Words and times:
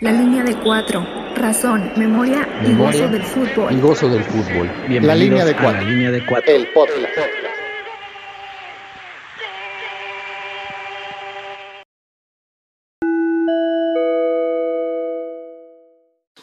La 0.00 0.12
línea 0.12 0.44
de 0.44 0.54
cuatro. 0.54 1.04
Razón, 1.34 1.90
memoria, 1.96 2.48
y 2.64 2.72
gozo 2.72 3.08
del 3.08 3.24
fútbol. 3.24 3.72
Y 3.72 3.80
gozo 3.80 4.08
del 4.08 4.22
fútbol. 4.22 4.70
la 4.88 5.14
línea 5.16 5.44
de 5.44 5.56
cuatro. 5.56 5.82
La 5.82 5.88
línea 5.90 6.10
de 6.12 6.24
cuatro. 6.24 6.54
El 6.54 6.68
podcast. 6.68 7.18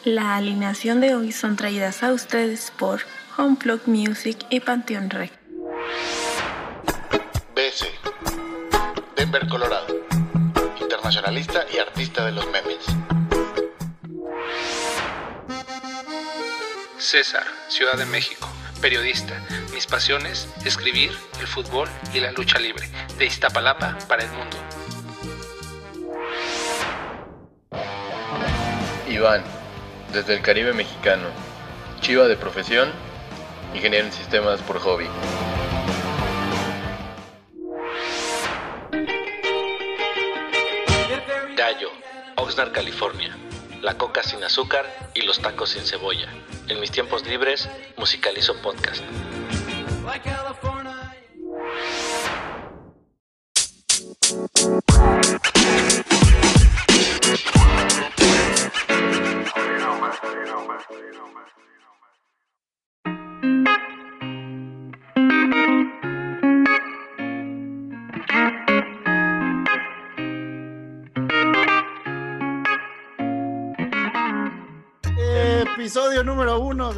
La 0.04 0.36
alineación 0.36 1.00
de 1.00 1.14
hoy 1.14 1.32
son 1.32 1.56
traídas 1.56 2.02
a 2.02 2.12
ustedes 2.12 2.70
por 2.78 3.00
Homeplug 3.38 3.80
Music 3.86 4.36
y 4.50 4.60
Panteón 4.60 5.08
Rec. 5.08 5.32
BC. 7.54 7.86
Denver, 9.16 9.48
Colorado. 9.48 9.96
Internacionalista 10.78 11.64
y 11.74 11.78
artista 11.78 12.26
de 12.26 12.32
los 12.32 12.44
memes. 12.52 13.15
César, 17.06 17.46
Ciudad 17.68 17.96
de 17.96 18.04
México, 18.04 18.48
periodista. 18.80 19.40
Mis 19.72 19.86
pasiones, 19.86 20.48
escribir, 20.64 21.16
el 21.38 21.46
fútbol 21.46 21.88
y 22.12 22.18
la 22.18 22.32
lucha 22.32 22.58
libre. 22.58 22.88
De 23.16 23.26
Iztapalapa 23.26 23.96
para 24.08 24.24
el 24.24 24.30
mundo. 24.32 24.56
Iván, 29.08 29.44
desde 30.12 30.34
el 30.34 30.42
Caribe 30.42 30.72
mexicano. 30.72 31.28
Chiva 32.00 32.26
de 32.26 32.36
profesión, 32.36 32.90
ingeniero 33.72 34.06
en 34.06 34.12
sistemas 34.12 34.60
por 34.62 34.80
hobby. 34.80 35.06
Gallo, 41.56 41.92
Oxnard, 42.34 42.72
California. 42.72 43.36
La 43.80 43.96
coca 43.96 44.24
sin 44.24 44.42
azúcar 44.42 45.12
y 45.14 45.22
los 45.22 45.38
tacos 45.38 45.70
sin 45.70 45.84
cebolla. 45.84 46.28
En 46.68 46.80
mis 46.80 46.90
tiempos 46.90 47.26
libres, 47.26 47.68
musicalizo 47.96 48.54
podcast. 48.60 49.02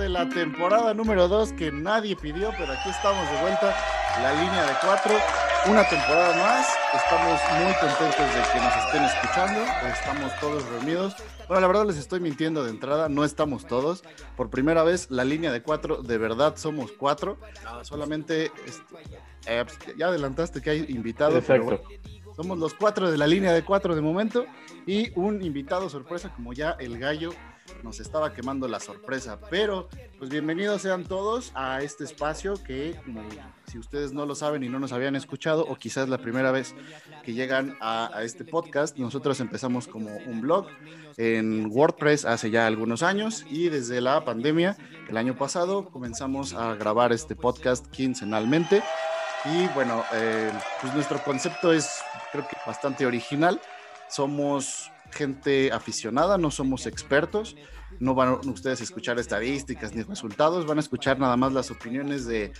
De 0.09 0.15
la 0.15 0.29
temporada 0.29 0.95
número 0.95 1.29
dos 1.29 1.53
que 1.53 1.71
nadie 1.71 2.17
pidió, 2.17 2.51
pero 2.57 2.73
aquí 2.73 2.89
estamos 2.89 3.31
de 3.31 3.43
vuelta, 3.43 3.77
la 4.23 4.33
línea 4.33 4.65
de 4.65 4.73
cuatro, 4.81 5.15
una 5.69 5.87
temporada 5.87 6.35
más. 6.35 6.67
Estamos 6.95 7.39
muy 7.63 7.75
contentos 7.75 8.35
de 8.35 8.43
que 8.53 8.59
nos 8.59 8.77
estén 8.87 9.05
escuchando, 9.05 9.61
estamos 9.87 10.33
todos 10.41 10.67
reunidos. 10.71 11.15
Bueno, 11.47 11.61
la 11.61 11.67
verdad 11.67 11.85
les 11.85 11.99
estoy 11.99 12.21
mintiendo 12.21 12.65
de 12.65 12.71
entrada, 12.71 13.11
no 13.11 13.23
estamos 13.23 13.67
todos. 13.67 14.03
Por 14.35 14.49
primera 14.49 14.83
vez, 14.83 15.11
la 15.11 15.25
línea 15.25 15.53
de 15.53 15.63
cuatro, 15.63 16.03
de 16.03 16.17
verdad 16.17 16.57
somos 16.57 16.91
cuatro. 16.93 17.37
Solamente, 17.83 18.51
eh, 19.47 19.65
pues, 19.67 19.97
ya 19.97 20.07
adelantaste 20.07 20.63
que 20.63 20.71
hay 20.71 20.87
invitado, 20.89 21.43
pero 21.47 21.65
bueno, 21.65 21.81
somos 22.35 22.59
los 22.59 22.73
cuatro 22.73 23.11
de 23.11 23.19
la 23.19 23.27
línea 23.27 23.53
de 23.53 23.63
cuatro 23.63 23.95
de 23.95 24.01
momento 24.01 24.47
y 24.87 25.13
un 25.21 25.43
invitado 25.43 25.91
sorpresa 25.91 26.33
como 26.35 26.55
ya 26.55 26.77
el 26.79 26.99
gallo 26.99 27.35
nos 27.83 28.01
estaba 28.01 28.33
quemando 28.33 28.69
la 28.69 28.81
sorpresa. 28.81 29.39
Pero, 29.51 29.89
pues 30.19 30.31
bienvenidos 30.31 30.83
sean 30.83 31.05
todos 31.05 31.53
a 31.55 31.83
este 31.83 32.05
espacio 32.05 32.55
que, 32.63 32.95
si 33.67 33.79
ustedes 33.79 34.13
no 34.13 34.27
lo 34.27 34.35
saben 34.35 34.63
y 34.63 34.69
no 34.69 34.79
nos 34.79 34.93
habían 34.93 35.17
escuchado, 35.17 35.65
o 35.67 35.77
quizás 35.77 36.09
la 36.09 36.19
primera 36.19 36.51
vez 36.51 36.75
que 37.25 37.33
llegan 37.33 37.77
a, 37.81 38.11
a 38.17 38.23
este 38.23 38.45
podcast, 38.45 38.97
nosotros 38.97 39.41
empezamos 39.41 39.87
como 39.87 40.17
un 40.27 40.41
blog 40.41 40.67
en 41.17 41.67
WordPress 41.71 42.25
hace 42.25 42.51
ya 42.51 42.67
algunos 42.67 43.03
años 43.03 43.45
y 43.51 43.69
desde 43.69 44.01
la 44.01 44.25
pandemia, 44.25 44.77
el 45.09 45.17
año 45.17 45.37
pasado, 45.37 45.89
comenzamos 45.91 46.55
a 46.55 46.75
grabar 46.75 47.13
este 47.13 47.35
podcast 47.35 47.87
quincenalmente. 47.89 48.83
Y 49.45 49.67
bueno, 49.69 50.05
eh, 50.15 50.51
pues 50.81 50.95
nuestro 50.95 51.23
concepto 51.23 51.73
es 51.73 52.01
creo 52.33 52.47
que 52.47 52.57
bastante 52.67 53.07
original. 53.07 53.61
Somos 54.09 54.91
gente 55.13 55.73
aficionada, 55.73 56.39
no 56.39 56.51
somos 56.51 56.87
expertos, 56.87 57.57
no 58.01 58.15
van 58.15 58.41
ustedes 58.49 58.81
a 58.81 58.85
escuchar 58.85 59.19
estadísticas 59.19 59.95
ni 59.95 60.03
resultados, 60.03 60.67
van 60.67 60.79
a 60.79 60.81
escuchar 60.81 61.19
nada 61.19 61.37
más 61.37 61.53
las 61.53 61.71
opiniones 61.71 62.27
de 62.27 62.53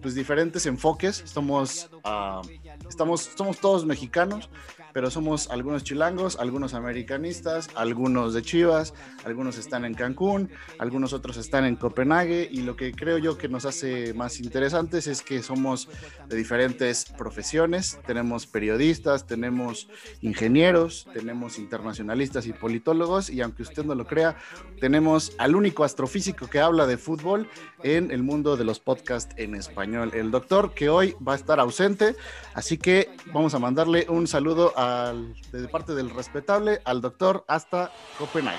pues, 0.00 0.14
diferentes 0.14 0.66
enfoques. 0.66 1.22
Somos, 1.26 1.90
uh, 2.04 2.46
estamos, 2.88 3.30
somos 3.36 3.58
todos 3.58 3.84
mexicanos, 3.84 4.48
pero 4.96 5.10
somos 5.10 5.50
algunos 5.50 5.84
chilangos, 5.84 6.38
algunos 6.40 6.72
americanistas, 6.72 7.68
algunos 7.74 8.32
de 8.32 8.40
Chivas, 8.40 8.94
algunos 9.26 9.58
están 9.58 9.84
en 9.84 9.92
Cancún, 9.92 10.48
algunos 10.78 11.12
otros 11.12 11.36
están 11.36 11.66
en 11.66 11.76
Copenhague 11.76 12.48
y 12.50 12.62
lo 12.62 12.76
que 12.76 12.92
creo 12.92 13.18
yo 13.18 13.36
que 13.36 13.46
nos 13.46 13.66
hace 13.66 14.14
más 14.14 14.40
interesantes 14.40 15.06
es 15.06 15.20
que 15.20 15.42
somos 15.42 15.90
de 16.26 16.34
diferentes 16.34 17.04
profesiones, 17.04 17.98
tenemos 18.06 18.46
periodistas, 18.46 19.26
tenemos 19.26 19.86
ingenieros, 20.22 21.06
tenemos 21.12 21.58
internacionalistas 21.58 22.46
y 22.46 22.54
politólogos 22.54 23.28
y 23.28 23.42
aunque 23.42 23.64
usted 23.64 23.84
no 23.84 23.94
lo 23.94 24.06
crea, 24.06 24.38
tenemos 24.80 25.32
al 25.36 25.56
único 25.56 25.84
astrofísico 25.84 26.46
que 26.46 26.60
habla 26.60 26.86
de 26.86 26.96
fútbol 26.96 27.50
en 27.82 28.10
el 28.10 28.22
mundo 28.22 28.56
de 28.56 28.64
los 28.64 28.80
podcasts 28.80 29.34
en 29.36 29.56
español, 29.56 30.12
el 30.14 30.30
doctor 30.30 30.72
que 30.72 30.88
hoy 30.88 31.14
va 31.16 31.34
a 31.34 31.36
estar 31.36 31.60
ausente, 31.60 32.16
así 32.54 32.78
que 32.78 33.10
vamos 33.34 33.52
a 33.52 33.58
mandarle 33.58 34.06
un 34.08 34.26
saludo 34.26 34.72
a 34.74 34.85
al, 34.86 35.34
de 35.52 35.68
parte 35.68 35.94
del 35.94 36.10
respetable 36.10 36.80
al 36.84 37.00
doctor 37.00 37.44
hasta 37.48 37.90
Copenhague. 38.18 38.58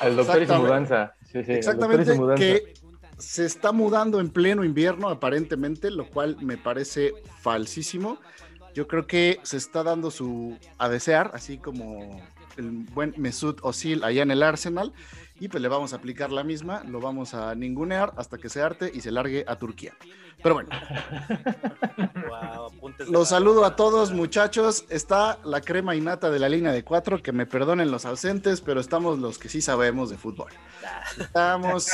Al, 0.00 0.08
al 0.08 0.16
doctor 0.16 0.42
y 0.42 0.46
su 0.46 0.54
mudanza. 0.54 1.14
Sí, 1.32 1.44
sí, 1.44 1.52
Exactamente, 1.52 2.14
mudanza. 2.14 2.42
que 2.42 2.74
se 3.18 3.44
está 3.44 3.72
mudando 3.72 4.20
en 4.20 4.30
pleno 4.30 4.64
invierno 4.64 5.08
aparentemente, 5.08 5.90
lo 5.90 6.08
cual 6.08 6.36
me 6.40 6.56
parece 6.56 7.12
falsísimo. 7.40 8.18
Yo 8.74 8.86
creo 8.86 9.06
que 9.06 9.40
se 9.42 9.56
está 9.56 9.82
dando 9.82 10.10
su 10.10 10.56
a 10.78 10.88
desear, 10.88 11.32
así 11.34 11.58
como 11.58 12.20
el 12.56 12.70
buen 12.70 13.14
Mesut 13.16 13.60
Özil 13.64 14.04
allá 14.04 14.22
en 14.22 14.30
el 14.30 14.42
Arsenal, 14.42 14.92
y 15.40 15.48
pues 15.48 15.62
le 15.62 15.68
vamos 15.68 15.92
a 15.92 15.96
aplicar 15.96 16.30
la 16.32 16.44
misma, 16.44 16.82
lo 16.84 17.00
vamos 17.00 17.34
a 17.34 17.54
ningunear 17.54 18.12
hasta 18.16 18.38
que 18.38 18.48
se 18.48 18.62
arte 18.62 18.90
y 18.92 19.00
se 19.00 19.12
largue 19.12 19.44
a 19.46 19.56
Turquía. 19.56 19.94
Pero 20.42 20.54
bueno. 20.54 20.68
Wow, 22.28 22.92
Los 23.10 23.28
saludo 23.28 23.64
a 23.64 23.74
todos, 23.74 24.12
muchachos. 24.12 24.84
Está 24.88 25.38
la 25.44 25.60
crema 25.60 25.96
innata 25.96 26.30
de 26.30 26.38
la 26.38 26.48
línea 26.48 26.72
de 26.72 26.84
cuatro, 26.84 27.22
que 27.22 27.32
me 27.32 27.46
perdonen 27.46 27.90
los 27.90 28.04
ausentes, 28.04 28.60
pero 28.60 28.80
estamos 28.80 29.18
los 29.18 29.38
que 29.38 29.48
sí 29.48 29.60
sabemos 29.60 30.10
de 30.10 30.16
fútbol. 30.16 30.52
Estamos 31.18 31.88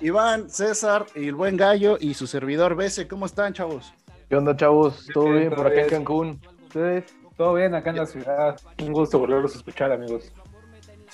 Iván, 0.00 0.50
César 0.50 1.06
y 1.14 1.28
el 1.28 1.34
buen 1.34 1.56
Gallo 1.56 1.96
y 2.00 2.14
su 2.14 2.26
servidor 2.26 2.76
Bese. 2.76 3.08
¿Cómo 3.08 3.26
están, 3.26 3.52
chavos? 3.52 3.92
¿Qué 4.28 4.36
onda, 4.36 4.54
chavos? 4.56 5.06
¿Todo 5.12 5.24
Bien, 5.24 5.38
bien 5.38 5.54
por 5.54 5.66
acá 5.66 5.82
en. 5.82 5.88
Cancún? 5.88 6.40
¿Ustedes? 6.66 7.04
Todo 7.36 7.54
bien 7.54 7.74
acá 7.74 7.90
en 7.90 7.96
la 7.96 8.06
ciudad. 8.06 8.60
Un 8.82 8.92
gusto 8.92 9.18
volverlos 9.18 9.54
a 9.54 9.58
escuchar, 9.58 9.92
amigos. 9.92 10.32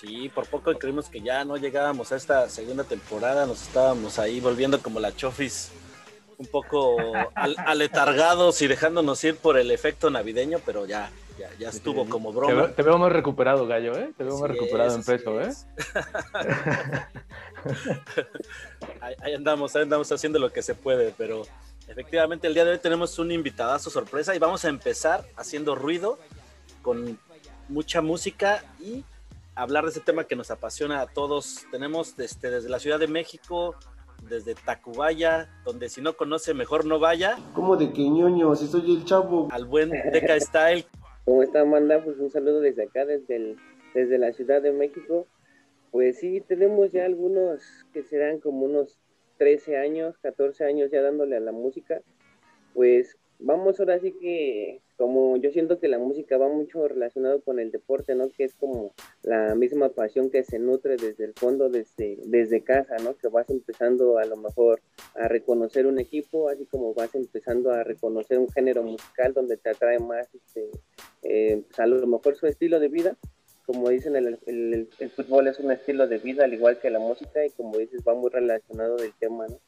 Sí, 0.04 0.28
por 0.28 0.47
poco 0.47 0.76
creímos 0.78 1.09
que 1.09 1.22
ya 1.22 1.47
no 1.47 1.56
llegábamos 1.56 2.12
a 2.12 2.16
esta 2.16 2.47
segunda 2.50 2.84
temporada, 2.84 3.47
nos 3.47 3.62
estábamos 3.62 4.19
ahí 4.19 4.38
volviendo 4.38 4.82
como 4.82 5.00
la 5.00 5.16
chofis, 5.16 5.70
un 6.37 6.47
poco 6.47 7.32
al- 7.34 7.56
aletargados 7.65 8.60
y 8.60 8.66
dejándonos 8.66 9.25
ir 9.25 9.38
por 9.38 9.56
el 9.56 9.70
efecto 9.70 10.10
navideño, 10.10 10.59
pero 10.66 10.84
ya, 10.84 11.10
ya, 11.38 11.48
ya 11.59 11.70
estuvo 11.70 12.06
como 12.06 12.32
Te, 12.32 12.37
broma. 12.37 12.54
veo- 12.54 12.72
te 12.74 12.83
veo 12.83 12.98
más 12.98 13.12
recuperado, 13.12 13.66
Gallo, 13.66 13.97
¿eh? 13.97 14.12
Te 14.15 14.24
veo 14.24 14.39
más 14.39 14.51
recuperado 14.51 14.91
es, 14.91 14.97
en 14.97 15.04
peso, 15.04 15.41
¿eh? 15.41 15.54
ahí, 19.01 19.15
ahí 19.22 19.34
andamos, 19.34 19.74
ahí 19.74 19.84
andamos 19.84 20.12
haciendo 20.12 20.39
lo 20.39 20.53
que 20.53 20.60
se 20.60 20.74
puede, 20.74 21.15
pero 21.16 21.45
efectivamente 21.89 22.47
el 22.47 22.53
día 22.53 22.66
de 22.66 22.72
hoy 22.72 22.78
tenemos 22.78 23.18
un 23.18 23.33
invitadazo 23.33 23.89
sorpresa 23.89 24.34
y 24.34 24.39
vamos 24.39 24.66
a 24.66 24.68
empezar 24.68 25.24
haciendo 25.36 25.74
ruido 25.74 26.18
con 26.83 27.18
mucha 27.71 28.03
música 28.03 28.62
y 28.78 29.03
hablar 29.54 29.84
de 29.84 29.91
ese 29.91 30.01
tema 30.01 30.24
que 30.24 30.36
nos 30.36 30.51
apasiona 30.51 31.01
a 31.01 31.06
todos. 31.06 31.66
Tenemos 31.71 32.16
desde, 32.16 32.51
desde 32.51 32.68
la 32.68 32.78
Ciudad 32.78 32.98
de 32.98 33.06
México, 33.09 33.74
desde 34.28 34.54
Tacubaya, 34.54 35.48
donde 35.65 35.89
si 35.89 36.01
no 36.01 36.16
conoce 36.16 36.54
mejor 36.54 36.84
no 36.86 36.98
vaya, 36.98 37.36
¿Cómo 37.54 37.77
de 37.77 37.92
que 37.92 38.09
ñoño? 38.09 38.54
Si 38.56 38.66
soy 38.66 38.97
el 38.97 39.04
chavo. 39.04 39.48
al 39.51 39.65
buen 39.66 39.91
Deca 39.91 40.39
Style, 40.41 40.86
¿Cómo 41.24 41.42
está 41.42 41.60
Amanda? 41.62 42.03
Pues 42.04 42.18
un 42.18 42.30
saludo 42.30 42.60
desde 42.60 42.84
acá, 42.84 43.04
desde, 43.06 43.36
el- 43.36 43.56
desde 43.95 44.18
la 44.18 44.33
Ciudad 44.33 44.60
de 44.60 44.72
México. 44.72 45.27
Pues 45.91 46.18
sí, 46.18 46.42
tenemos 46.47 46.91
ya 46.92 47.04
algunos 47.06 47.62
que 47.92 48.03
serán 48.03 48.41
como 48.41 48.65
unos 48.66 48.98
13 49.39 49.78
años, 49.78 50.16
14 50.18 50.65
años 50.65 50.91
ya 50.91 51.01
dándole 51.01 51.36
a 51.36 51.41
la 51.41 51.53
música. 51.53 52.03
Pues 52.74 53.16
vamos 53.39 53.78
ahora 53.80 53.98
sí 54.01 54.12
que 54.21 54.83
como 54.96 55.36
yo 55.36 55.50
siento 55.50 55.80
que 55.80 55.88
la 55.88 55.98
música 55.98 56.38
va 56.38 56.48
mucho 56.48 56.86
relacionado 56.86 57.41
con 57.41 57.58
el 57.58 57.70
deporte, 57.70 58.14
¿no? 58.14 58.28
Que 58.30 58.44
es 58.44 58.54
como 58.54 58.94
la 59.22 59.54
misma 59.54 59.88
pasión 59.88 60.30
que 60.30 60.44
se 60.44 60.58
nutre 60.58 60.96
desde 60.96 61.24
el 61.24 61.34
fondo, 61.34 61.68
desde, 61.68 62.18
desde 62.26 62.62
casa, 62.62 62.96
¿no? 63.02 63.16
Que 63.16 63.28
vas 63.28 63.50
empezando 63.50 64.18
a 64.18 64.24
lo 64.24 64.36
mejor 64.36 64.80
a 65.14 65.28
reconocer 65.28 65.86
un 65.86 65.98
equipo, 65.98 66.48
así 66.48 66.64
como 66.66 66.94
vas 66.94 67.14
empezando 67.14 67.72
a 67.72 67.82
reconocer 67.82 68.38
un 68.38 68.48
género 68.50 68.82
musical 68.82 69.32
donde 69.32 69.56
te 69.56 69.70
atrae 69.70 69.98
más, 69.98 70.28
este, 70.34 70.70
eh, 71.22 71.62
pues, 71.66 71.80
a 71.80 71.86
lo 71.86 72.06
mejor 72.06 72.36
su 72.36 72.46
estilo 72.46 72.78
de 72.78 72.88
vida. 72.88 73.16
Como 73.66 73.88
dicen, 73.88 74.14
el, 74.14 74.38
el, 74.46 74.88
el 74.98 75.10
fútbol 75.10 75.48
es 75.48 75.58
un 75.58 75.72
estilo 75.72 76.06
de 76.06 76.18
vida, 76.18 76.44
al 76.44 76.52
igual 76.52 76.78
que 76.78 76.91
la 76.91 76.98
música, 76.98 77.44
y 77.44 77.50
como 77.50 77.78
dices, 77.78 78.02
va 78.06 78.14
muy 78.14 78.30
relacionado 78.30 78.96
del 78.96 79.14
tema, 79.18 79.46
¿no? 79.48 79.58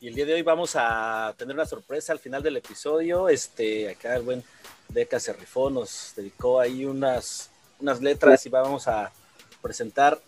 Y 0.00 0.08
el 0.08 0.14
día 0.14 0.24
de 0.24 0.32
hoy 0.32 0.40
vamos 0.40 0.76
a 0.76 1.34
tener 1.36 1.54
una 1.54 1.66
sorpresa 1.66 2.14
al 2.14 2.18
final 2.18 2.42
del 2.42 2.56
episodio. 2.56 3.28
Este, 3.28 3.90
acá 3.90 4.16
el 4.16 4.22
buen 4.22 4.42
Deca 4.88 5.20
se 5.20 5.34
rifó, 5.34 5.68
nos 5.68 6.14
dedicó 6.16 6.58
ahí 6.58 6.86
unas, 6.86 7.50
unas 7.78 8.00
letras 8.00 8.46
y 8.46 8.48
vamos 8.48 8.88
a 8.88 9.12
presentar 9.60 10.18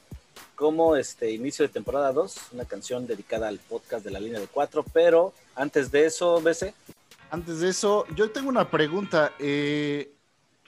como 0.56 0.94
este 0.94 1.30
inicio 1.30 1.66
de 1.66 1.72
temporada 1.72 2.12
2, 2.12 2.36
una 2.52 2.66
canción 2.66 3.06
dedicada 3.06 3.48
al 3.48 3.60
podcast 3.60 4.04
de 4.04 4.10
la 4.10 4.20
línea 4.20 4.40
de 4.40 4.46
4. 4.46 4.84
Pero 4.92 5.32
antes 5.54 5.90
de 5.90 6.04
eso, 6.04 6.38
BC. 6.42 6.74
Antes 7.30 7.60
de 7.60 7.70
eso, 7.70 8.04
yo 8.14 8.30
tengo 8.30 8.50
una 8.50 8.70
pregunta. 8.70 9.32
Eh, 9.38 10.12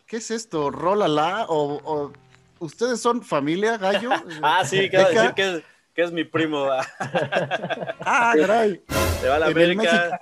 ¿Qué 0.07 0.17
es 0.17 0.31
esto? 0.31 0.71
¿Rola 0.71 1.45
o, 1.50 1.79
o 1.85 2.12
ustedes 2.59 3.00
son 3.00 3.23
familia, 3.23 3.77
gallo? 3.77 4.09
ah, 4.43 4.65
sí, 4.65 4.89
quiero 4.89 5.11
decir 5.11 5.35
que 5.35 5.57
es 5.57 5.62
que 5.94 6.02
es 6.02 6.12
mi 6.12 6.25
primo. 6.25 6.67
ah, 8.05 8.35
caray. 8.37 8.82
Se 9.20 9.29
va 9.29 9.37
a 9.37 9.38
la 9.38 9.46
en 9.46 9.52
América. 9.52 10.20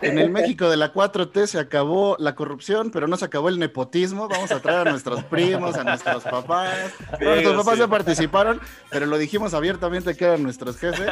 El 0.00 0.10
en 0.10 0.18
el 0.18 0.30
México 0.30 0.68
de 0.68 0.76
la 0.76 0.92
4T 0.92 1.46
se 1.46 1.58
acabó 1.58 2.16
la 2.18 2.34
corrupción, 2.34 2.90
pero 2.90 3.06
no 3.06 3.16
se 3.16 3.24
acabó 3.24 3.48
el 3.48 3.58
nepotismo. 3.58 4.28
Vamos 4.28 4.50
a 4.50 4.60
traer 4.60 4.88
a 4.88 4.90
nuestros 4.90 5.22
primos, 5.24 5.76
a 5.76 5.84
nuestros 5.84 6.24
papás. 6.24 6.92
Sí, 7.18 7.24
nuestros 7.24 7.56
papás 7.56 7.74
sí. 7.74 7.80
ya 7.80 7.88
participaron, 7.88 8.60
pero 8.90 9.06
lo 9.06 9.18
dijimos 9.18 9.54
abiertamente 9.54 10.16
que 10.16 10.24
eran 10.24 10.42
nuestros 10.42 10.78
jefes. 10.78 11.10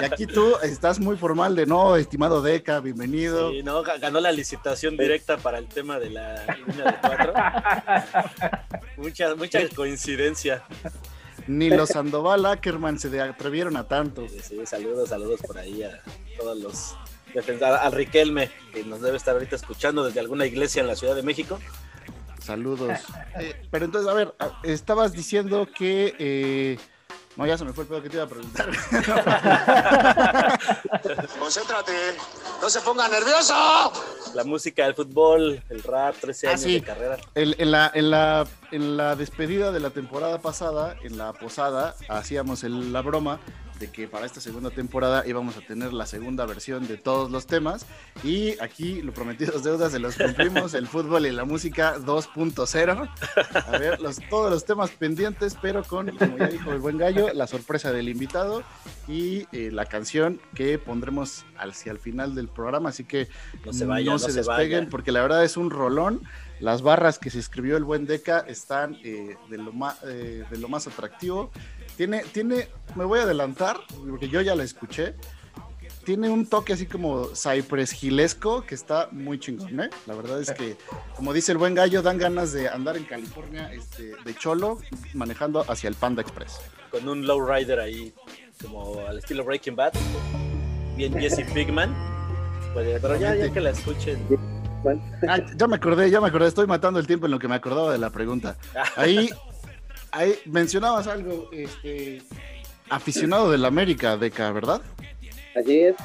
Y 0.00 0.04
aquí 0.04 0.26
tú 0.26 0.56
estás 0.62 1.00
muy 1.00 1.16
formal 1.16 1.56
de 1.56 1.66
no, 1.66 1.96
estimado 1.96 2.42
Deca, 2.42 2.80
bienvenido. 2.80 3.50
Sí, 3.50 3.62
no, 3.62 3.82
ga- 3.82 3.98
ganó 3.98 4.20
la 4.20 4.32
licitación 4.32 4.96
directa 4.96 5.36
para 5.38 5.58
el 5.58 5.66
tema 5.68 5.98
de 5.98 6.10
la 6.10 6.44
línea 6.66 6.84
de 6.84 6.96
4. 7.00 7.32
mucha, 8.98 9.34
mucha 9.34 9.68
coincidencia. 9.74 10.62
Ni 11.48 11.70
los 11.70 11.88
Sandoval 11.88 12.46
Ackerman 12.46 12.98
se 12.98 13.20
atrevieron 13.20 13.76
a 13.76 13.88
tanto. 13.88 14.28
Sí, 14.28 14.38
sí, 14.42 14.66
saludos, 14.66 15.08
saludos 15.08 15.40
por 15.40 15.58
ahí 15.58 15.82
a 15.82 16.00
todos 16.38 16.58
los 16.58 16.96
defensores, 17.34 17.80
al 17.80 17.92
Riquelme, 17.92 18.50
que 18.72 18.84
nos 18.84 19.00
debe 19.00 19.16
estar 19.16 19.34
ahorita 19.34 19.56
escuchando 19.56 20.04
desde 20.04 20.20
alguna 20.20 20.46
iglesia 20.46 20.80
en 20.80 20.86
la 20.86 20.94
Ciudad 20.94 21.16
de 21.16 21.22
México. 21.22 21.58
Saludos. 22.40 22.98
Eh, 23.40 23.54
pero 23.70 23.84
entonces, 23.84 24.10
a 24.10 24.14
ver, 24.14 24.34
estabas 24.64 25.12
diciendo 25.12 25.68
que. 25.72 26.14
eh, 26.18 26.78
No, 27.38 27.46
ya 27.46 27.56
se 27.56 27.64
me 27.64 27.72
fue 27.72 27.84
el 27.84 27.88
pedo 27.88 28.02
que 28.02 28.10
te 28.10 28.16
iba 28.16 28.24
a 28.24 28.28
preguntar. 28.28 28.68
Concéntrate, 31.38 31.92
no 32.60 32.68
se 32.68 32.80
ponga 32.80 33.08
nervioso. 33.08 33.54
La 34.34 34.42
música, 34.44 34.84
el 34.86 34.94
fútbol, 34.94 35.62
el 35.70 35.82
rap, 35.84 36.16
13 36.20 36.46
Ah, 36.46 36.50
años 36.50 36.62
sí. 36.62 36.74
de 36.74 36.82
carrera. 36.82 37.16
El- 37.36 37.54
en, 37.58 37.70
la, 37.70 37.90
en, 37.94 38.10
la, 38.10 38.44
en 38.72 38.96
la 38.96 39.14
despedida 39.14 39.70
de 39.70 39.78
la 39.80 39.90
temporada 39.90 40.40
pasada, 40.40 40.96
en 41.04 41.16
la 41.16 41.32
posada, 41.32 41.94
hacíamos 42.08 42.64
el- 42.64 42.92
la 42.92 43.02
broma 43.02 43.38
de 43.78 43.90
que 43.90 44.08
para 44.08 44.26
esta 44.26 44.40
segunda 44.40 44.70
temporada 44.70 45.24
íbamos 45.26 45.56
a 45.56 45.60
tener 45.60 45.92
la 45.92 46.06
segunda 46.06 46.46
versión 46.46 46.86
de 46.86 46.96
todos 46.96 47.30
los 47.30 47.46
temas. 47.46 47.86
Y 48.24 48.58
aquí, 48.60 49.02
lo 49.02 49.12
prometidos 49.12 49.62
deudas, 49.62 49.92
se 49.92 49.98
los 49.98 50.16
cumplimos, 50.16 50.74
el 50.74 50.86
fútbol 50.86 51.26
y 51.26 51.30
la 51.30 51.44
música 51.44 51.96
2.0. 51.98 53.10
A 53.66 53.78
ver, 53.78 54.00
los, 54.00 54.18
todos 54.28 54.50
los 54.50 54.64
temas 54.64 54.90
pendientes, 54.90 55.56
pero 55.60 55.84
con, 55.84 56.16
como 56.16 56.38
ya 56.38 56.48
dijo 56.48 56.72
el 56.72 56.78
buen 56.78 56.98
gallo, 56.98 57.32
la 57.32 57.46
sorpresa 57.46 57.92
del 57.92 58.08
invitado 58.08 58.62
y 59.06 59.46
eh, 59.52 59.70
la 59.72 59.86
canción 59.86 60.40
que 60.54 60.78
pondremos 60.78 61.44
hacia 61.56 61.92
el 61.92 61.98
final 61.98 62.34
del 62.34 62.48
programa. 62.48 62.90
Así 62.90 63.04
que 63.04 63.28
No 63.64 63.72
se 63.72 63.84
vaya, 63.84 64.10
no 64.12 64.18
se, 64.18 64.32
se 64.32 64.38
despeguen 64.38 64.80
vaya. 64.80 64.90
porque 64.90 65.12
la 65.12 65.22
verdad 65.22 65.44
es 65.44 65.56
un 65.56 65.70
rolón. 65.70 66.22
Las 66.60 66.82
barras 66.82 67.20
que 67.20 67.30
se 67.30 67.38
escribió 67.38 67.76
el 67.76 67.84
buen 67.84 68.04
Deca 68.06 68.40
están 68.40 68.98
eh, 69.04 69.36
de, 69.48 69.58
lo 69.58 69.72
más, 69.72 70.02
de 70.02 70.44
lo 70.58 70.68
más 70.68 70.88
atractivo. 70.88 71.52
Tiene, 71.98 72.22
tiene, 72.32 72.68
me 72.94 73.04
voy 73.04 73.18
a 73.18 73.22
adelantar, 73.24 73.80
porque 74.08 74.28
yo 74.28 74.40
ya 74.40 74.54
la 74.54 74.62
escuché. 74.62 75.16
Tiene 76.04 76.30
un 76.30 76.46
toque 76.46 76.72
así 76.72 76.86
como 76.86 77.30
Cypress 77.34 77.90
Gilesco 77.90 78.62
que 78.64 78.76
está 78.76 79.08
muy 79.10 79.40
chingón, 79.40 79.80
¿eh? 79.80 79.90
La 80.06 80.14
verdad 80.14 80.40
es 80.40 80.52
que, 80.52 80.76
como 81.16 81.32
dice 81.32 81.50
el 81.50 81.58
buen 81.58 81.74
gallo, 81.74 82.00
dan 82.00 82.16
ganas 82.16 82.52
de 82.52 82.68
andar 82.68 82.96
en 82.96 83.02
California 83.02 83.72
este, 83.72 84.12
de 84.24 84.34
cholo 84.36 84.78
manejando 85.12 85.64
hacia 85.68 85.88
el 85.88 85.96
Panda 85.96 86.22
Express. 86.22 86.60
Con 86.92 87.08
un 87.08 87.26
lowrider 87.26 87.80
ahí, 87.80 88.14
como 88.62 89.04
al 89.04 89.18
estilo 89.18 89.44
Breaking 89.44 89.74
Bad. 89.74 89.94
Bien 90.96 91.12
Jesse 91.14 91.44
Pigman. 91.52 91.92
Pues, 92.74 93.00
pero 93.02 93.16
ya, 93.16 93.34
ya 93.34 93.52
que 93.52 93.60
la 93.60 93.70
escuchen. 93.70 94.24
Ah, 95.28 95.40
ya 95.56 95.66
me 95.66 95.74
acordé, 95.74 96.08
ya 96.10 96.20
me 96.20 96.28
acordé, 96.28 96.46
estoy 96.46 96.68
matando 96.68 97.00
el 97.00 97.08
tiempo 97.08 97.26
en 97.26 97.32
lo 97.32 97.40
que 97.40 97.48
me 97.48 97.56
acordaba 97.56 97.90
de 97.90 97.98
la 97.98 98.10
pregunta. 98.10 98.56
Ahí, 98.94 99.30
ahí 100.12 100.38
mencionabas 100.46 101.06
algo, 101.06 101.48
este, 101.52 102.22
aficionado 102.90 103.50
del 103.50 103.64
América, 103.64 104.16
Deca, 104.16 104.50
¿verdad? 104.52 104.80
Así 105.56 105.80
es. 105.80 105.96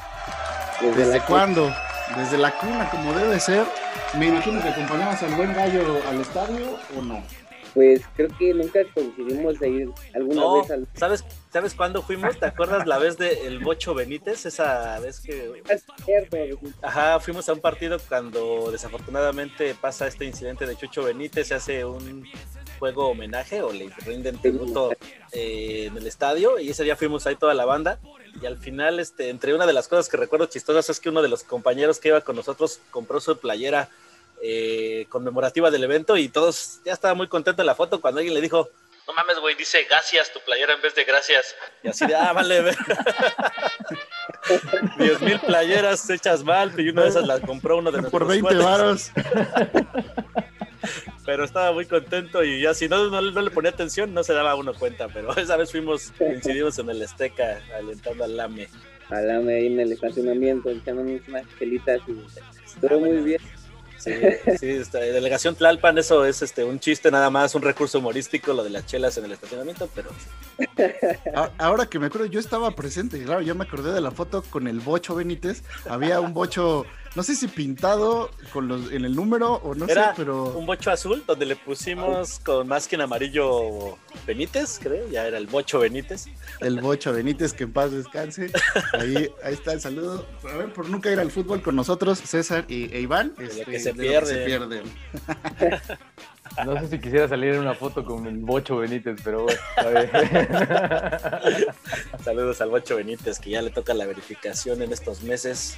¿Desde 0.96 1.22
cuándo? 1.22 1.72
Desde 2.18 2.38
la 2.38 2.52
cuna, 2.58 2.90
como 2.90 3.14
debe 3.14 3.40
ser. 3.40 3.66
Me 4.18 4.28
imagino 4.28 4.62
que 4.62 4.70
acompañabas 4.70 5.24
al 5.24 5.34
buen 5.36 5.54
gallo 5.54 6.02
al 6.08 6.22
estadio 6.22 6.78
o 6.98 7.02
no. 7.02 7.24
Pues 7.74 8.02
creo 8.16 8.30
que 8.38 8.54
nunca 8.54 8.82
coincidimos 8.94 9.60
de 9.60 9.70
ir 9.70 9.90
alguna 10.14 10.42
No, 10.42 10.62
vez 10.62 10.70
al... 10.70 10.88
¿sabes, 10.94 11.26
¿sabes 11.52 11.74
cuándo 11.74 12.04
fuimos? 12.04 12.38
¿Te 12.38 12.46
acuerdas 12.46 12.86
la 12.86 13.00
vez 13.00 13.18
de 13.18 13.48
El 13.48 13.60
Bocho 13.60 13.96
Benítez? 13.96 14.46
Esa 14.46 15.00
vez 15.00 15.20
que 15.22 15.64
Ajá, 16.84 17.20
fuimos 17.20 17.50
a 17.50 17.54
un 17.54 17.62
partido 17.62 17.98
cuando 18.08 18.70
desafortunadamente 18.72 19.74
pasa 19.74 20.06
este 20.06 20.26
incidente 20.26 20.68
de 20.68 20.76
Chucho 20.76 21.04
Benítez, 21.04 21.48
se 21.48 21.56
hace 21.56 21.84
un 21.84 22.28
juego 22.84 23.08
homenaje 23.08 23.62
o 23.62 23.72
le 23.72 23.90
rinden 24.06 24.38
tributo 24.42 24.92
eh, 25.32 25.86
en 25.86 25.96
el 25.96 26.06
estadio 26.06 26.60
y 26.60 26.70
ese 26.72 26.84
día 26.84 26.98
fuimos 26.98 27.26
ahí 27.26 27.38
toda 27.38 27.54
la 27.54 27.64
banda 27.64 27.98
y 28.42 28.46
al 28.46 28.58
final 28.58 29.00
este 29.00 29.30
entre 29.30 29.54
una 29.56 29.66
de 29.66 29.72
las 29.72 29.88
cosas 29.88 30.10
que 30.10 30.18
recuerdo 30.18 30.48
chistosas 30.48 30.90
es 30.90 31.00
que 31.00 31.08
uno 31.08 31.22
de 31.22 31.30
los 31.30 31.46
compañeros 31.46 32.00
que 32.00 32.10
iba 32.10 32.20
con 32.20 32.36
nosotros 32.36 32.82
compró 32.92 33.22
su 33.22 33.40
playera 33.40 33.88
eh, 34.42 35.06
conmemorativa 35.08 35.72
del 35.72 35.86
evento 35.86 36.18
y 36.18 36.28
todos 36.28 36.82
ya 36.84 36.92
estaba 36.92 37.14
muy 37.14 37.30
contento 37.30 37.62
en 37.62 37.68
la 37.68 37.76
foto 37.76 38.02
cuando 38.02 38.20
alguien 38.20 38.34
le 38.34 38.42
dijo 38.42 38.70
no 39.08 39.14
mames, 39.14 39.40
güey, 39.40 39.56
dice 39.56 39.86
gracias 39.90 40.32
tu 40.34 40.40
playera 40.42 40.74
en 40.76 40.82
vez 40.82 40.96
de 40.96 41.04
gracias. 41.04 41.54
Y 41.84 41.90
así 41.90 42.06
de, 42.08 42.16
ah, 42.16 42.32
vale, 42.32 42.62
ve. 42.62 42.74
10 44.98 45.22
mil 45.24 45.40
playeras 45.42 46.10
hechas 46.10 46.42
mal, 46.42 46.72
y 46.80 46.88
una 46.88 47.04
de 47.04 47.10
esas 47.10 47.28
las 47.28 47.42
compró 47.42 47.80
uno 47.80 47.92
de 47.92 48.00
nuestros 48.00 48.18
Por 48.22 48.30
20 48.30 48.56
cuates. 48.56 48.64
varos. 48.64 49.12
Pero 51.26 51.44
estaba 51.44 51.72
muy 51.72 51.86
contento 51.86 52.44
y 52.44 52.62
ya 52.62 52.74
si 52.74 52.88
no, 52.88 53.10
no, 53.10 53.22
no 53.22 53.42
le 53.42 53.52
ponía 53.52 53.72
atención 53.72 54.14
no 54.14 54.24
se 54.24 54.34
daba 54.34 54.56
uno 54.56 54.74
cuenta, 54.74 55.08
pero 55.08 55.34
esa 55.38 55.58
vez 55.58 55.72
fuimos, 55.72 56.12
coincidimos 56.18 56.78
en 56.80 56.90
el 56.90 57.02
Esteca 57.02 57.62
alentando 57.78 58.24
al 58.24 58.38
Lame. 58.38 58.68
Alame 59.10 59.56
ahí 59.56 59.68
en 59.68 59.80
el 59.80 59.92
estacionamiento, 59.92 60.70
echándonos 60.70 61.22
unas 61.28 61.46
chelitas 61.60 62.02
y 62.08 62.18
estuvo 62.66 63.00
muy 63.00 63.18
bien. 63.22 63.42
Sí, 63.98 64.12
sí, 64.60 64.70
está, 64.70 65.00
delegación 65.00 65.56
Tlalpan, 65.56 65.98
eso 65.98 66.26
es 66.26 66.42
este 66.42 66.66
un 66.66 66.78
chiste 66.78 67.10
nada 67.10 67.30
más, 67.30 67.56
un 67.56 67.62
recurso 67.62 68.00
humorístico, 68.00 68.52
lo 68.52 68.62
de 68.62 68.70
las 68.70 68.86
chelas 68.86 69.18
en 69.18 69.26
el 69.26 69.32
estacionamiento, 69.32 69.90
pero 69.96 70.10
Ahora 71.58 71.86
que 71.86 72.00
me 72.00 72.08
acuerdo, 72.08 72.28
yo 72.28 72.40
estaba 72.40 72.72
presente, 72.72 73.18
y 73.18 73.22
claro, 73.22 73.42
yo 73.42 73.56
me 73.56 73.64
acordé 73.64 73.94
de 73.94 74.02
la 74.02 74.12
foto 74.12 74.44
con 74.44 74.68
el 74.68 74.80
bocho 74.80 75.16
Benítez. 75.16 75.64
Había 75.88 76.20
un 76.20 76.34
bocho, 76.34 76.86
no 77.16 77.24
sé 77.24 77.36
si 77.36 77.48
pintado 77.48 78.32
con 78.52 78.68
los, 78.68 78.92
en 78.92 79.06
el 79.06 79.16
número 79.16 79.54
o 79.56 79.76
no 79.76 79.86
era 79.86 80.10
sé, 80.10 80.14
pero 80.18 80.46
un 80.58 80.66
bocho 80.66 80.92
azul 80.92 81.24
donde 81.28 81.46
le 81.46 81.56
pusimos 81.56 82.40
con 82.40 82.68
más 82.68 82.88
que 82.88 82.96
en 82.96 83.02
amarillo 83.02 83.98
Benítez, 84.26 84.80
creo, 84.82 85.08
ya 85.10 85.28
era 85.28 85.38
el 85.38 85.48
bocho 85.48 85.80
Benítez. 85.80 86.26
el 86.60 86.82
bocho 86.82 87.14
Benítez, 87.14 87.54
que 87.54 87.66
en 87.66 87.74
paz 87.74 87.92
descanse. 87.92 88.52
Ahí, 88.94 89.30
ahí 89.44 89.54
está 89.54 89.74
el 89.74 89.82
saludo. 89.82 90.26
A 90.44 90.58
ver, 90.58 90.74
por 90.74 90.90
nunca 90.90 91.12
ir 91.12 91.20
al 91.20 91.32
fútbol 91.32 91.62
con 91.62 91.76
nosotros, 91.76 92.20
César 92.20 92.66
y, 92.68 92.94
e 92.94 93.02
Iván. 93.02 93.34
este, 93.38 93.66
que 93.66 93.80
se 93.80 93.94
de 93.94 94.06
lo 94.06 94.20
que 94.20 94.26
se 94.26 94.46
pierde. 94.46 94.82
pierden. 94.82 94.84
No 96.66 96.80
sé 96.80 96.88
si 96.88 97.00
quisiera 97.00 97.28
salir 97.28 97.56
en 97.56 97.62
una 97.62 97.74
foto 97.74 98.06
con 98.06 98.28
el 98.28 98.38
Bocho 98.38 98.78
Benítez, 98.78 99.20
pero 99.24 99.44
bueno. 99.44 99.60
está 99.76 99.90
bien. 99.90 101.66
Saludos 102.24 102.62
al 102.62 102.70
bocho 102.70 102.96
Benítez, 102.96 103.40
que 103.40 103.50
ya 103.52 103.62
le 103.62 103.72
toca 103.72 103.94
la 103.94 104.06
verificación 104.06 104.82
en 104.82 104.92
estos 104.92 105.24
meses. 105.24 105.78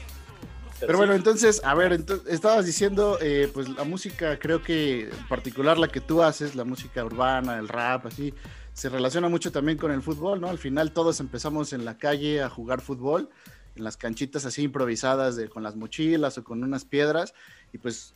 Pero 0.79 0.98
bueno, 0.98 1.13
entonces, 1.13 1.62
a 1.63 1.74
ver, 1.74 1.94
ento- 1.94 2.22
estabas 2.27 2.65
diciendo, 2.65 3.17
eh, 3.22 3.50
pues 3.53 3.70
la 3.70 3.84
música, 3.84 4.38
creo 4.38 4.62
que 4.62 5.03
en 5.03 5.27
particular 5.29 5.77
la 5.77 5.88
que 5.88 6.01
tú 6.01 6.22
haces, 6.22 6.55
la 6.55 6.63
música 6.63 7.03
urbana, 7.03 7.58
el 7.58 7.67
rap, 7.67 8.05
así, 8.05 8.34
se 8.74 8.89
relaciona 8.89 9.29
mucho 9.29 9.51
también 9.51 9.77
con 9.77 9.91
el 9.91 10.01
fútbol, 10.01 10.41
¿no? 10.41 10.50
Al 10.50 10.58
final 10.58 10.91
todos 10.91 11.20
empezamos 11.20 11.74
en 11.74 11.86
la 11.86 11.98
calle 11.98 12.41
a 12.41 12.50
jugar 12.50 12.82
fútbol, 12.82 13.29
en 13.75 13.84
las 13.84 13.98
canchitas 13.98 14.46
así 14.46 14.63
improvisadas 14.63 15.36
de, 15.36 15.50
con 15.50 15.63
las 15.63 15.75
mochilas 15.75 16.38
o 16.38 16.44
con 16.44 16.63
unas 16.63 16.86
piedras, 16.86 17.34
y 17.72 17.77
pues 17.77 18.15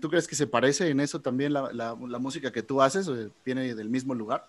¿Tú 0.00 0.08
crees 0.08 0.26
que 0.26 0.34
se 0.34 0.46
parece 0.46 0.88
en 0.88 1.00
eso 1.00 1.20
también 1.20 1.52
la, 1.52 1.70
la, 1.72 1.94
música 1.94 2.50
que 2.50 2.62
tú 2.62 2.80
haces? 2.80 3.10
¿Viene 3.44 3.74
del 3.74 3.90
mismo 3.90 4.14
lugar? 4.14 4.46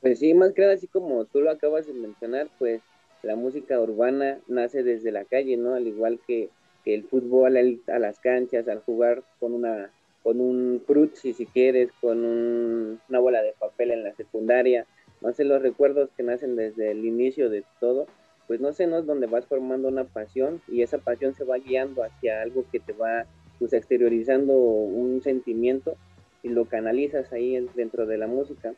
Pues 0.00 0.20
sí, 0.20 0.32
más 0.32 0.52
que 0.52 0.62
nada, 0.62 0.74
así 0.74 0.86
como 0.86 1.24
tú 1.24 1.40
lo 1.40 1.50
acabas 1.50 1.86
de 1.86 1.92
mencionar, 1.92 2.48
pues 2.58 2.80
la 3.22 3.34
música 3.34 3.80
urbana 3.80 4.38
nace 4.46 4.84
desde 4.84 5.10
la 5.10 5.24
calle, 5.24 5.56
¿no? 5.56 5.74
Al 5.74 5.88
igual 5.88 6.20
que, 6.24 6.50
el 6.92 7.04
fútbol, 7.04 7.56
a 7.86 7.98
las 7.98 8.20
canchas, 8.20 8.68
al 8.68 8.80
jugar 8.80 9.22
con 9.40 9.54
una 9.54 9.90
con 10.22 10.40
un 10.40 10.82
fruit, 10.86 11.14
si 11.14 11.44
quieres, 11.44 11.90
con 12.00 12.24
una 12.24 13.18
bola 13.18 13.42
de 13.42 13.52
papel 13.60 13.90
en 13.90 14.04
la 14.04 14.14
secundaria, 14.14 14.86
no 15.20 15.32
sé, 15.34 15.44
los 15.44 15.60
recuerdos 15.60 16.08
que 16.16 16.22
nacen 16.22 16.56
desde 16.56 16.90
el 16.90 17.04
inicio 17.04 17.50
de 17.50 17.62
todo, 17.78 18.06
pues 18.46 18.58
no 18.58 18.72
sé, 18.72 18.86
no 18.86 18.98
es 18.98 19.06
donde 19.06 19.26
vas 19.26 19.46
formando 19.46 19.88
una 19.88 20.04
pasión 20.04 20.62
y 20.66 20.82
esa 20.82 20.96
pasión 20.96 21.34
se 21.34 21.44
va 21.44 21.58
guiando 21.58 22.02
hacia 22.02 22.40
algo 22.40 22.64
que 22.72 22.80
te 22.80 22.94
va 22.94 23.26
pues 23.58 23.72
exteriorizando 23.72 24.52
un 24.54 25.22
sentimiento 25.22 25.96
y 26.42 26.48
lo 26.48 26.66
canalizas 26.66 27.32
ahí 27.32 27.66
dentro 27.74 28.06
de 28.06 28.18
la 28.18 28.26
música. 28.26 28.74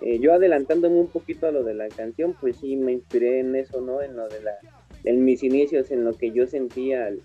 Eh, 0.00 0.18
yo 0.20 0.32
adelantándome 0.32 1.00
un 1.00 1.08
poquito 1.08 1.46
a 1.46 1.52
lo 1.52 1.64
de 1.64 1.74
la 1.74 1.88
canción, 1.88 2.34
pues 2.40 2.56
sí 2.56 2.76
me 2.76 2.92
inspiré 2.92 3.40
en 3.40 3.56
eso, 3.56 3.80
¿no? 3.80 4.02
En 4.02 4.16
lo 4.16 4.28
de 4.28 4.42
la, 4.42 4.58
en 5.04 5.24
mis 5.24 5.42
inicios, 5.42 5.90
en 5.90 6.04
lo 6.04 6.12
que 6.16 6.32
yo 6.32 6.46
sentía 6.46 7.06
al, 7.06 7.22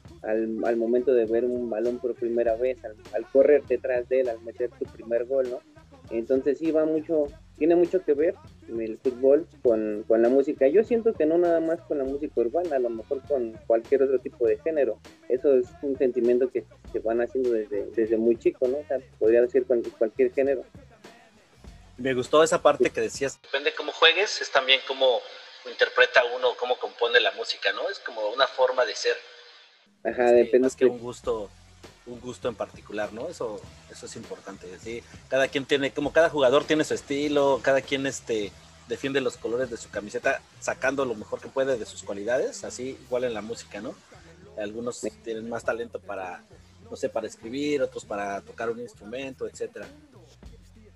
al, 0.63 0.77
momento 0.77 1.13
de 1.13 1.25
ver 1.25 1.45
un 1.45 1.69
balón 1.69 1.99
por 1.99 2.15
primera 2.15 2.55
vez, 2.55 2.83
al, 2.85 2.95
al, 3.13 3.25
correr 3.31 3.63
detrás 3.65 4.07
de 4.09 4.21
él, 4.21 4.29
al 4.29 4.41
meter 4.41 4.69
tu 4.71 4.85
primer 4.85 5.25
gol, 5.25 5.49
¿no? 5.49 5.59
Entonces 6.11 6.59
sí 6.59 6.71
va 6.71 6.85
mucho, 6.85 7.27
tiene 7.57 7.75
mucho 7.75 8.03
que 8.03 8.13
ver 8.13 8.35
el 8.67 8.97
fútbol 8.99 9.47
con, 9.61 10.03
con, 10.07 10.21
la 10.21 10.29
música. 10.29 10.67
Yo 10.67 10.83
siento 10.83 11.13
que 11.13 11.25
no 11.25 11.37
nada 11.37 11.59
más 11.59 11.81
con 11.81 11.97
la 11.97 12.03
música 12.03 12.33
urbana, 12.41 12.75
a 12.75 12.79
lo 12.79 12.89
mejor 12.89 13.21
con 13.27 13.53
cualquier 13.67 14.03
otro 14.03 14.19
tipo 14.19 14.45
de 14.45 14.57
género. 14.59 14.99
Eso 15.29 15.55
es 15.55 15.67
un 15.81 15.97
sentimiento 15.97 16.49
que 16.49 16.65
se 16.91 16.99
van 16.99 17.21
haciendo 17.21 17.51
desde, 17.51 17.85
desde 17.91 18.17
muy 18.17 18.37
chico, 18.37 18.67
¿no? 18.67 18.77
O 18.77 18.85
sea, 18.87 18.99
podría 19.17 19.41
decir 19.41 19.65
con 19.65 19.81
cualquier 19.97 20.31
género. 20.33 20.63
Me 21.97 22.13
gustó 22.13 22.43
esa 22.43 22.61
parte 22.61 22.89
que 22.89 23.01
decías. 23.01 23.39
Depende 23.41 23.71
cómo 23.75 23.91
juegues, 23.91 24.41
es 24.41 24.51
también 24.51 24.79
interpreta 25.69 26.23
uno, 26.35 26.55
cómo 26.57 26.77
compone 26.77 27.19
la 27.19 27.31
música, 27.31 27.71
¿no? 27.73 27.89
Es 27.89 27.99
como 27.99 28.29
una 28.29 28.47
forma 28.47 28.85
de 28.85 28.95
ser. 28.95 29.17
Ajá, 30.03 30.31
depende. 30.31 30.67
Más 30.67 30.75
que 30.75 30.85
un 30.85 30.99
gusto 30.99 31.49
un 32.05 32.19
gusto 32.19 32.49
en 32.49 32.55
particular, 32.55 33.13
¿no? 33.13 33.29
Eso, 33.29 33.61
eso 33.89 34.05
es 34.05 34.15
importante. 34.15 34.67
¿sí? 34.79 35.03
Cada 35.29 35.47
quien 35.47 35.65
tiene, 35.65 35.91
como 35.91 36.11
cada 36.11 36.29
jugador 36.29 36.65
tiene 36.65 36.83
su 36.83 36.93
estilo, 36.93 37.59
cada 37.63 37.81
quien 37.81 38.05
este, 38.05 38.51
defiende 38.87 39.21
los 39.21 39.37
colores 39.37 39.69
de 39.69 39.77
su 39.77 39.89
camiseta 39.89 40.41
sacando 40.59 41.05
lo 41.05 41.15
mejor 41.15 41.39
que 41.39 41.47
puede 41.47 41.77
de 41.77 41.85
sus 41.85 42.03
cualidades, 42.03 42.63
así 42.63 42.97
igual 43.05 43.23
en 43.23 43.33
la 43.33 43.41
música, 43.41 43.81
¿no? 43.81 43.95
Algunos 44.57 45.01
tienen 45.23 45.49
más 45.49 45.63
talento 45.63 45.99
para, 45.99 46.43
no 46.89 46.95
sé, 46.95 47.09
para 47.09 47.27
escribir, 47.27 47.81
otros 47.81 48.05
para 48.05 48.41
tocar 48.41 48.69
un 48.69 48.79
instrumento, 48.79 49.47
etcétera. 49.47 49.87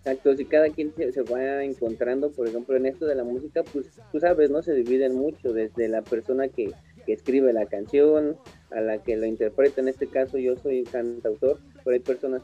Exacto, 0.08 0.38
si 0.38 0.46
cada 0.46 0.70
quien 0.70 0.94
se, 0.96 1.22
va 1.24 1.66
encontrando, 1.66 2.32
por 2.32 2.48
ejemplo, 2.48 2.78
en 2.78 2.86
esto 2.86 3.06
de 3.06 3.16
la 3.16 3.26
música, 3.26 3.64
pues 3.74 3.88
tú 4.10 4.22
sabes, 4.22 4.50
¿no? 4.50 4.62
Se 4.62 4.74
dividen 4.74 5.16
mucho, 5.16 5.52
desde 5.52 5.90
la 5.90 6.02
persona 6.02 6.48
que, 6.48 6.72
que 7.06 7.12
escribe 7.12 7.52
la 7.52 7.66
canción, 7.66 8.38
a 8.72 8.80
la 8.80 9.04
que 9.04 9.18
lo 9.18 9.26
interpreta. 9.26 9.82
En 9.82 9.90
este 9.90 10.08
caso 10.08 10.38
yo 10.38 10.56
soy 10.56 10.86
cantautor, 10.86 11.60
pero 11.84 11.94
hay 11.94 12.00
personas 12.00 12.42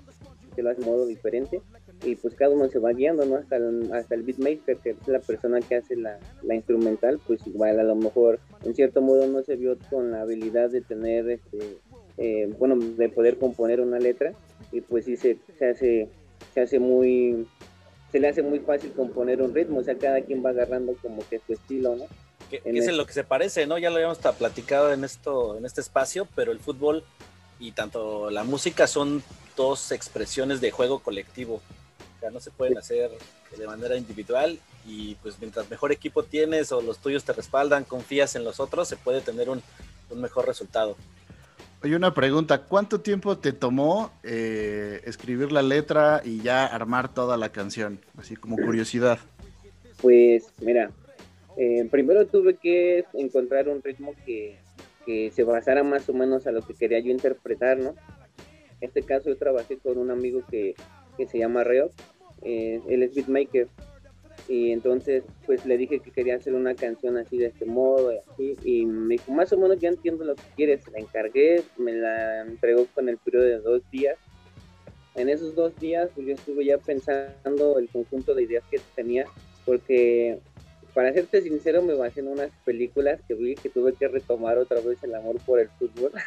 que 0.53 0.62
lo 0.62 0.72
hacen 0.72 0.84
de 0.84 0.91
modo 0.91 1.05
diferente 1.05 1.62
y 2.03 2.15
pues 2.17 2.36
cada 2.36 2.53
uno 2.53 2.67
se 2.67 2.79
va 2.79 2.91
guiando, 2.91 3.25
¿no? 3.25 3.38
Hasta 3.38 3.55
el, 3.55 3.89
hasta 3.93 4.13
el 4.15 4.24
beatmaker, 4.24 4.75
que 4.79 4.89
es 4.89 5.08
la 5.08 5.22
persona 5.22 5.62
que 5.62 5.75
hace 5.75 5.96
la, 5.96 6.20
la, 6.41 6.55
instrumental, 6.55 7.22
pues 7.25 7.48
igual 7.48 7.79
a 7.79 7.84
lo 7.84 7.96
mejor 7.96 8.41
en 8.65 8.75
cierto 8.75 9.01
modo 9.01 9.25
no 9.27 9.41
se 9.41 9.55
vio 9.55 9.77
con 9.89 10.12
la 10.12 10.24
habilidad 10.24 10.70
de 10.70 10.82
tener, 10.82 11.29
este, 11.29 11.60
eh, 12.17 12.53
bueno, 12.60 12.75
de 12.75 13.08
poder 13.08 13.38
componer 13.38 13.79
una 13.79 14.00
letra 14.00 14.34
y 14.74 14.82
pues 14.82 15.05
sí 15.05 15.15
se, 15.15 15.38
se 15.58 15.70
hace 15.70 16.10
se 16.53 16.62
hace 16.62 16.79
muy 16.79 17.48
se 18.13 18.20
le 18.20 18.29
hace 18.29 18.43
muy 18.43 18.60
fácil 18.60 18.93
componer 18.93 19.41
un 19.41 19.55
ritmo, 19.55 19.79
o 19.79 19.84
sea, 19.84 19.98
cada 19.98 20.22
quien 20.22 20.46
va 20.46 20.51
agarrando 20.51 20.93
como 21.01 21.27
que 21.27 21.41
su 21.48 21.53
estilo, 21.53 21.96
¿no? 21.96 22.05
Que, 22.48 22.62
es 22.63 22.88
en 22.88 22.96
lo 22.96 23.08
que 23.08 23.13
se 23.13 23.24
parece, 23.24 23.65
¿no? 23.65 23.79
Ya 23.79 23.89
lo 23.89 23.96
habíamos 23.96 24.20
platicado 24.20 24.93
en 24.93 25.03
esto, 25.03 25.58
en 25.58 25.65
este 25.65 25.82
espacio, 25.82 26.27
pero 26.36 26.51
el 26.51 26.60
fútbol 26.60 27.03
y 27.60 27.72
tanto 27.72 28.29
la 28.29 28.43
música 28.43 28.86
son 28.86 29.24
dos 29.58 29.91
expresiones 29.91 30.62
de 30.62 30.70
juego 30.70 31.00
colectivo. 31.00 31.55
O 31.55 32.20
sea, 32.20 32.29
no 32.29 32.39
se 32.39 32.51
pueden 32.51 32.77
hacer 32.77 33.10
de 33.58 33.65
manera 33.65 33.98
individual 33.98 34.60
y 34.86 35.15
pues 35.15 35.39
mientras 35.39 35.67
mejor 35.72 35.91
equipo 35.91 36.22
tienes 36.22 36.72
o 36.72 36.84
los 36.84 37.00
tuyos 37.00 37.24
te 37.24 37.34
respaldan, 37.34 37.84
confías 37.84 38.36
en 38.36 38.43
los 38.43 38.60
otros, 38.60 38.88
se 38.88 38.96
puede 38.96 39.22
tener 39.22 39.50
un, 39.50 39.63
un 40.12 40.22
mejor 40.22 40.46
resultado. 40.46 40.96
Oye, 41.83 41.97
una 41.97 42.13
pregunta, 42.13 42.63
¿cuánto 42.63 43.01
tiempo 43.01 43.37
te 43.37 43.51
tomó 43.51 44.13
eh, 44.23 45.01
escribir 45.03 45.51
la 45.51 45.61
letra 45.61 46.21
y 46.23 46.41
ya 46.41 46.65
armar 46.65 47.13
toda 47.13 47.35
la 47.35 47.49
canción? 47.49 47.99
Así 48.17 48.37
como 48.37 48.55
curiosidad. 48.55 49.19
Pues 50.01 50.45
mira, 50.61 50.91
eh, 51.57 51.85
primero 51.91 52.25
tuve 52.25 52.55
que 52.55 53.03
encontrar 53.11 53.67
un 53.67 53.83
ritmo 53.83 54.13
que, 54.25 54.59
se 55.05 55.43
basara 55.43 55.83
más 55.83 56.07
o 56.07 56.13
menos 56.13 56.47
a 56.47 56.53
lo 56.53 56.61
que 56.61 56.73
quería 56.73 56.99
yo 56.99 57.11
interpretar, 57.11 57.77
¿no? 57.77 57.89
En 58.79 58.87
este 58.87 59.03
caso 59.03 59.27
yo 59.27 59.35
trabajé 59.35 59.77
con 59.77 59.97
un 59.97 60.09
amigo 60.09 60.41
que, 60.49 60.75
se 61.29 61.37
llama 61.37 61.65
Reo, 61.65 61.89
eh, 62.43 62.79
él 62.87 63.03
es 63.03 63.13
beatmaker, 63.13 63.67
y 64.47 64.71
entonces 64.71 65.23
pues 65.45 65.65
le 65.65 65.77
dije 65.77 66.00
que 66.00 66.12
quería 66.12 66.35
hacer 66.35 66.53
una 66.53 66.75
canción 66.75 67.17
así 67.17 67.38
de 67.38 67.47
este 67.47 67.65
modo 67.65 68.13
y 68.13 68.17
así 68.17 68.57
y 68.63 68.85
me 68.85 69.15
dijo 69.15 69.31
más 69.31 69.51
o 69.53 69.57
menos 69.57 69.79
ya 69.79 69.89
entiendo 69.89 70.25
lo 70.25 70.35
que 70.35 70.43
quieres 70.55 70.81
la 70.91 71.00
encargué 71.00 71.63
me 71.77 71.93
la 71.93 72.41
entregó 72.41 72.85
con 72.93 73.07
el 73.09 73.17
periodo 73.17 73.45
de 73.45 73.59
dos 73.59 73.81
días 73.91 74.17
en 75.15 75.29
esos 75.29 75.55
dos 75.55 75.77
días 75.79 76.09
pues 76.13 76.27
yo 76.27 76.33
estuve 76.33 76.65
ya 76.65 76.77
pensando 76.77 77.79
el 77.79 77.88
conjunto 77.89 78.33
de 78.33 78.43
ideas 78.43 78.63
que 78.69 78.79
tenía 78.95 79.25
porque 79.65 80.39
para 80.93 81.13
serte 81.13 81.41
sincero 81.41 81.81
me 81.81 81.93
basé 81.93 82.19
en 82.19 82.27
unas 82.27 82.51
películas 82.65 83.19
que 83.27 83.35
vi 83.35 83.55
que 83.55 83.69
tuve 83.69 83.93
que 83.93 84.07
retomar 84.07 84.57
otra 84.57 84.81
vez 84.81 85.01
el 85.03 85.15
amor 85.15 85.38
por 85.45 85.59
el 85.59 85.69
fútbol 85.69 86.12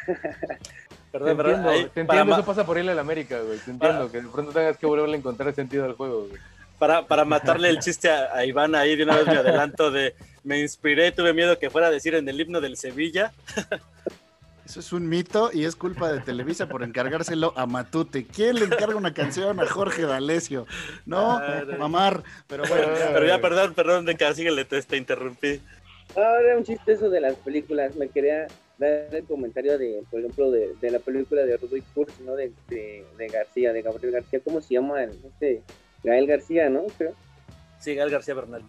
Perdón, 1.11 1.37
te 1.37 1.43
entiendo, 1.43 1.89
te 1.93 2.01
entiendo 2.01 2.33
eso 2.33 2.45
pasa 2.45 2.65
por 2.65 2.77
irle 2.77 2.91
a 2.91 2.95
la 2.95 3.01
América, 3.01 3.39
güey. 3.41 3.57
Te 3.59 3.71
entiendo, 3.71 4.11
que 4.11 4.21
de 4.21 4.27
pronto 4.27 4.51
tengas 4.51 4.77
que 4.77 4.85
volverle 4.85 5.15
a 5.15 5.19
encontrar 5.19 5.55
sentido 5.55 5.85
al 5.85 5.93
juego, 5.93 6.27
güey 6.27 6.41
para, 6.79 7.07
para 7.07 7.25
matarle 7.25 7.69
el 7.69 7.79
chiste 7.79 8.09
a, 8.09 8.45
Iván 8.45 8.75
ahí 8.75 8.95
de 8.95 9.03
una 9.03 9.17
vez 9.17 9.27
me 9.27 9.37
adelanto 9.37 9.91
de 9.91 10.15
me 10.43 10.59
inspiré, 10.59 11.11
tuve 11.11 11.33
miedo 11.33 11.59
que 11.59 11.69
fuera 11.69 11.87
a 11.87 11.91
decir 11.91 12.15
en 12.15 12.27
el 12.29 12.39
himno 12.39 12.61
del 12.61 12.77
Sevilla. 12.77 13.33
Eso 14.65 14.81
es 14.81 14.91
un 14.91 15.07
mito 15.07 15.49
y 15.53 15.63
es 15.63 15.77
culpa 15.77 16.11
de 16.11 16.19
Televisa 16.19 16.67
por 16.67 16.83
encargárselo 16.83 17.53
a 17.55 17.65
Matute. 17.65 18.25
¿Quién 18.25 18.55
le 18.55 18.65
encarga 18.65 18.97
una 18.97 19.13
canción 19.13 19.57
a 19.61 19.65
Jorge 19.65 20.01
D'Alessio? 20.01 20.67
No, 21.05 21.39
mamar, 21.77 22.23
pero 22.47 22.63
bueno. 22.67 22.87
Pero 23.13 23.25
ya, 23.25 23.39
perdón, 23.39 23.73
perdón, 23.73 24.05
de 24.05 24.15
que 24.15 24.33
síguele, 24.33 24.65
te, 24.65 24.81
te 24.81 24.97
interrumpí. 24.97 25.61
Ahora 26.15 26.57
un 26.57 26.65
chiste 26.65 26.93
eso 26.93 27.09
de 27.09 27.21
las 27.21 27.35
películas. 27.35 27.95
Me 27.95 28.09
quería 28.09 28.47
dar 28.77 29.15
el 29.15 29.23
comentario 29.23 29.77
de, 29.77 30.03
por 30.11 30.19
ejemplo, 30.19 30.51
de, 30.51 30.75
de 30.81 30.91
la 30.91 30.99
película 30.99 31.43
de 31.43 31.55
Rudy 31.55 31.81
Kurz, 31.93 32.19
¿no? 32.19 32.35
De, 32.35 32.51
de, 32.67 33.05
de, 33.17 33.27
García, 33.27 33.71
de 33.71 33.81
Gabriel 33.81 34.11
García. 34.11 34.41
¿Cómo 34.43 34.59
se 34.59 34.73
llama? 34.73 35.01
Este, 35.03 35.61
Gael 36.03 36.27
García, 36.27 36.69
¿no? 36.69 36.83
Creo. 36.97 37.13
Sí, 37.79 37.95
Gael 37.95 38.09
García 38.09 38.33
Bernal. 38.33 38.63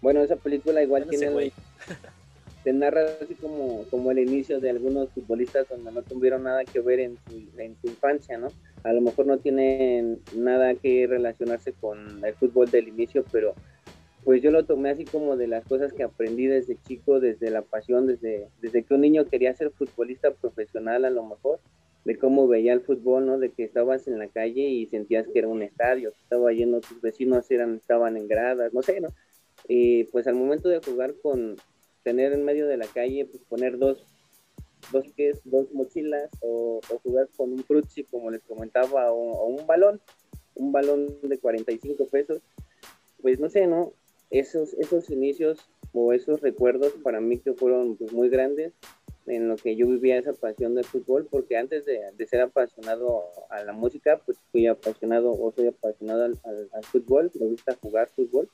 Bueno, 0.00 0.22
esa 0.22 0.36
película 0.36 0.82
igual 0.82 1.06
tiene... 1.08 1.52
Te 2.64 2.72
narra 2.72 3.02
así 3.22 3.36
como, 3.36 3.84
como 3.92 4.10
el 4.10 4.18
inicio 4.18 4.58
de 4.58 4.70
algunos 4.70 5.10
futbolistas 5.10 5.68
donde 5.68 5.92
no 5.92 6.02
tuvieron 6.02 6.42
nada 6.42 6.64
que 6.64 6.80
ver 6.80 6.98
en 6.98 7.16
su, 7.16 7.60
en 7.60 7.76
su 7.80 7.86
infancia, 7.86 8.38
¿no? 8.38 8.48
A 8.82 8.92
lo 8.92 9.00
mejor 9.00 9.26
no 9.26 9.38
tienen 9.38 10.20
nada 10.34 10.74
que 10.74 11.06
relacionarse 11.06 11.72
con 11.74 12.24
el 12.24 12.34
fútbol 12.34 12.68
del 12.68 12.88
inicio, 12.88 13.24
pero 13.30 13.54
pues 14.26 14.42
yo 14.42 14.50
lo 14.50 14.64
tomé 14.64 14.90
así 14.90 15.04
como 15.04 15.36
de 15.36 15.46
las 15.46 15.64
cosas 15.64 15.92
que 15.92 16.02
aprendí 16.02 16.48
desde 16.48 16.76
chico, 16.88 17.20
desde 17.20 17.48
la 17.48 17.62
pasión, 17.62 18.08
desde, 18.08 18.48
desde 18.60 18.82
que 18.82 18.94
un 18.94 19.02
niño 19.02 19.26
quería 19.26 19.54
ser 19.54 19.70
futbolista 19.70 20.32
profesional 20.32 21.04
a 21.04 21.10
lo 21.10 21.24
mejor, 21.24 21.60
de 22.06 22.16
cómo 22.16 22.46
veía 22.46 22.72
el 22.72 22.82
fútbol, 22.82 23.26
¿no? 23.26 23.36
De 23.36 23.50
que 23.50 23.64
estabas 23.64 24.06
en 24.06 24.20
la 24.20 24.28
calle 24.28 24.62
y 24.62 24.86
sentías 24.86 25.26
que 25.26 25.40
era 25.40 25.48
un 25.48 25.62
estadio, 25.62 26.12
estaba 26.22 26.52
lleno, 26.52 26.80
tus 26.80 27.00
vecinos 27.00 27.50
eran, 27.50 27.74
estaban 27.74 28.16
en 28.16 28.28
gradas, 28.28 28.72
no 28.72 28.80
sé, 28.80 29.00
¿no? 29.00 29.08
Y 29.66 30.04
pues 30.04 30.28
al 30.28 30.36
momento 30.36 30.68
de 30.68 30.78
jugar 30.78 31.14
con, 31.20 31.56
tener 32.04 32.32
en 32.32 32.44
medio 32.44 32.68
de 32.68 32.76
la 32.76 32.86
calle, 32.86 33.24
pues 33.24 33.42
poner 33.48 33.76
dos, 33.76 34.06
dos 34.92 35.08
pies, 35.16 35.40
dos 35.42 35.72
mochilas, 35.72 36.30
o, 36.42 36.80
jugar 37.02 37.28
con 37.36 37.52
un 37.52 37.64
frutzi, 37.64 38.04
como 38.04 38.30
les 38.30 38.44
comentaba, 38.44 39.10
o, 39.10 39.46
un 39.46 39.66
balón, 39.66 40.00
un 40.54 40.70
balón 40.70 41.08
de 41.22 41.38
45 41.38 42.06
pesos, 42.06 42.40
pues 43.20 43.40
no 43.40 43.50
sé, 43.50 43.66
¿no? 43.66 43.92
Esos, 44.30 44.74
esos 44.74 45.10
inicios 45.10 45.68
o 45.92 46.12
esos 46.12 46.40
recuerdos 46.40 46.92
para 47.02 47.20
mí 47.20 47.38
que 47.38 47.52
fueron 47.52 47.96
pues, 47.96 48.12
muy 48.12 48.28
grandes 48.28 48.74
en 49.26 49.48
lo 49.48 49.56
que 49.56 49.76
yo 49.76 49.86
vivía 49.86 50.18
esa 50.18 50.32
pasión 50.32 50.74
del 50.74 50.84
fútbol, 50.84 51.26
porque 51.30 51.56
antes 51.56 51.84
de, 51.84 52.26
ser 52.26 52.40
apasionado 52.40 53.24
a 53.50 53.62
la 53.64 53.72
música, 53.72 54.20
pues 54.24 54.38
fui 54.52 54.66
apasionado 54.66 55.32
o 55.32 55.52
soy 55.52 55.68
apasionado 55.68 56.24
al, 56.24 56.84
fútbol, 56.84 57.30
me 57.38 57.46
gusta 57.46 57.76
jugar 57.80 58.08
fútbol, 58.08 58.48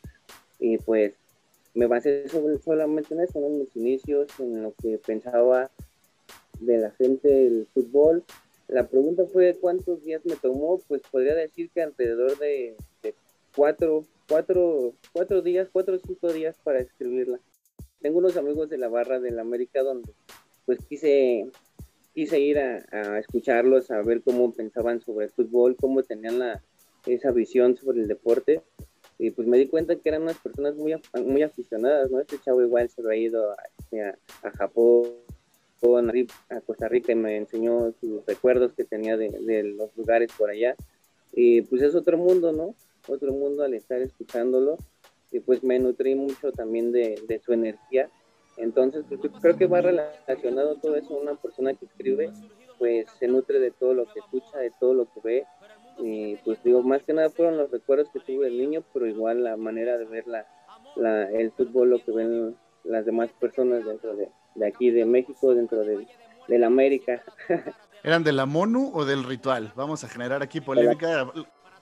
y 0.59 0.79
pues 0.79 1.15
me 1.75 1.87
basé 1.87 2.27
solamente 2.65 3.15
en 3.15 3.21
eso, 3.21 3.39
en 3.39 3.59
mis 3.59 3.77
inicios, 3.77 4.29
en 4.39 4.63
lo 4.63 4.75
que 4.81 4.99
pensaba 4.99 5.71
de 6.61 6.79
la 6.79 6.91
gente 6.93 7.29
del 7.29 7.67
fútbol, 7.73 8.25
la 8.69 8.87
pregunta 8.87 9.25
fue 9.27 9.55
cuántos 9.61 10.03
días 10.03 10.25
me 10.25 10.37
tomó, 10.37 10.79
pues 10.89 11.03
podría 11.11 11.35
decir 11.35 11.69
que 11.71 11.83
alrededor 11.83 12.39
de, 12.39 12.75
cuatro, 13.55 14.05
cuatro, 14.27 14.95
cuatro 15.13 15.43
días, 15.43 15.69
cuatro 15.71 15.97
o 15.97 15.99
cinco 15.99 16.33
días 16.33 16.57
para 16.65 16.81
escribirla. 16.81 17.39
Tengo 18.01 18.19
unos 18.19 18.37
amigos 18.37 18.71
de 18.71 18.79
la 18.79 18.89
barra 18.89 19.21
del 19.21 19.39
América 19.39 19.83
donde 19.83 20.13
pues 20.67 20.79
quise, 20.89 21.51
quise 22.15 22.41
ir 22.41 22.59
a, 22.59 23.19
escucharlos, 23.19 23.91
a 23.91 24.03
ver 24.03 24.23
cómo 24.23 24.53
pensaban 24.53 25.01
sobre 25.01 25.27
el 25.27 25.33
fútbol, 25.33 25.77
cómo 25.77 26.03
tenían 26.03 26.39
la, 26.39 26.63
esa 27.07 27.31
visión 27.31 27.77
sobre 27.77 28.01
el 28.01 28.09
deporte. 28.09 28.63
Y 29.19 29.31
pues 29.31 29.47
me 29.47 29.59
di 29.59 29.69
cuenta 29.69 29.95
que 29.97 30.09
eran 30.09 30.23
unas 30.23 30.39
personas 30.39 30.75
muy, 30.75 30.95
muy 31.25 31.43
aficionadas, 31.43 32.11
¿no? 32.11 32.19
Este 32.21 32.39
chavo 32.39 32.63
igual 32.63 32.89
se 32.89 33.03
ha 33.09 33.15
ido 33.15 33.53
a, 33.53 33.57
a 34.43 34.51
Japón, 34.51 35.13
a 36.49 36.61
Costa 36.61 36.89
Rica 36.89 37.13
y 37.13 37.17
me 37.17 37.37
enseñó 37.37 37.93
sus 38.01 38.25
recuerdos 38.25 38.73
que 38.73 38.85
tenía 38.85 39.17
de, 39.17 39.63
los 39.65 39.97
lugares 39.97 40.31
por 40.37 40.51
allá. 40.51 40.77
Y 41.33 41.63
pues 41.63 41.83
es 41.83 41.95
otro 41.95 42.17
mundo, 42.19 42.53
¿no? 42.53 42.75
Otro 43.09 43.33
mundo 43.33 43.65
al 43.65 43.75
estar 43.75 44.01
escuchándolo. 44.01 44.79
Y 45.33 45.41
pues 45.41 45.65
me 45.65 45.79
nutrí 45.79 46.15
mucho 46.15 46.53
también 46.53 46.93
de, 46.93 47.41
su 47.45 47.53
energía. 47.53 48.09
Entonces, 48.57 49.05
pues, 49.09 49.33
creo 49.41 49.57
que 49.57 49.67
va 49.67 49.81
relacionado 49.81 50.77
todo 50.77 50.97
eso. 50.97 51.15
Una 51.15 51.35
persona 51.35 51.75
que 51.75 51.87
escribe, 51.87 52.31
pues 52.79 53.11
se 53.19 53.29
nutre 53.29 53.59
de 53.59 53.71
todo 53.71 53.95
lo 53.95 54.07
que 54.07 54.21
escucha, 54.21 54.59
de 54.59 54.73
todo 54.79 54.95
lo 54.95 55.07
que 55.07 55.21
ve. 55.23 55.47
Y 55.99 56.37
pues 56.37 56.63
digo, 56.63 56.83
más 56.83 57.03
que 57.03 57.13
nada 57.13 57.31
fueron 57.31 57.57
los 57.57 57.71
recuerdos 57.71 58.09
que 58.13 58.21
tuve 58.21 58.47
del 58.47 58.59
niño, 58.59 58.83
pero 58.93 59.07
igual 59.07 59.45
la 59.45 59.57
manera 59.57 59.99
de 59.99 60.05
ver 60.05 60.25
la, 60.27 60.47
el 61.31 61.53
fútbol, 61.53 61.91
lo 61.91 62.05
que 62.05 62.13
ven 62.13 62.57
las 62.85 63.05
demás 63.07 63.31
personas 63.39 63.85
dentro 63.85 64.17
de, 64.17 64.29
de 64.55 64.67
aquí 64.67 64.91
de 64.91 65.05
México, 65.05 65.55
dentro 65.55 65.85
de, 65.85 66.07
la 66.49 66.67
América. 66.67 67.23
¿Eran 68.03 68.25
de 68.25 68.33
la 68.33 68.47
MONU 68.47 68.91
o 68.95 69.05
del 69.05 69.25
ritual? 69.25 69.73
Vamos 69.77 70.03
a 70.03 70.09
generar 70.09 70.43
aquí 70.43 70.61
polémica. 70.61 71.31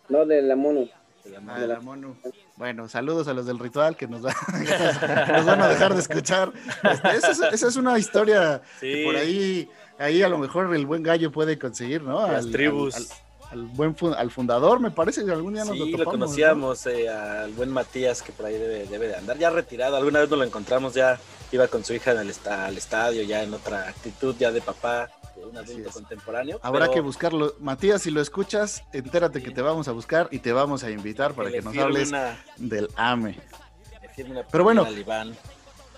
No, 0.08 0.26
de 0.26 0.42
la 0.42 0.54
MONU. 0.56 0.88
De 1.24 1.66
la, 1.66 1.80
MONU. 1.80 2.16
Bueno, 2.56 2.88
saludos 2.88 3.28
a 3.28 3.34
los 3.34 3.46
del 3.46 3.58
ritual 3.58 3.96
que 3.96 4.06
nos, 4.06 4.22
nos 4.22 5.46
van 5.46 5.60
a 5.60 5.68
dejar 5.68 5.94
de 5.94 6.00
escuchar. 6.00 6.52
Este, 6.82 7.54
esa, 7.54 7.68
es, 7.68 7.76
una 7.76 7.98
historia 7.98 8.62
que 8.80 9.02
por 9.04 9.16
ahí, 9.16 9.68
ahí 9.98 10.22
a 10.22 10.28
lo 10.28 10.38
mejor 10.38 10.74
el 10.74 10.86
buen 10.86 11.02
gallo 11.02 11.30
puede 11.30 11.58
conseguir, 11.58 12.02
¿no? 12.02 12.26
Las 12.30 12.50
tribus 12.50 12.94
al 12.94 13.29
buen 13.52 13.96
al 14.16 14.30
fundador, 14.30 14.80
me 14.80 14.90
parece 14.90 15.24
que 15.24 15.32
algún 15.32 15.54
día 15.54 15.64
nos 15.64 15.76
lo 15.76 15.86
topamos. 15.86 15.98
lo 15.98 16.10
conocíamos, 16.10 16.86
eh, 16.86 17.08
al 17.08 17.52
buen 17.52 17.70
Matías, 17.70 18.22
que 18.22 18.32
por 18.32 18.46
ahí 18.46 18.54
debe, 18.54 18.86
debe, 18.86 19.08
de 19.08 19.16
andar, 19.16 19.38
ya 19.38 19.50
retirado, 19.50 19.96
alguna 19.96 20.20
vez 20.20 20.30
nos 20.30 20.38
lo 20.38 20.44
encontramos, 20.44 20.94
ya 20.94 21.18
iba 21.52 21.66
con 21.68 21.84
su 21.84 21.94
hija 21.94 22.12
en 22.12 22.18
el 22.18 22.34
al 22.48 22.76
estadio, 22.76 23.22
ya 23.22 23.42
en 23.42 23.52
otra 23.52 23.88
actitud, 23.88 24.36
ya 24.38 24.52
de 24.52 24.60
papá, 24.60 25.10
de 25.36 25.44
un 25.44 25.56
adulto 25.56 25.90
contemporáneo. 25.90 26.60
Habrá 26.62 26.90
que 26.90 27.00
buscarlo. 27.00 27.54
Matías, 27.60 28.02
si 28.02 28.10
lo 28.10 28.20
escuchas, 28.20 28.84
entérate 28.92 29.42
que 29.42 29.50
te 29.50 29.62
vamos 29.62 29.88
a 29.88 29.92
buscar 29.92 30.28
y 30.30 30.38
te 30.38 30.52
vamos 30.52 30.84
a 30.84 30.90
invitar 30.90 31.34
para 31.34 31.50
que, 31.50 31.62
nos 31.62 31.76
hables 31.76 32.12
del 32.56 32.88
AME. 32.96 33.38
Pero 34.50 34.64
bueno, 34.64 34.86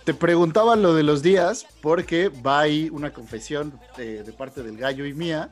te 0.04 0.14
preguntaba 0.14 0.76
lo 0.76 0.94
de 0.94 1.02
los 1.02 1.22
días 1.22 1.66
porque 1.80 2.28
va 2.28 2.60
ahí 2.60 2.88
una 2.90 3.12
confesión 3.12 3.78
de, 3.96 4.22
de 4.22 4.32
parte 4.32 4.62
del 4.62 4.76
gallo 4.76 5.06
y 5.06 5.12
mía 5.12 5.50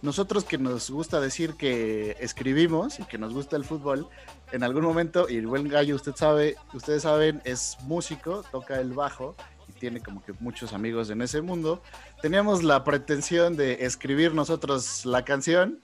nosotros 0.00 0.44
que 0.44 0.58
nos 0.58 0.90
gusta 0.90 1.20
decir 1.20 1.54
que 1.54 2.16
escribimos 2.20 3.00
y 3.00 3.04
que 3.04 3.18
nos 3.18 3.34
gusta 3.34 3.56
el 3.56 3.64
fútbol, 3.64 4.08
en 4.52 4.62
algún 4.62 4.84
momento, 4.84 5.28
y 5.28 5.36
el 5.36 5.46
buen 5.46 5.68
gallo, 5.68 5.96
usted 5.96 6.14
sabe, 6.14 6.56
ustedes 6.72 7.02
saben, 7.02 7.42
es 7.44 7.76
músico, 7.82 8.44
toca 8.50 8.80
el 8.80 8.92
bajo 8.92 9.34
y 9.68 9.72
tiene 9.72 10.00
como 10.00 10.24
que 10.24 10.32
muchos 10.40 10.72
amigos 10.72 11.10
en 11.10 11.20
ese 11.20 11.42
mundo. 11.42 11.82
Teníamos 12.22 12.62
la 12.62 12.84
pretensión 12.84 13.56
de 13.56 13.84
escribir 13.84 14.34
nosotros 14.34 15.04
la 15.04 15.24
canción. 15.24 15.80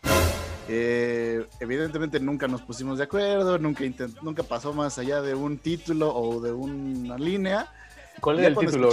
Eh, 0.69 1.47
evidentemente 1.61 2.21
nunca 2.21 2.49
nos 2.49 2.63
pusimos 2.63 2.99
de 2.99 3.05
acuerdo, 3.05 3.59
nunca, 3.59 3.85
nunca 4.23 4.43
pasó 4.43 4.73
más 4.73 4.99
allá 4.99 5.21
de 5.21 5.35
un 5.35 5.59
título 5.59 6.15
o 6.15 6.41
de 6.41 6.53
una 6.53 7.19
línea. 7.19 7.71
¿Cuál 8.21 8.41
es 8.41 8.47
el 8.47 8.57
título? 8.57 8.91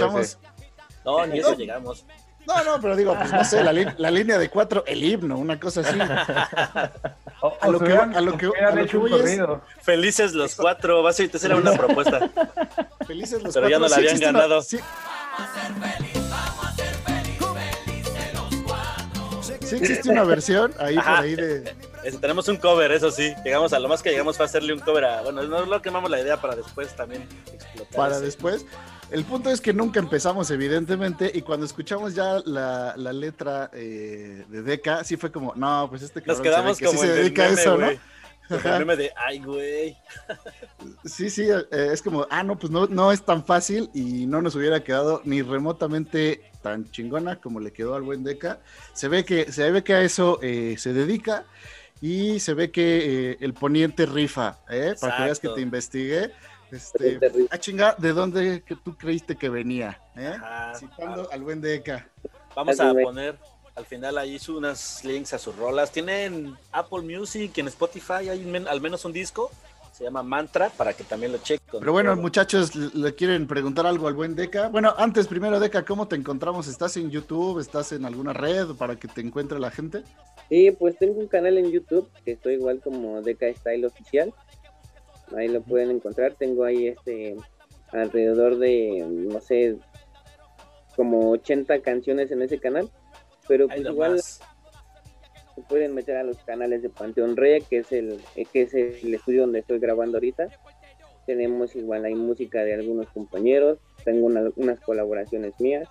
No, 1.04 1.26
ni 1.26 1.38
eso 1.38 1.54
llegamos. 1.54 2.04
No, 2.46 2.64
no, 2.64 2.80
pero 2.80 2.96
digo, 2.96 3.16
pues 3.16 3.32
no 3.32 3.44
sé, 3.44 3.62
la, 3.62 3.72
la, 3.72 4.10
línea 4.10 4.36
de 4.36 4.48
cuatro, 4.48 4.84
el 4.86 5.02
himno, 5.04 5.38
una 5.38 5.60
cosa 5.60 5.80
así. 5.80 5.98
a, 6.00 7.68
lo 7.68 7.78
que, 7.78 7.92
a 7.92 8.20
lo 8.20 8.36
que, 8.36 8.50
a 8.60 8.70
lo 8.74 8.86
que 8.86 8.96
voy 8.96 9.14
es... 9.14 9.40
Felices 9.80 10.32
los 10.34 10.56
cuatro, 10.56 11.02
vas 11.02 11.20
a 11.20 11.24
esa 11.24 11.46
era 11.46 11.56
una 11.56 11.72
propuesta. 11.72 12.30
Felices 13.06 13.42
los 13.42 13.54
pero 13.54 13.68
cuatro. 13.68 13.68
Pero 13.68 13.68
ya 13.68 13.78
no 13.78 13.88
la 13.88 13.96
habían 13.96 14.18
ganado. 14.18 14.62
sí. 14.62 14.78
Sí 19.60 19.76
existe 19.76 20.10
una 20.10 20.24
versión 20.24 20.74
ahí 20.78 20.96
por 20.96 21.08
ahí 21.08 21.34
de... 21.34 21.74
tenemos 22.20 22.46
un 22.48 22.56
cover, 22.56 22.92
eso 22.92 23.10
sí. 23.10 23.32
Llegamos 23.44 23.72
a 23.72 23.78
lo 23.78 23.88
más 23.88 24.02
que 24.02 24.10
llegamos 24.10 24.36
fue 24.36 24.44
hacerle 24.44 24.74
un 24.74 24.80
cover 24.80 25.04
a... 25.04 25.22
Bueno, 25.22 25.42
no 25.44 25.64
lo 25.64 25.80
quemamos 25.80 26.10
la 26.10 26.20
idea 26.20 26.38
para 26.40 26.56
después 26.56 26.94
también 26.94 27.26
explotar. 27.52 27.96
Para 27.96 28.20
después. 28.20 28.66
El 29.12 29.24
punto 29.24 29.50
es 29.50 29.60
que 29.60 29.74
nunca 29.74 30.00
empezamos, 30.00 30.50
evidentemente, 30.50 31.30
y 31.34 31.42
cuando 31.42 31.66
escuchamos 31.66 32.14
ya 32.14 32.40
la, 32.46 32.94
la 32.96 33.12
letra 33.12 33.70
eh, 33.74 34.44
de 34.48 34.62
Deca, 34.62 35.04
sí 35.04 35.18
fue 35.18 35.30
como, 35.30 35.54
no, 35.54 35.86
pues 35.90 36.00
este 36.00 36.22
Nos 36.22 36.40
quedamos 36.40 36.78
como 36.78 36.92
sí 36.92 36.98
se 36.98 37.12
dedica 37.12 37.42
a 37.42 37.48
eso, 37.48 37.76
¿no? 37.76 37.88
El 37.88 38.78
meme 38.78 38.96
de, 38.96 39.12
ay, 39.16 39.38
güey. 39.40 39.96
Sí, 41.04 41.28
sí, 41.28 41.46
eh, 41.48 41.90
es 41.92 42.00
como, 42.00 42.26
ah, 42.30 42.42
no, 42.42 42.58
pues 42.58 42.72
no, 42.72 42.86
no 42.86 43.12
es 43.12 43.22
tan 43.22 43.44
fácil 43.44 43.90
y 43.92 44.26
no 44.26 44.40
nos 44.40 44.54
hubiera 44.54 44.82
quedado 44.82 45.20
ni 45.24 45.42
remotamente 45.42 46.50
tan 46.62 46.90
chingona 46.90 47.36
como 47.36 47.60
le 47.60 47.72
quedó 47.72 47.94
al 47.94 48.02
buen 48.02 48.24
Deca. 48.24 48.60
Se 48.94 49.08
ve 49.08 49.24
que, 49.24 49.52
se 49.52 49.70
ve 49.70 49.84
que 49.84 49.94
a 49.94 50.02
eso 50.02 50.38
eh, 50.42 50.76
se 50.78 50.94
dedica 50.94 51.44
y 52.00 52.40
se 52.40 52.54
ve 52.54 52.70
que 52.70 53.36
el 53.40 53.52
poniente 53.52 54.06
rifa, 54.06 54.58
¿eh? 54.70 54.94
Para 55.00 55.16
que 55.18 55.22
veas 55.24 55.38
que 55.38 55.48
te 55.50 55.60
investigué. 55.60 56.32
Este, 56.72 57.20
a 57.50 57.58
chingar, 57.58 57.98
¿de 57.98 58.14
dónde 58.14 58.62
que 58.62 58.74
tú 58.76 58.96
creíste 58.96 59.36
que 59.36 59.50
venía? 59.50 60.00
¿eh? 60.16 60.32
Citando 60.74 61.30
al 61.30 61.42
buen 61.42 61.60
Deca. 61.60 62.08
Vamos 62.56 62.80
a 62.80 62.94
poner 62.94 63.38
al 63.74 63.84
final 63.84 64.16
ahí 64.16 64.38
unas 64.48 65.04
links 65.04 65.34
a 65.34 65.38
sus 65.38 65.54
rolas. 65.56 65.92
Tienen 65.92 66.56
Apple 66.72 67.02
Music, 67.02 67.58
en 67.58 67.68
Spotify 67.68 68.30
hay 68.30 68.66
al 68.66 68.80
menos 68.80 69.04
un 69.04 69.12
disco. 69.12 69.50
Se 69.92 70.04
llama 70.04 70.22
Mantra 70.22 70.70
para 70.70 70.94
que 70.94 71.04
también 71.04 71.32
lo 71.32 71.38
chequen. 71.38 71.78
Pero 71.78 71.92
bueno, 71.92 72.16
muchachos, 72.16 72.74
le 72.74 73.14
quieren 73.14 73.46
preguntar 73.46 73.86
algo 73.86 74.08
al 74.08 74.14
buen 74.14 74.34
Deca. 74.34 74.68
Bueno, 74.68 74.94
antes, 74.96 75.26
primero, 75.26 75.60
Deca, 75.60 75.84
¿cómo 75.84 76.08
te 76.08 76.16
encontramos? 76.16 76.66
¿Estás 76.68 76.96
en 76.96 77.10
YouTube? 77.10 77.60
¿Estás 77.60 77.92
en 77.92 78.06
alguna 78.06 78.32
red 78.32 78.68
para 78.78 78.96
que 78.96 79.08
te 79.08 79.20
encuentre 79.20 79.60
la 79.60 79.70
gente? 79.70 80.04
Sí, 80.48 80.70
pues 80.70 80.96
tengo 80.96 81.20
un 81.20 81.28
canal 81.28 81.58
en 81.58 81.70
YouTube 81.70 82.08
que 82.24 82.32
estoy 82.32 82.54
igual 82.54 82.80
como 82.80 83.20
Deca 83.20 83.52
Style 83.52 83.84
Oficial 83.84 84.32
ahí 85.36 85.48
lo 85.48 85.62
pueden 85.62 85.90
encontrar. 85.90 86.34
Tengo 86.34 86.64
ahí 86.64 86.88
este 86.88 87.36
alrededor 87.90 88.58
de, 88.58 89.04
no 89.08 89.40
sé, 89.40 89.76
como 90.96 91.30
80 91.30 91.80
canciones 91.80 92.30
en 92.30 92.42
ese 92.42 92.58
canal, 92.58 92.90
pero 93.48 93.68
pues 93.68 93.80
igual 93.80 94.20
se 94.20 94.40
pueden 95.68 95.94
meter 95.94 96.16
a 96.16 96.24
los 96.24 96.38
canales 96.38 96.82
de 96.82 96.88
Panteón 96.88 97.36
Rey, 97.36 97.60
que 97.62 97.78
es 97.78 97.92
el 97.92 98.20
que 98.52 98.62
es 98.62 98.74
el 98.74 99.14
estudio 99.14 99.42
donde 99.42 99.60
estoy 99.60 99.78
grabando 99.78 100.16
ahorita. 100.16 100.48
Tenemos 101.26 101.76
igual 101.76 102.04
ahí 102.04 102.14
música 102.14 102.64
de 102.64 102.74
algunos 102.74 103.08
compañeros, 103.10 103.78
tengo 104.04 104.26
unas 104.56 104.80
colaboraciones 104.80 105.58
mías. 105.60 105.88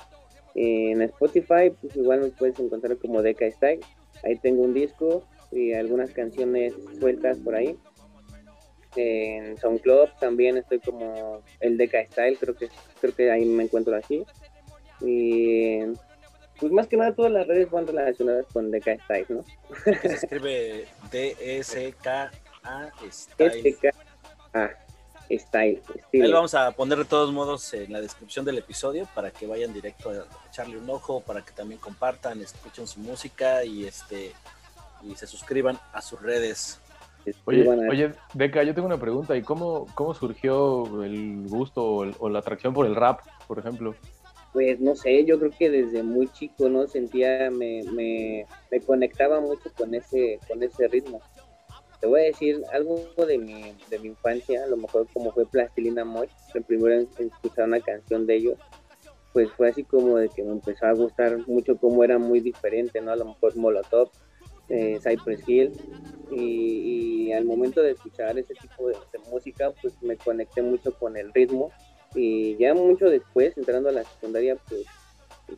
En 0.56 1.02
Spotify, 1.04 1.72
pues 1.80 1.96
igual 1.96 2.22
me 2.22 2.28
puedes 2.30 2.60
encontrar 2.60 2.98
como 2.98 3.22
Deca 3.22 3.50
Style. 3.50 3.80
Ahí 4.24 4.38
tengo 4.40 4.64
un 4.64 4.74
disco 4.74 5.24
y 5.52 5.74
algunas 5.74 6.12
canciones 6.12 6.74
sueltas 7.00 7.38
por 7.40 7.56
ahí 7.56 7.78
en 8.96 9.58
SoundCloud 9.58 10.10
también 10.20 10.58
estoy 10.58 10.80
como 10.80 11.42
el 11.60 11.78
Deca 11.78 12.06
Style, 12.06 12.38
creo 12.40 12.56
que 12.56 12.70
creo 13.00 13.16
que 13.16 13.32
ahí 13.32 13.46
me 13.46 13.64
encuentro 13.64 13.96
así. 13.96 14.26
Y 15.02 15.80
pues 16.60 16.72
más 16.72 16.88
que 16.88 16.98
nada 16.98 17.14
todas 17.14 17.32
las 17.32 17.48
redes 17.48 17.70
van 17.72 17.88
relacionadas 17.88 18.46
con 18.54 18.70
Deca 18.70 18.96
Style, 19.04 19.26
¿no? 19.30 19.44
Se 20.02 20.14
escribe 20.14 20.88
D-E-C-K-A 21.12 22.92
Style. 23.12 23.78
a 24.54 24.70
Style. 25.38 25.82
Ahí 26.14 26.20
lo 26.20 26.36
vamos 26.36 26.54
a 26.54 26.72
poner 26.72 26.98
de 26.98 27.06
todos 27.06 27.32
modos 27.32 27.74
en 27.74 27.92
la 27.92 28.02
descripción 28.02 28.46
del 28.46 28.58
episodio 28.58 29.08
para 29.16 29.32
que 29.32 29.48
vayan 29.48 29.74
directo 29.74 30.10
a 30.10 30.26
echarle 30.50 30.78
un 30.78 30.90
ojo, 30.90 31.22
para 31.22 31.42
que 31.44 31.52
también 31.52 31.80
compartan, 31.80 32.42
escuchen 32.42 32.88
su 32.88 33.00
música 33.00 33.64
y 33.64 33.86
este 33.86 34.34
y 35.04 35.16
se 35.16 35.28
suscriban 35.28 35.80
a 35.94 36.02
sus 36.02 36.22
redes. 36.22 36.80
Oye, 37.46 37.68
oye, 37.68 38.12
Deca, 38.34 38.64
yo 38.64 38.74
tengo 38.74 38.88
una 38.88 39.00
pregunta. 39.00 39.36
¿Y 39.36 39.42
cómo, 39.42 39.88
cómo 39.94 40.14
surgió 40.14 41.04
el 41.04 41.48
gusto 41.48 41.84
o, 42.20 42.30
la 42.30 42.40
atracción 42.40 42.74
por 42.74 42.86
el 42.86 42.96
rap, 42.96 43.22
por 43.48 43.60
ejemplo? 43.60 43.96
Pues 44.54 44.80
no 44.80 44.96
sé, 44.96 45.24
yo 45.26 45.40
creo 45.40 45.52
que 45.52 45.70
desde 45.70 46.04
muy 46.04 46.28
chico, 46.28 46.68
¿no? 46.68 46.88
Sentía, 46.88 47.50
me, 47.52 47.84
me, 47.92 48.46
me 48.70 48.80
conectaba 48.82 49.40
mucho 49.40 49.72
con 49.78 49.94
ese, 49.94 50.40
con 50.48 50.62
ese 50.62 50.88
ritmo. 50.88 51.22
Te 52.02 52.08
voy 52.08 52.22
a 52.22 52.24
decir 52.24 52.62
algo 52.74 53.00
de 53.28 53.38
mi, 53.38 53.76
de 53.90 54.00
mi 54.00 54.08
infancia, 54.08 54.64
a 54.64 54.68
lo 54.68 54.76
mejor 54.76 55.08
como 55.14 55.32
fue 55.32 55.46
Plastilina 55.46 56.04
Moy, 56.04 56.28
el 56.56 56.64
primero 56.64 56.96
en 56.96 57.08
escuchar 57.20 57.68
una 57.68 57.80
canción 57.80 58.26
de 58.26 58.38
ellos. 58.38 58.58
pues 59.34 59.50
fue 59.52 59.70
así 59.70 59.84
como 59.84 60.18
de 60.18 60.28
que 60.28 60.44
me 60.44 60.52
empezó 60.52 60.88
a 60.88 60.94
gustar 60.94 61.38
mucho 61.48 61.78
cómo 61.78 62.04
era 62.04 62.18
muy 62.18 62.40
diferente, 62.40 63.00
¿no? 63.02 63.12
A 63.12 63.16
lo 63.16 63.26
mejor 63.26 63.56
Molotov, 63.56 64.10
eh, 64.70 65.00
Cypress 65.02 65.48
Hill, 65.48 65.72
y, 66.32 67.32
al 67.34 67.46
momento 67.46 67.82
de 67.82 67.92
escuchar 67.92 68.38
ese 68.38 68.54
tipo 68.56 68.88
de, 68.88 68.96
música, 69.30 69.72
pues 69.82 70.02
me 70.02 70.18
conecté 70.18 70.62
mucho 70.62 70.94
con 70.94 71.18
el 71.18 71.34
ritmo, 71.34 71.72
y 72.16 72.58
ya 72.58 72.74
mucho 72.74 73.06
después, 73.06 73.58
entrando 73.58 73.90
a 73.90 73.94
la 73.94 74.04
secundaria, 74.04 74.58
pues 74.68 74.86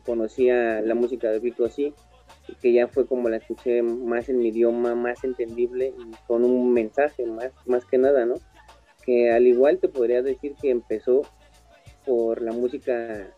conocía 0.04 0.80
la 0.80 0.94
música 0.94 1.30
de 1.30 1.40
Rico 1.40 1.68
C, 1.68 1.92
que 2.60 2.72
ya 2.72 2.88
fue 2.88 3.06
como 3.06 3.28
la 3.28 3.38
escuché 3.38 3.82
más 3.82 4.28
en 4.28 4.38
mi 4.38 4.48
idioma, 4.48 4.94
más 4.94 5.24
entendible 5.24 5.94
y 5.98 6.26
con 6.26 6.44
un 6.44 6.72
mensaje 6.72 7.26
más, 7.26 7.52
más 7.66 7.84
que 7.84 7.98
nada, 7.98 8.26
¿no? 8.26 8.34
Que 9.04 9.30
al 9.32 9.46
igual 9.46 9.78
te 9.78 9.88
podría 9.88 10.22
decir 10.22 10.54
que 10.60 10.70
empezó 10.70 11.22
por 12.04 12.42
la 12.42 12.52
música 12.52 13.30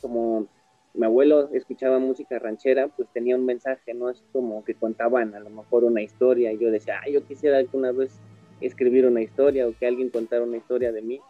como 0.00 0.48
mi 0.94 1.06
abuelo 1.06 1.50
escuchaba 1.52 1.98
música 1.98 2.38
ranchera, 2.38 2.86
pues 2.88 3.08
tenía 3.12 3.34
un 3.34 3.44
mensaje, 3.44 3.94
¿no? 3.94 4.10
Es 4.10 4.22
como 4.32 4.64
que 4.64 4.74
contaban 4.74 5.34
a 5.34 5.40
lo 5.40 5.50
mejor 5.50 5.82
una 5.82 6.02
historia 6.02 6.52
y 6.52 6.58
yo 6.58 6.70
decía, 6.70 7.00
ah, 7.02 7.10
yo 7.10 7.24
quisiera 7.24 7.58
alguna 7.58 7.90
vez 7.90 8.20
escribir 8.60 9.04
una 9.06 9.20
historia 9.20 9.66
o 9.66 9.74
que 9.76 9.86
alguien 9.86 10.10
contara 10.10 10.44
una 10.44 10.56
historia 10.56 10.92
de 10.92 11.02
mí. 11.02 11.20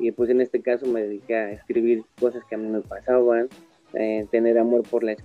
Y 0.00 0.10
pues 0.10 0.30
en 0.30 0.40
este 0.40 0.60
caso 0.62 0.86
me 0.86 1.02
dediqué 1.02 1.36
a 1.36 1.52
escribir 1.52 2.02
cosas 2.18 2.42
que 2.44 2.56
a 2.56 2.58
mí 2.58 2.68
me 2.68 2.80
pasaban, 2.80 3.48
eh, 3.94 4.26
tener 4.32 4.58
amor 4.58 4.82
por 4.82 5.04
la 5.04 5.16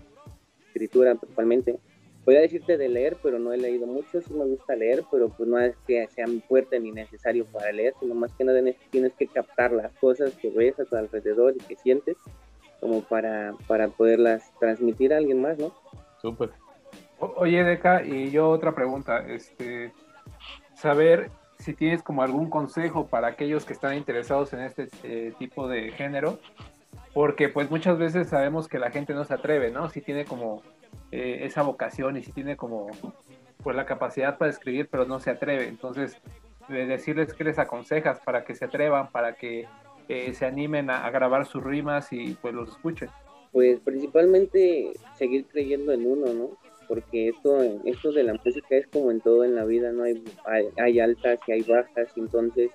escritura 0.68 1.16
principalmente. 1.16 1.80
Voy 2.26 2.36
a 2.38 2.42
decirte 2.42 2.78
de 2.78 2.88
leer, 2.88 3.18
pero 3.22 3.38
no 3.38 3.54
he 3.54 3.58
leído 3.58 3.86
mucho, 3.86 4.22
sí 4.22 4.34
me 4.34 4.46
gusta 4.46 4.76
leer, 4.76 5.04
pero 5.12 5.30
pues 5.30 5.50
no 5.50 5.60
es 5.60 5.76
que 5.86 6.08
sea 6.08 6.26
fuerte 6.48 6.80
ni 6.80 6.92
necesario 6.92 7.46
para 7.46 7.72
leer, 7.72 7.94
sino 8.00 8.16
más 8.16 8.32
que 8.34 8.46
nada 8.46 8.62
tienes 8.92 9.14
que 9.14 9.28
captar 9.28 9.74
las 9.74 9.92
cosas 9.94 10.34
que 10.36 10.50
ves 10.50 10.80
a 10.80 10.86
tu 10.86 10.96
alrededor 10.96 11.56
y 11.56 11.64
que 11.66 11.76
sientes 11.76 12.16
como 12.84 13.02
para, 13.02 13.54
para 13.66 13.88
poderlas 13.88 14.52
transmitir 14.60 15.14
a 15.14 15.18
alguien 15.18 15.42
más, 15.42 15.58
¿no? 15.58 15.72
Súper. 16.22 16.50
Oye, 17.18 17.64
Deca, 17.64 18.04
y 18.04 18.30
yo 18.30 18.50
otra 18.50 18.76
pregunta, 18.76 19.20
este, 19.26 19.94
saber 20.76 21.32
si 21.60 21.74
tienes 21.74 22.04
como 22.04 22.24
algún 22.24 22.50
consejo 22.50 23.08
para 23.08 23.28
aquellos 23.28 23.64
que 23.64 23.72
están 23.72 23.96
interesados 23.96 24.52
en 24.52 24.60
este 24.60 24.90
eh, 25.04 25.34
tipo 25.40 25.70
de 25.70 25.92
género, 25.94 26.40
porque 27.14 27.48
pues 27.48 27.72
muchas 27.72 27.98
veces 27.98 28.28
sabemos 28.28 28.68
que 28.68 28.80
la 28.80 28.92
gente 28.92 29.14
no 29.14 29.24
se 29.24 29.36
atreve, 29.36 29.72
¿no? 29.72 29.88
Si 29.88 30.02
tiene 30.02 30.26
como 30.26 30.62
eh, 31.14 31.40
esa 31.44 31.62
vocación 31.62 32.18
y 32.18 32.24
si 32.24 32.34
tiene 32.34 32.58
como 32.58 32.88
pues 33.64 33.78
la 33.78 33.86
capacidad 33.86 34.38
para 34.38 34.52
escribir, 34.52 34.90
pero 34.92 35.06
no 35.06 35.22
se 35.22 35.30
atreve. 35.30 35.70
Entonces, 35.70 36.18
de 36.68 36.86
decirles 36.86 37.34
que 37.34 37.46
les 37.46 37.60
aconsejas 37.60 38.20
para 38.20 38.44
que 38.44 38.56
se 38.56 38.66
atrevan, 38.66 39.10
para 39.10 39.36
que 39.36 39.70
eh, 40.08 40.34
se 40.34 40.46
animen 40.46 40.90
a, 40.90 41.10
grabar 41.10 41.46
sus 41.46 41.64
rimas 41.64 42.12
y 42.12 42.38
pues 42.42 42.54
los 42.54 42.70
escuchen? 42.70 43.10
Pues 43.52 43.80
principalmente 43.80 44.94
seguir 45.16 45.46
creyendo 45.46 45.92
en 45.92 46.06
uno, 46.06 46.34
¿no? 46.34 46.50
Porque 46.88 47.30
esto, 47.30 47.62
esto 47.86 48.12
de 48.12 48.24
la 48.24 48.34
música 48.34 48.76
es 48.76 48.88
como 48.88 49.12
en 49.12 49.22
todo 49.22 49.44
en 49.44 49.56
la 49.56 49.66
vida, 49.66 49.92
¿no? 49.92 50.04
Hay, 50.04 50.24
hay, 50.78 51.00
altas 51.00 51.40
y 51.48 51.52
hay 51.54 51.62
bajas, 51.62 52.10
entonces 52.16 52.72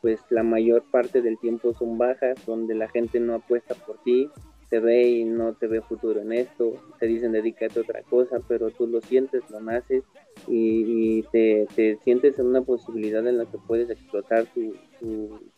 pues 0.00 0.20
la 0.30 0.42
mayor 0.42 0.82
parte 0.90 1.20
del 1.20 1.38
tiempo 1.38 1.74
son 1.74 1.98
bajas, 1.98 2.44
donde 2.46 2.74
la 2.74 2.88
gente 2.88 3.20
no 3.20 3.34
apuesta 3.34 3.74
por 3.74 4.02
ti, 4.02 4.30
te 4.70 4.78
ve 4.78 5.02
y 5.02 5.24
no 5.24 5.52
te 5.54 5.66
ve 5.66 5.82
futuro 5.82 6.20
en 6.20 6.32
esto, 6.32 6.74
te 7.00 7.06
dicen 7.06 7.32
dedícate 7.32 7.80
a 7.80 7.82
otra 7.82 8.02
cosa, 8.02 8.38
pero 8.46 8.70
tú 8.70 8.86
lo 8.86 9.00
sientes, 9.00 9.42
lo 9.50 9.60
naces 9.60 10.04
y, 10.46 11.22
te, 11.24 11.66
te, 11.74 11.98
sientes 12.04 12.38
en 12.38 12.46
una 12.46 12.62
posibilidad 12.62 13.26
en 13.26 13.36
la 13.36 13.46
que 13.46 13.58
puedes 13.58 13.90
explotar 13.90 14.46
tu, 14.46 14.76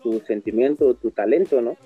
tu, 0.03 0.20
sentimiento, 0.20 0.94
tu 0.94 1.11
talento, 1.11 1.61
¿no? 1.61 1.77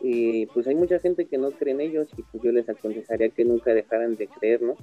Y 0.00 0.46
pues 0.46 0.68
hay 0.68 0.76
mucha 0.76 1.00
gente 1.00 1.24
que 1.24 1.36
no 1.36 1.50
cree 1.50 1.74
en 1.74 1.80
ellos 1.80 2.08
y 2.16 2.22
pues 2.22 2.42
yo 2.44 2.52
les 2.52 2.68
aconsejaría 2.68 3.30
que 3.30 3.44
nunca 3.44 3.74
dejaran 3.74 4.14
de 4.14 4.28
creer, 4.28 4.62
¿no? 4.62 4.76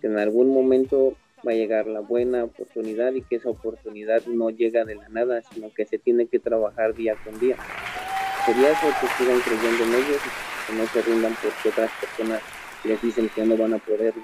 Que 0.00 0.06
en 0.06 0.18
algún 0.18 0.54
momento 0.54 1.16
va 1.46 1.50
a 1.50 1.56
llegar 1.56 1.88
la 1.88 2.00
buena 2.00 2.44
oportunidad 2.44 3.12
y 3.14 3.22
que 3.22 3.36
esa 3.36 3.50
oportunidad 3.50 4.24
no 4.26 4.50
llega 4.50 4.84
de 4.84 4.94
la 4.94 5.08
nada, 5.08 5.42
sino 5.42 5.72
que 5.74 5.84
se 5.84 5.98
tiene 5.98 6.26
que 6.26 6.38
trabajar 6.38 6.94
día 6.94 7.16
con 7.24 7.38
día. 7.40 7.56
Sería 8.46 8.70
eso 8.70 8.86
que 9.00 9.06
sigan 9.18 9.40
creyendo 9.40 9.84
en 9.84 10.04
ellos 10.04 10.22
y 10.24 10.47
que 10.68 10.74
no 10.74 10.86
se 10.86 11.02
rindan 11.02 11.34
porque 11.42 11.70
otras 11.70 11.90
personas 12.00 12.42
les 12.84 13.02
dicen 13.02 13.28
que 13.34 13.44
no 13.44 13.56
van 13.56 13.74
a 13.74 13.78
poder. 13.78 14.14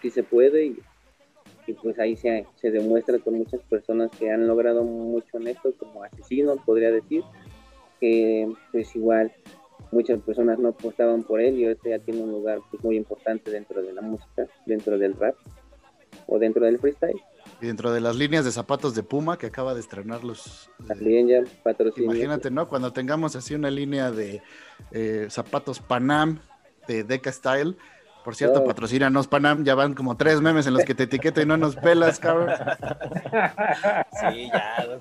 Si 0.00 0.10
se 0.10 0.22
puede 0.22 0.66
y 0.66 0.76
y 1.66 1.72
pues 1.72 1.98
ahí 1.98 2.16
se, 2.16 2.46
se 2.54 2.70
demuestra 2.70 3.18
con 3.18 3.34
muchas 3.34 3.60
personas 3.62 4.10
que 4.16 4.30
han 4.30 4.46
logrado 4.46 4.84
mucho 4.84 5.38
en 5.38 5.48
esto, 5.48 5.74
como 5.78 6.04
asesinos, 6.04 6.60
podría 6.64 6.92
decir, 6.92 7.24
que 8.00 8.48
pues 8.70 8.94
igual 8.94 9.32
muchas 9.90 10.20
personas 10.20 10.58
no 10.58 10.68
apostaban 10.68 11.24
por 11.24 11.40
él 11.40 11.58
y 11.58 11.64
ahorita 11.64 11.90
ya 11.90 11.98
tiene 11.98 12.22
un 12.22 12.30
lugar 12.30 12.60
pues, 12.70 12.82
muy 12.84 12.96
importante 12.96 13.50
dentro 13.50 13.82
de 13.82 13.92
la 13.92 14.02
música, 14.02 14.46
dentro 14.64 14.98
del 14.98 15.14
rap 15.14 15.34
o 16.26 16.38
dentro 16.38 16.64
del 16.64 16.78
freestyle. 16.78 17.20
Y 17.60 17.66
dentro 17.66 17.92
de 17.92 18.00
las 18.00 18.16
líneas 18.16 18.44
de 18.44 18.52
zapatos 18.52 18.94
de 18.94 19.02
Puma 19.02 19.38
que 19.38 19.46
acaba 19.46 19.72
de 19.74 19.80
estrenar 19.80 20.24
los... 20.24 20.70
También 20.86 21.26
ya 21.26 21.42
patrocinio. 21.62 22.10
Imagínate, 22.10 22.50
¿no? 22.50 22.68
Cuando 22.68 22.92
tengamos 22.92 23.34
así 23.34 23.54
una 23.54 23.70
línea 23.70 24.10
de 24.10 24.42
eh, 24.90 25.26
zapatos 25.30 25.80
Panam 25.80 26.38
de 26.86 27.02
Deca 27.04 27.32
Style, 27.32 27.76
por 28.26 28.34
cierto, 28.34 28.64
patrocínanos, 28.64 29.28
Panam. 29.28 29.62
Ya 29.62 29.76
van 29.76 29.94
como 29.94 30.16
tres 30.16 30.40
memes 30.40 30.66
en 30.66 30.74
los 30.74 30.84
que 30.84 30.96
te 30.96 31.04
etiqueto 31.04 31.40
y 31.40 31.46
no 31.46 31.56
nos 31.56 31.76
pelas, 31.76 32.18
cabrón. 32.18 32.50
Sí, 34.20 34.50
ya. 34.52 35.00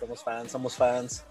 Somos 0.00 0.24
fans, 0.24 0.50
somos 0.50 0.76
fans. 0.76 1.24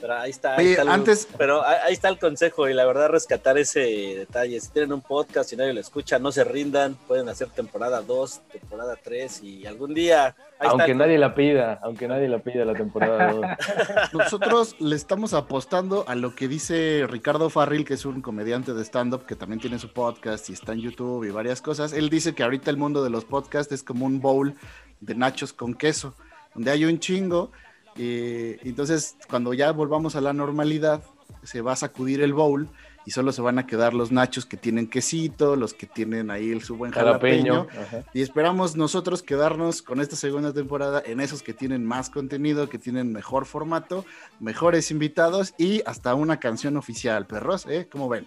Pero 0.00 0.14
ahí 0.14 0.30
está. 0.30 0.56
antes... 0.88 1.28
Pero 1.36 1.64
ahí 1.64 1.92
está 1.92 2.08
el 2.08 2.18
consejo 2.18 2.68
y 2.68 2.74
la 2.74 2.84
verdad 2.84 3.08
rescatar 3.08 3.58
ese 3.58 3.80
detalle. 3.80 4.60
Si 4.60 4.70
tienen 4.70 4.92
un 4.92 5.00
podcast 5.00 5.52
y 5.52 5.56
nadie 5.56 5.72
lo 5.72 5.80
escucha, 5.80 6.18
no 6.18 6.32
se 6.32 6.44
rindan. 6.44 6.94
Pueden 7.06 7.28
hacer 7.28 7.48
temporada 7.48 8.02
2, 8.02 8.42
temporada 8.52 8.96
3 9.02 9.42
y 9.42 9.66
algún 9.66 9.94
día... 9.94 10.34
Aunque 10.58 10.94
nadie 10.94 11.18
la 11.18 11.34
pida, 11.34 11.78
aunque 11.82 12.08
nadie 12.08 12.28
la 12.28 12.38
pida 12.38 12.64
la 12.64 12.72
temporada 12.72 13.30
2. 13.32 13.44
Nosotros 14.14 14.76
le 14.78 14.96
estamos 14.96 15.34
apostando 15.34 16.04
a 16.08 16.14
lo 16.14 16.34
que 16.34 16.48
dice 16.48 17.06
Ricardo 17.08 17.50
Farril, 17.50 17.84
que 17.84 17.94
es 17.94 18.06
un 18.06 18.22
comediante 18.22 18.72
de 18.72 18.82
stand-up 18.82 19.26
que 19.26 19.36
también 19.36 19.60
tiene 19.60 19.78
su 19.78 19.92
podcast 19.92 20.48
y 20.48 20.54
está 20.54 20.72
en 20.72 20.80
YouTube 20.80 21.24
y 21.24 21.30
varias 21.30 21.60
cosas. 21.60 21.92
Él 21.92 22.08
dice 22.08 22.34
que 22.34 22.42
ahorita 22.42 22.70
el 22.70 22.78
mundo 22.78 23.04
de 23.04 23.10
los 23.10 23.26
podcasts 23.26 23.72
es 23.72 23.82
como 23.82 24.06
un 24.06 24.20
bowl 24.20 24.54
de 25.00 25.14
nachos 25.14 25.52
con 25.52 25.74
queso, 25.74 26.14
donde 26.54 26.70
hay 26.70 26.84
un 26.84 26.98
chingo 26.98 27.50
y 27.98 28.68
entonces, 28.68 29.16
cuando 29.28 29.54
ya 29.54 29.72
volvamos 29.72 30.16
a 30.16 30.20
la 30.20 30.32
normalidad, 30.32 31.02
se 31.42 31.60
va 31.60 31.72
a 31.72 31.76
sacudir 31.76 32.20
el 32.20 32.32
bowl 32.32 32.68
y 33.06 33.12
solo 33.12 33.30
se 33.30 33.40
van 33.40 33.58
a 33.58 33.66
quedar 33.66 33.94
los 33.94 34.10
nachos 34.10 34.46
que 34.46 34.56
tienen 34.56 34.88
quesito, 34.88 35.54
los 35.54 35.74
que 35.74 35.86
tienen 35.86 36.30
ahí 36.30 36.58
su 36.60 36.76
buen 36.76 36.90
jalapeño. 36.90 37.68
y 38.12 38.20
esperamos 38.20 38.74
nosotros 38.74 39.22
quedarnos 39.22 39.80
con 39.80 40.00
esta 40.00 40.16
segunda 40.16 40.52
temporada 40.52 41.02
en 41.06 41.20
esos 41.20 41.42
que 41.42 41.54
tienen 41.54 41.86
más 41.86 42.10
contenido, 42.10 42.68
que 42.68 42.78
tienen 42.78 43.12
mejor 43.12 43.46
formato, 43.46 44.04
mejores 44.40 44.90
invitados 44.90 45.54
y 45.56 45.82
hasta 45.86 46.14
una 46.14 46.40
canción 46.40 46.76
oficial. 46.76 47.26
Perros, 47.26 47.66
¿eh? 47.68 47.86
¿Cómo 47.90 48.08
ven? 48.08 48.26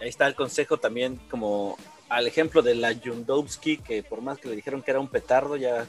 Ahí 0.00 0.08
está 0.08 0.28
el 0.28 0.36
consejo 0.36 0.76
también, 0.76 1.18
como 1.28 1.76
al 2.08 2.28
ejemplo 2.28 2.62
de 2.62 2.76
la 2.76 2.94
Jundowski, 2.94 3.78
que 3.78 4.04
por 4.04 4.22
más 4.22 4.38
que 4.38 4.48
le 4.48 4.54
dijeron 4.54 4.82
que 4.82 4.92
era 4.92 5.00
un 5.00 5.08
petardo, 5.08 5.56
ya 5.56 5.86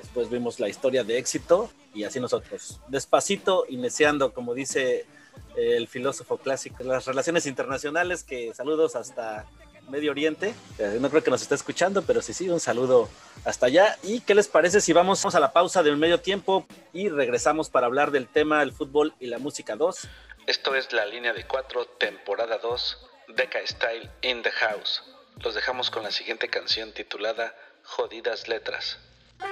Después 0.00 0.30
vimos 0.30 0.58
la 0.58 0.68
historia 0.68 1.04
de 1.04 1.18
éxito 1.18 1.70
y 1.94 2.04
así 2.04 2.20
nosotros. 2.20 2.80
Despacito, 2.88 3.64
iniciando, 3.68 4.32
como 4.32 4.54
dice 4.54 5.06
el 5.56 5.88
filósofo 5.88 6.38
clásico, 6.38 6.84
las 6.84 7.06
relaciones 7.06 7.46
internacionales, 7.46 8.22
que 8.22 8.54
saludos 8.54 8.96
hasta 8.96 9.46
Medio 9.88 10.12
Oriente. 10.12 10.54
No 11.00 11.10
creo 11.10 11.22
que 11.24 11.30
nos 11.30 11.42
esté 11.42 11.54
escuchando, 11.56 12.02
pero 12.02 12.22
sí, 12.22 12.32
sí, 12.32 12.48
un 12.48 12.60
saludo 12.60 13.08
hasta 13.44 13.66
allá. 13.66 13.98
¿Y 14.02 14.20
qué 14.20 14.34
les 14.34 14.46
parece 14.46 14.80
si 14.80 14.92
vamos 14.92 15.24
a 15.34 15.40
la 15.40 15.52
pausa 15.52 15.82
de 15.82 15.90
un 15.90 15.98
medio 15.98 16.20
tiempo 16.20 16.66
y 16.92 17.08
regresamos 17.08 17.70
para 17.70 17.86
hablar 17.86 18.10
del 18.12 18.28
tema 18.28 18.60
del 18.60 18.72
fútbol 18.72 19.14
y 19.18 19.26
la 19.26 19.38
música 19.38 19.74
2? 19.76 20.08
Esto 20.46 20.74
es 20.74 20.92
la 20.92 21.06
línea 21.06 21.32
de 21.32 21.44
4, 21.46 21.84
temporada 21.98 22.58
2, 22.58 23.06
Deca 23.36 23.58
Style 23.66 24.08
in 24.22 24.42
the 24.42 24.50
House. 24.52 25.02
Los 25.42 25.54
dejamos 25.54 25.90
con 25.90 26.02
la 26.02 26.10
siguiente 26.10 26.48
canción 26.48 26.92
titulada 26.92 27.54
Jodidas 27.82 28.46
Letras. 28.46 28.98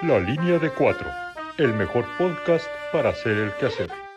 La 0.02 0.18
línea 0.18 0.58
de 0.58 0.70
cuatro, 0.74 1.10
el 1.58 1.74
mejor 1.74 2.06
podcast 2.16 2.66
para 2.92 3.10
hacer 3.10 3.36
el 3.36 3.52
quehacer. 3.54 4.07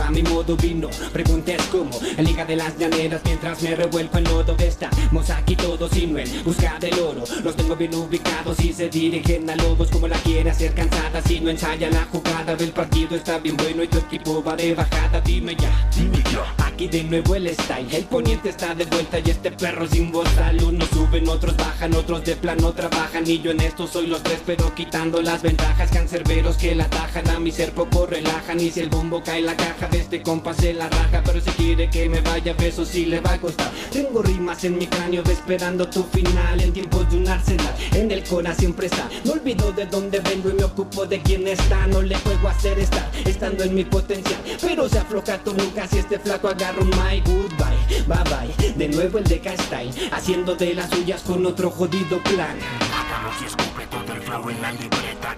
A 0.00 0.10
mi 0.10 0.22
modo 0.22 0.56
vino. 0.56 0.88
Preguntes 1.12 1.62
cómo, 1.70 1.90
en 2.16 2.24
liga 2.24 2.44
de 2.44 2.56
las 2.56 2.76
llaneras 2.78 3.20
mientras 3.24 3.62
me 3.62 3.74
revuelco 3.74 4.18
en 4.18 4.24
lodo. 4.24 4.56
Estamos 4.58 5.30
aquí 5.30 5.56
todos 5.56 5.90
sin 5.90 6.18
en 6.18 6.44
busca 6.44 6.78
del 6.80 6.98
oro. 6.98 7.24
Los 7.42 7.56
tengo 7.56 7.76
bien 7.76 7.94
ubicados 7.94 8.58
y 8.60 8.72
se 8.72 8.88
dirigen 8.88 9.48
a 9.50 9.56
lobos 9.56 9.90
como 9.90 10.08
la 10.08 10.16
quiere 10.18 10.50
hacer 10.50 10.74
cansada. 10.74 11.20
Si 11.22 11.40
no 11.40 11.50
ensaya 11.50 11.90
la 11.90 12.04
jugada 12.04 12.54
del 12.56 12.72
partido 12.72 13.16
está 13.16 13.38
bien 13.38 13.56
bueno 13.56 13.82
y 13.82 13.88
tu 13.88 13.98
equipo 13.98 14.42
va 14.42 14.56
de 14.56 14.74
bajada. 14.74 15.20
Dime 15.20 15.54
ya, 15.56 15.88
dime 15.94 16.22
ya. 16.32 16.63
Aquí 16.74 16.88
de 16.88 17.04
nuevo 17.04 17.36
el 17.36 17.48
style, 17.54 17.86
el 17.94 18.04
poniente 18.06 18.48
está 18.48 18.74
de 18.74 18.84
vuelta 18.86 19.20
y 19.20 19.30
este 19.30 19.52
perro 19.52 19.86
sin 19.86 20.10
voz. 20.10 20.26
Unos 20.66 20.88
suben, 20.88 21.28
otros 21.28 21.56
bajan, 21.56 21.94
otros 21.94 22.24
de 22.24 22.34
plano 22.34 22.72
trabajan. 22.72 23.22
Y 23.30 23.40
yo 23.40 23.52
en 23.52 23.60
esto 23.60 23.86
soy 23.86 24.08
los 24.08 24.20
tres 24.24 24.40
pero 24.44 24.74
quitando 24.74 25.22
las 25.22 25.40
ventajas. 25.40 25.92
Cancerberos 25.92 26.56
que 26.56 26.74
la 26.74 26.90
tajan 26.90 27.30
a 27.30 27.38
mi 27.38 27.52
ser 27.52 27.70
poco 27.70 28.06
relajan. 28.06 28.58
Y 28.58 28.72
si 28.72 28.80
el 28.80 28.88
bombo 28.88 29.22
cae 29.22 29.40
la 29.40 29.54
caja 29.56 29.86
de 29.86 30.00
este 30.00 30.20
compa 30.20 30.52
se 30.52 30.74
la 30.74 30.88
raja. 30.88 31.22
Pero 31.24 31.40
si 31.40 31.50
quiere 31.50 31.88
que 31.90 32.08
me 32.08 32.20
vaya 32.22 32.54
beso 32.54 32.84
sí 32.84 33.06
le 33.06 33.20
va 33.20 33.34
a 33.34 33.40
costar. 33.40 33.70
Tengo 33.92 34.20
rimas 34.20 34.64
en 34.64 34.76
mi 34.76 34.88
cráneo 34.88 35.22
esperando 35.30 35.88
tu 35.88 36.02
final. 36.02 36.60
En 36.60 36.72
tiempos 36.72 37.08
de 37.08 37.18
un 37.18 37.28
arsenal 37.28 37.72
en 37.92 38.10
el 38.10 38.24
cora 38.24 38.52
siempre 38.52 38.86
está 38.86 39.08
no 39.24 39.34
olvido 39.34 39.70
de 39.70 39.86
dónde 39.86 40.18
vengo 40.18 40.50
y 40.50 40.54
me 40.54 40.64
ocupo 40.64 41.06
de 41.06 41.22
quién 41.22 41.46
está. 41.46 41.86
No 41.86 42.02
le 42.02 42.16
juego 42.16 42.48
a 42.48 42.50
hacer 42.50 42.80
estar 42.80 43.08
estando 43.24 43.62
en 43.62 43.76
mi 43.76 43.84
potencial. 43.84 44.42
Pero 44.60 44.88
se 44.88 44.98
afloja 44.98 45.38
tu 45.38 45.54
nunca 45.54 45.86
si 45.86 45.98
este 45.98 46.18
flaco 46.18 46.48
agarra 46.48 46.63
de 48.76 48.88
nuevo 48.88 49.18
el 49.18 49.24
de 49.24 49.40
Style 49.58 50.10
haciendo 50.12 50.54
de 50.54 50.74
las 50.74 50.90
suyas 50.90 51.22
con 51.22 51.44
otro 51.46 51.70
jodido 51.70 52.18
plan 52.22 52.58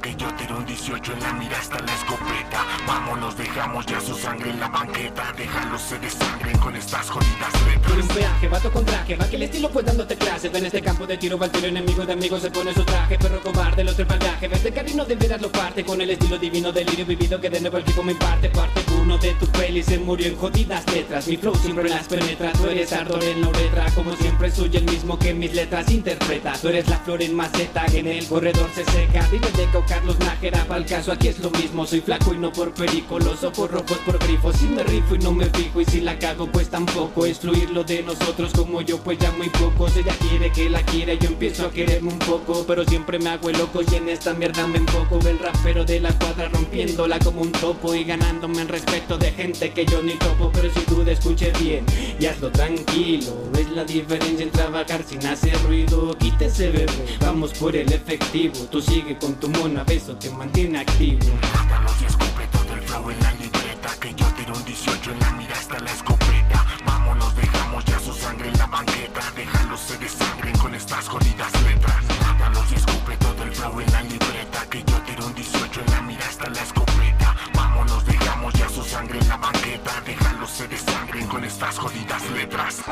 Que 0.02 0.14
yo 0.14 0.32
tiro 0.34 0.58
un 0.58 0.66
18 0.66 1.12
en 1.14 1.20
la 1.20 1.32
mira 1.32 1.58
hasta 1.58 1.80
la 1.80 1.94
escopeta. 1.94 2.64
Vámonos, 2.86 3.36
dejamos 3.36 3.86
ya 3.86 4.00
su 4.00 4.14
sangre 4.14 4.50
en 4.50 4.60
la 4.60 4.68
banqueta. 4.68 5.32
Déjalos 5.36 5.80
se 5.80 5.98
desangren 5.98 6.58
con 6.58 6.76
estas 6.76 7.10
jodidas 7.10 7.52
letras. 7.66 7.96
Un 7.96 8.08
peaje, 8.08 8.48
vato 8.48 8.72
con 8.72 8.84
traje, 8.84 9.16
va 9.16 9.28
que 9.28 9.36
el 9.36 9.42
estilo 9.42 9.70
pues 9.70 9.86
dándote 9.86 10.16
clases. 10.16 10.54
En 10.54 10.66
este 10.66 10.82
campo 10.82 11.06
de 11.06 11.16
tiro 11.16 11.38
va 11.38 11.46
el 11.46 11.52
tiro 11.52 11.66
enemigo 11.68 12.04
de 12.04 12.12
amigos 12.12 12.42
se 12.42 12.50
pone 12.50 12.72
su 12.74 12.84
traje. 12.84 13.18
Perro 13.18 13.40
cobarde, 13.40 13.82
el 13.82 13.88
otro 13.88 14.06
el 14.40 14.52
este 14.52 14.72
cariño 14.72 15.04
de 15.04 15.16
veras 15.16 15.40
lo 15.40 15.50
parte. 15.50 15.84
Con 15.84 16.00
el 16.00 16.10
estilo 16.10 16.38
divino 16.38 16.70
delirio 16.70 17.06
vivido 17.06 17.40
que 17.40 17.50
de 17.50 17.60
nuevo 17.60 17.78
el 17.78 17.82
equipo 17.82 18.02
me 18.02 18.12
imparte. 18.12 18.50
Parte 18.50 18.86
uno 19.06 19.18
de 19.18 19.34
tu 19.34 19.46
peli 19.46 19.82
se 19.82 19.98
murió 19.98 20.26
en 20.26 20.36
jodidas 20.36 20.84
letras. 20.92 21.28
Mi 21.28 21.36
flow 21.36 21.54
siempre 21.54 21.88
las 21.88 22.06
penetra, 22.08 22.52
tú 22.52 22.66
eres 22.66 22.92
ardor 22.92 23.22
en 23.22 23.40
la 23.40 23.48
uretra. 23.48 23.86
Como 23.94 24.14
siempre 24.16 24.50
soy 24.50 24.76
el 24.76 24.84
mismo 24.84 25.18
que 25.18 25.32
mis 25.32 25.54
letras 25.54 25.90
interpreta. 25.90 26.54
Tú 26.60 26.68
eres 26.68 26.88
la 26.88 26.98
flor 26.98 27.22
en 27.22 27.34
maceta 27.34 27.86
que 27.86 28.00
en 28.00 28.08
el 28.08 28.26
corredor 28.26 28.68
se 28.74 28.84
seca. 28.84 29.26
Dime 29.30 29.48
de 29.52 29.66
Carlos 29.88 30.18
Nájera 30.18 30.64
para 30.64 30.80
el 30.80 30.86
caso 30.86 31.12
aquí 31.12 31.28
es 31.28 31.38
lo 31.38 31.50
mismo. 31.50 31.86
Soy 31.86 32.00
flaco 32.00 32.34
y 32.34 32.38
no 32.38 32.52
por 32.52 32.72
perico, 32.72 33.18
los 33.18 33.42
ojos 33.44 33.70
rojos 33.70 33.98
por 34.04 34.18
grifo 34.18 34.52
Si 34.52 34.66
me 34.66 34.82
rifo 34.82 35.14
y 35.14 35.18
no 35.18 35.32
me 35.32 35.46
fijo 35.46 35.80
y 35.80 35.84
si 35.84 36.00
la 36.00 36.18
cago 36.18 36.46
pues 36.46 36.68
tampoco. 36.68 37.26
Es 37.26 37.42
lo 37.44 37.84
de 37.84 38.02
nosotros 38.02 38.52
como 38.52 38.80
yo 38.82 38.98
pues 38.98 39.18
ya 39.18 39.30
muy 39.32 39.48
pocos 39.48 39.96
Ella 39.96 40.14
quiere 40.18 40.50
que 40.52 40.68
la 40.68 40.82
quiera 40.82 41.14
yo 41.14 41.28
empiezo 41.28 41.66
a 41.66 41.70
quererme 41.70 42.12
un 42.12 42.18
poco. 42.18 42.64
Pero 42.66 42.84
siempre 42.84 43.18
me 43.18 43.30
hago 43.30 43.50
el 43.50 43.58
loco 43.58 43.80
y 43.88 43.94
en 43.94 44.08
esta 44.08 44.34
mierda 44.34 44.66
me 44.66 44.78
enfoco. 44.78 45.18
El 45.26 45.38
rapero 45.38 45.84
de 45.84 46.00
la 46.00 46.12
cuadra 46.18 46.48
rompiéndola 46.48 47.18
como 47.18 47.42
un 47.42 47.52
topo 47.52 47.94
Y 47.94 48.04
ganándome 48.04 48.62
el 48.62 48.68
respeto 48.68 49.18
de 49.18 49.32
gente 49.32 49.70
que 49.70 49.86
yo 49.86 50.02
ni 50.02 50.14
topo. 50.14 50.50
Pero 50.52 50.72
si 50.72 50.80
tú 50.80 51.04
te 51.04 51.12
escuches 51.12 51.58
bien 51.60 51.84
y 52.18 52.26
hazlo 52.26 52.50
tranquilo 52.50 53.32
Es 53.58 53.70
la 53.70 53.84
diferencia 53.84 54.44
en 54.44 54.50
trabajar 54.50 55.02
sin 55.04 55.24
hacer 55.26 55.56
ruido. 55.64 56.16
Quítese 56.18 56.70
bebé, 56.70 57.18
vamos 57.20 57.52
por 57.52 57.76
el 57.76 57.92
efectivo. 57.92 58.54
Tú 58.70 58.80
sigue 58.80 59.16
con 59.18 59.34
tu 59.34 59.48
mona, 59.66 59.84
beso 59.84 60.14
te 60.16 60.30
mantiene 60.30 60.78
activo. 60.80 61.26
Mátalos 61.54 62.00
y 62.00 62.04
escupe 62.04 62.46
todo 62.52 62.74
el 62.74 62.82
flow 62.82 63.10
en 63.10 63.20
la 63.20 63.32
libreta 63.32 63.88
Que 64.00 64.14
yo 64.14 64.26
tiro 64.36 64.54
un 64.54 64.64
18 64.64 65.12
en 65.12 65.20
la 65.20 65.30
mira 65.32 65.54
hasta 65.56 65.78
la 65.80 65.90
escopeta. 65.90 66.64
Vámonos, 66.84 67.34
dejamos 67.36 67.84
ya 67.84 67.98
su 67.98 68.12
sangre 68.12 68.48
en 68.48 68.58
la 68.58 68.66
banqueta 68.66 69.20
Déjalos 69.34 69.80
se 69.80 69.98
desangren 69.98 70.56
con 70.58 70.74
estas 70.74 71.08
jodidas 71.08 71.52
letras. 71.62 72.04
Mátalos 72.20 72.72
y 72.72 72.74
escupe 72.76 73.16
todo 73.16 73.42
el 73.42 73.52
flow 73.52 73.80
en 73.80 73.92
la 73.92 74.02
libreta 74.02 74.66
Que 74.70 74.84
yo 74.84 74.96
tiro 75.02 75.26
un 75.26 75.34
18 75.34 75.80
en 75.80 75.90
la 75.90 76.00
mira 76.02 76.26
hasta 76.26 76.48
la 76.50 76.62
escopeta. 76.62 77.36
Vámonos, 77.54 78.04
dejamos 78.06 78.52
ya 78.54 78.68
su 78.68 78.82
sangre 78.84 79.18
en 79.18 79.28
la 79.28 79.36
banqueta 79.36 80.00
Déjalos 80.04 80.50
se 80.50 80.68
desangren 80.68 81.26
con 81.26 81.44
estas 81.44 81.78
jodidas 81.78 82.30
letras 82.30 82.84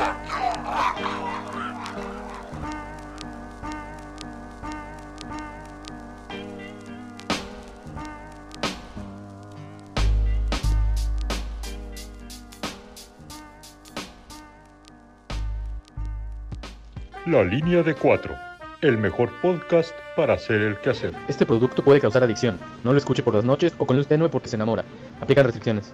La 17.25 17.43
línea 17.43 17.81
de 17.81 17.95
cuatro, 17.95 18.35
el 18.81 18.99
mejor 18.99 19.31
podcast 19.41 19.95
para 20.15 20.35
hacer 20.35 20.61
el 20.61 20.77
quehacer. 20.77 21.11
Este 21.27 21.43
producto 21.43 21.83
puede 21.83 21.99
causar 21.99 22.21
adicción. 22.21 22.59
No 22.83 22.91
lo 22.91 22.99
escuche 22.99 23.23
por 23.23 23.33
las 23.33 23.43
noches 23.43 23.73
o 23.79 23.87
con 23.87 23.97
luz 23.97 24.05
tenue 24.05 24.29
porque 24.29 24.47
se 24.47 24.57
enamora. 24.57 24.85
Aplican 25.19 25.45
restricciones. 25.45 25.91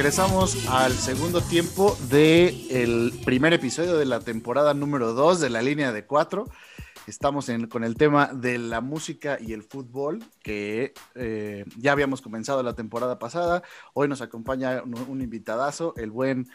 Regresamos 0.00 0.66
al 0.70 0.94
segundo 0.94 1.42
tiempo 1.42 1.94
del 2.08 2.70
el 2.70 3.20
primer 3.22 3.52
episodio 3.52 3.98
de 3.98 4.06
la 4.06 4.20
temporada 4.20 4.72
número 4.72 5.12
2 5.12 5.40
de 5.40 5.50
la 5.50 5.60
línea 5.60 5.92
de 5.92 6.06
4. 6.06 6.46
Estamos 7.06 7.50
con 7.68 7.84
el 7.84 7.96
tema 7.96 8.30
de 8.32 8.56
la 8.56 8.80
música 8.80 9.36
y 9.38 9.52
el 9.52 9.62
fútbol, 9.62 10.24
que 10.42 10.94
eh, 11.16 11.66
ya 11.76 11.92
habíamos 11.92 12.22
comenzado 12.22 12.62
la 12.62 12.72
temporada 12.72 13.18
pasada. 13.18 13.62
Hoy 13.92 14.08
nos 14.08 14.22
acompaña 14.22 14.82
un, 14.82 14.94
un 15.06 15.20
invitadazo, 15.20 15.92
el 15.98 16.10
buen 16.10 16.48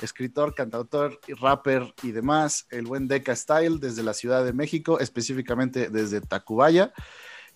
escritor, 0.00 0.54
cantautor, 0.54 1.18
rapper 1.40 1.92
y 2.04 2.12
demás, 2.12 2.68
el 2.70 2.86
buen 2.86 3.08
Deca 3.08 3.34
Style 3.34 3.80
desde 3.80 4.04
la 4.04 4.14
Ciudad 4.14 4.44
de 4.44 4.52
México, 4.52 5.00
específicamente 5.00 5.90
desde 5.90 6.20
Tacubaya. 6.20 6.92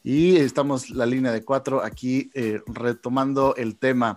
Y 0.03 0.39
estamos 0.39 0.91
la 0.91 1.07
línea 1.07 1.31
de 1.31 1.45
cuatro 1.45 1.85
aquí 1.85 2.33
eh, 2.35 2.63
retomando 2.67 3.55
el 3.55 3.77
tema. 3.77 4.17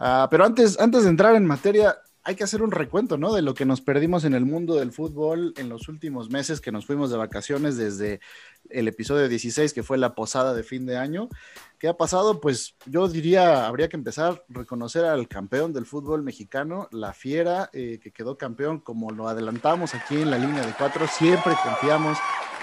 Uh, 0.00 0.26
pero 0.30 0.46
antes, 0.46 0.80
antes 0.80 1.04
de 1.04 1.10
entrar 1.10 1.36
en 1.36 1.46
materia, 1.46 1.98
hay 2.22 2.34
que 2.34 2.44
hacer 2.44 2.62
un 2.62 2.70
recuento, 2.70 3.16
¿no? 3.16 3.32
De 3.32 3.42
lo 3.42 3.54
que 3.54 3.64
nos 3.64 3.80
perdimos 3.80 4.24
en 4.24 4.34
el 4.34 4.44
mundo 4.44 4.74
del 4.76 4.92
fútbol 4.92 5.54
en 5.56 5.68
los 5.68 5.88
últimos 5.88 6.30
meses 6.30 6.60
que 6.60 6.72
nos 6.72 6.86
fuimos 6.86 7.10
de 7.10 7.16
vacaciones 7.16 7.76
desde 7.76 8.20
el 8.68 8.88
episodio 8.88 9.28
16, 9.28 9.72
que 9.72 9.82
fue 9.82 9.98
la 9.98 10.14
posada 10.14 10.54
de 10.54 10.62
fin 10.62 10.86
de 10.86 10.96
año. 10.98 11.28
¿Qué 11.78 11.88
ha 11.88 11.96
pasado? 11.96 12.40
Pues 12.40 12.76
yo 12.86 13.08
diría, 13.08 13.66
habría 13.66 13.88
que 13.88 13.96
empezar 13.96 14.32
a 14.32 14.42
reconocer 14.48 15.04
al 15.04 15.28
campeón 15.28 15.72
del 15.72 15.86
fútbol 15.86 16.22
mexicano, 16.22 16.88
la 16.92 17.12
Fiera, 17.14 17.70
eh, 17.72 17.98
que 18.02 18.10
quedó 18.10 18.36
campeón, 18.36 18.80
como 18.80 19.10
lo 19.10 19.28
adelantamos 19.28 19.94
aquí 19.94 20.20
en 20.20 20.30
la 20.30 20.38
línea 20.38 20.64
de 20.64 20.74
cuatro, 20.76 21.06
siempre 21.08 21.54
confiamos 21.62 22.18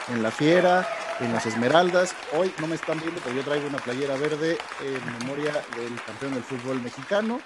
en 0.10 0.24
la 0.24 0.32
Fiera, 0.32 0.88
en 1.20 1.34
las 1.34 1.46
Esmeraldas. 1.46 2.16
Hoy 2.38 2.52
no 2.60 2.68
me 2.68 2.76
están 2.76 3.00
viendo, 3.00 3.20
pero 3.24 3.36
yo 3.36 3.44
traigo 3.44 3.68
una 3.68 3.80
playera 3.80 4.16
verde 4.16 4.58
en 4.84 5.20
memoria 5.20 5.52
del 5.76 6.02
campeón 6.06 6.34
del 6.34 6.44
fútbol 6.44 6.82
mexicano. 6.82 7.40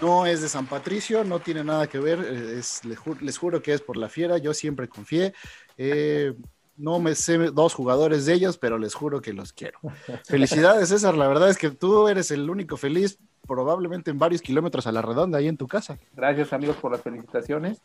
No 0.00 0.26
es 0.26 0.42
de 0.42 0.48
San 0.48 0.66
Patricio, 0.66 1.24
no 1.24 1.40
tiene 1.40 1.64
nada 1.64 1.86
que 1.86 1.98
ver, 1.98 2.20
es, 2.20 2.84
les, 2.84 2.98
juro, 2.98 3.18
les 3.20 3.38
juro 3.38 3.62
que 3.62 3.72
es 3.72 3.80
por 3.80 3.96
la 3.96 4.08
Fiera, 4.08 4.38
yo 4.38 4.54
siempre 4.54 4.88
confié. 4.88 5.34
Eh, 5.76 6.34
no 6.76 7.00
me 7.00 7.14
sé 7.14 7.36
dos 7.50 7.74
jugadores 7.74 8.24
de 8.24 8.34
ellos, 8.34 8.56
pero 8.56 8.78
les 8.78 8.94
juro 8.94 9.20
que 9.20 9.32
los 9.32 9.52
quiero. 9.52 9.80
Felicidades, 10.24 10.88
César. 10.88 11.16
La 11.16 11.26
verdad 11.26 11.50
es 11.50 11.58
que 11.58 11.70
tú 11.70 12.06
eres 12.06 12.30
el 12.30 12.48
único 12.48 12.76
feliz, 12.76 13.18
probablemente 13.46 14.12
en 14.12 14.18
varios 14.18 14.42
kilómetros 14.42 14.86
a 14.86 14.92
la 14.92 15.02
redonda, 15.02 15.38
ahí 15.38 15.48
en 15.48 15.56
tu 15.56 15.66
casa. 15.66 15.98
Gracias, 16.14 16.52
amigos, 16.52 16.76
por 16.76 16.92
las 16.92 17.02
felicitaciones. 17.02 17.82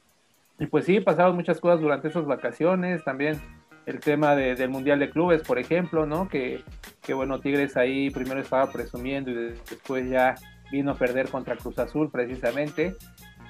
Y 0.60 0.68
pues 0.68 0.86
sí, 0.86 1.00
pasaron 1.00 1.36
muchas 1.36 1.60
cosas 1.60 1.82
durante 1.82 2.08
esas 2.08 2.26
vacaciones. 2.26 3.04
También 3.04 3.42
el 3.86 4.00
tema 4.00 4.36
de, 4.36 4.56
del 4.56 4.70
Mundial 4.70 5.00
de 5.00 5.10
Clubes, 5.10 5.42
por 5.42 5.60
ejemplo, 5.60 6.06
¿no? 6.06 6.30
Que, 6.30 6.64
que, 7.02 7.14
bueno, 7.14 7.40
Tigres 7.40 7.78
ahí 7.78 8.10
primero 8.10 8.40
estaba 8.40 8.72
presumiendo 8.72 9.32
y 9.32 9.56
después 9.70 10.10
ya 10.10 10.36
vino 10.72 10.92
a 10.92 10.96
perder 10.96 11.30
contra 11.30 11.56
Cruz 11.58 11.78
Azul 11.80 12.10
precisamente. 12.10 12.96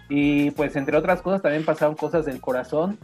Y 0.09 0.51
pues 0.51 0.75
entre 0.75 0.97
otras 0.97 1.21
cosas 1.21 1.41
también 1.41 1.63
pasaron 1.63 1.95
cosas 1.95 2.25
del 2.25 2.41
corazón, 2.41 2.99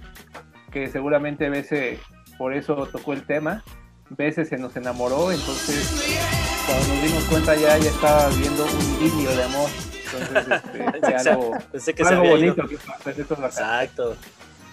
que 0.71 0.87
seguramente 0.87 1.45
a 1.45 1.49
veces 1.49 1.99
por 2.37 2.53
eso 2.53 2.75
tocó 2.91 3.13
el 3.13 3.25
tema. 3.25 3.63
veces 4.09 4.49
se 4.49 4.57
nos 4.57 4.75
enamoró, 4.75 5.31
entonces 5.31 6.29
cuando 6.65 6.93
nos 6.93 7.03
dimos 7.03 7.23
cuenta 7.25 7.55
ya, 7.55 7.77
ya 7.77 7.89
estaba 7.89 8.29
viendo 8.29 8.65
un 8.65 9.05
idilio 9.05 9.29
de 9.31 9.43
amor. 9.43 9.69
Entonces, 10.11 10.61
este, 10.93 11.15
algo, 11.29 11.57
Pensé 11.71 11.93
que 11.93 12.03
algo 12.03 12.23
bonito 12.23 12.53
ido. 12.53 12.67
que 12.67 12.77
pasó 12.77 13.09
en 13.09 13.21
estas 13.21 13.39
vacaciones. 13.39 13.89
Exacto. 13.89 14.15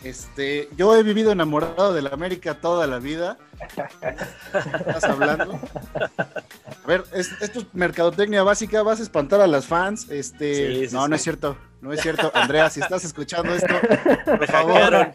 Este, 0.05 0.69
yo 0.77 0.95
he 0.95 1.03
vivido 1.03 1.33
enamorado 1.33 1.93
de 1.93 2.03
la 2.03 2.11
América 2.11 2.55
toda 2.61 2.87
la 2.87 2.99
vida. 2.99 3.39
¿Estás 4.87 5.05
hablando? 5.05 5.59
A 5.95 6.87
ver, 6.87 7.05
es- 7.13 7.33
esto 7.41 7.61
es 7.61 7.67
mercadotecnia 7.73 8.43
básica, 8.45 8.83
vas 8.83 9.01
a 9.01 9.03
espantar 9.03 9.41
a 9.41 9.47
las 9.47 9.67
fans. 9.67 10.09
Este, 10.11 10.55
Sí, 10.55 10.89
sí, 10.89 10.95
no, 10.95 11.05
sí. 11.05 11.11
no 11.11 11.17
es 11.17 11.23
cierto, 11.23 11.57
no 11.81 11.93
es 11.93 12.01
cierto. 12.03 12.31
Andrea, 12.35 12.71
si 12.71 12.81
estás 12.81 13.05
escuchando 13.05 13.53
esto, 13.55 13.67
por 14.25 14.41
Me 14.41 14.47
favor. 14.47 14.75
hackearon. 14.75 15.13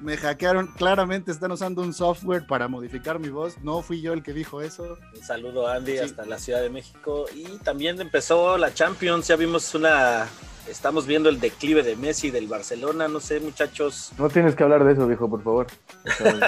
Me 0.00 0.16
hackearon. 0.16 0.66
Claramente 0.76 1.30
están 1.30 1.52
usando 1.52 1.82
un 1.82 1.92
software 1.92 2.46
para 2.46 2.66
modificar 2.68 3.18
mi 3.18 3.28
voz. 3.28 3.58
No 3.62 3.82
fui 3.82 4.00
yo 4.00 4.12
el 4.14 4.22
que 4.22 4.32
dijo 4.32 4.60
eso. 4.62 4.96
Un 5.14 5.22
saludo 5.22 5.68
Andy 5.68 5.98
hasta 5.98 6.24
la 6.24 6.38
Ciudad 6.38 6.60
de 6.62 6.70
México. 6.70 7.26
Y 7.34 7.44
también 7.58 8.00
empezó 8.00 8.56
la 8.58 8.72
Champions, 8.72 9.28
ya 9.28 9.36
vimos 9.36 9.72
una... 9.74 10.26
Estamos 10.68 11.06
viendo 11.06 11.28
el 11.28 11.40
declive 11.40 11.82
de 11.82 11.96
Messi 11.96 12.30
del 12.30 12.46
Barcelona, 12.46 13.08
no 13.08 13.18
sé 13.20 13.40
muchachos. 13.40 14.12
No 14.16 14.28
tienes 14.30 14.54
que 14.54 14.62
hablar 14.62 14.84
de 14.84 14.92
eso, 14.92 15.06
viejo, 15.06 15.28
por 15.28 15.42
favor. 15.42 15.66
Son 16.18 16.40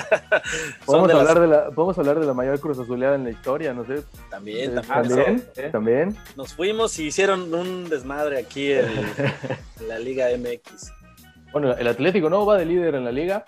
Podemos, 0.86 1.08
de 1.08 1.14
las- 1.14 1.28
hablar 1.28 1.40
de 1.40 1.46
la, 1.48 1.70
podemos 1.70 1.98
hablar 1.98 2.20
de 2.20 2.26
la 2.26 2.32
mayor 2.34 2.60
cruz 2.60 2.78
azuleada 2.78 3.16
en 3.16 3.24
la 3.24 3.30
historia, 3.30 3.74
no 3.74 3.84
sé. 3.84 4.02
También, 4.30 4.78
Eh, 4.78 4.82
también. 4.86 5.42
también, 5.52 5.72
también. 5.72 6.16
Nos 6.36 6.54
fuimos 6.54 6.98
y 6.98 7.06
hicieron 7.06 7.52
un 7.52 7.88
desmadre 7.88 8.38
aquí 8.38 8.72
en, 8.72 8.86
en 8.86 9.88
la 9.88 9.98
Liga 9.98 10.26
MX. 10.38 10.90
Bueno, 11.52 11.72
el 11.72 11.86
Atlético 11.88 12.30
no 12.30 12.46
va 12.46 12.56
de 12.56 12.66
líder 12.66 12.94
en 12.94 13.04
la 13.04 13.12
liga. 13.12 13.44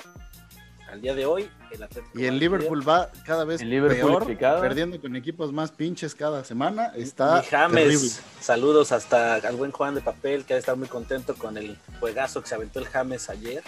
Al 0.90 1.00
día 1.00 1.14
de 1.14 1.26
hoy, 1.26 1.48
el 1.76 1.84
Atlético. 1.84 2.18
Y 2.18 2.24
el 2.26 2.38
Liverpool 2.38 2.86
va 2.88 3.10
cada 3.24 3.44
vez 3.44 3.60
El 3.60 3.70
Liverpool 3.70 4.26
peor, 4.36 4.60
perdiendo 4.60 5.00
con 5.00 5.14
equipos 5.16 5.52
más 5.52 5.70
pinches 5.70 6.14
cada 6.14 6.44
semana. 6.44 6.92
Está 6.96 7.42
Y 7.44 7.48
James, 7.48 7.74
terrible. 7.74 8.08
saludos 8.40 8.92
hasta 8.92 9.36
al 9.36 9.56
buen 9.56 9.70
Juan 9.70 9.94
de 9.94 10.00
Papel, 10.00 10.44
que 10.44 10.54
ha 10.54 10.56
estar 10.58 10.76
muy 10.76 10.88
contento 10.88 11.34
con 11.34 11.56
el 11.56 11.76
juegazo 12.00 12.42
que 12.42 12.48
se 12.48 12.54
aventó 12.54 12.78
el 12.80 12.86
James 12.86 13.30
ayer. 13.30 13.62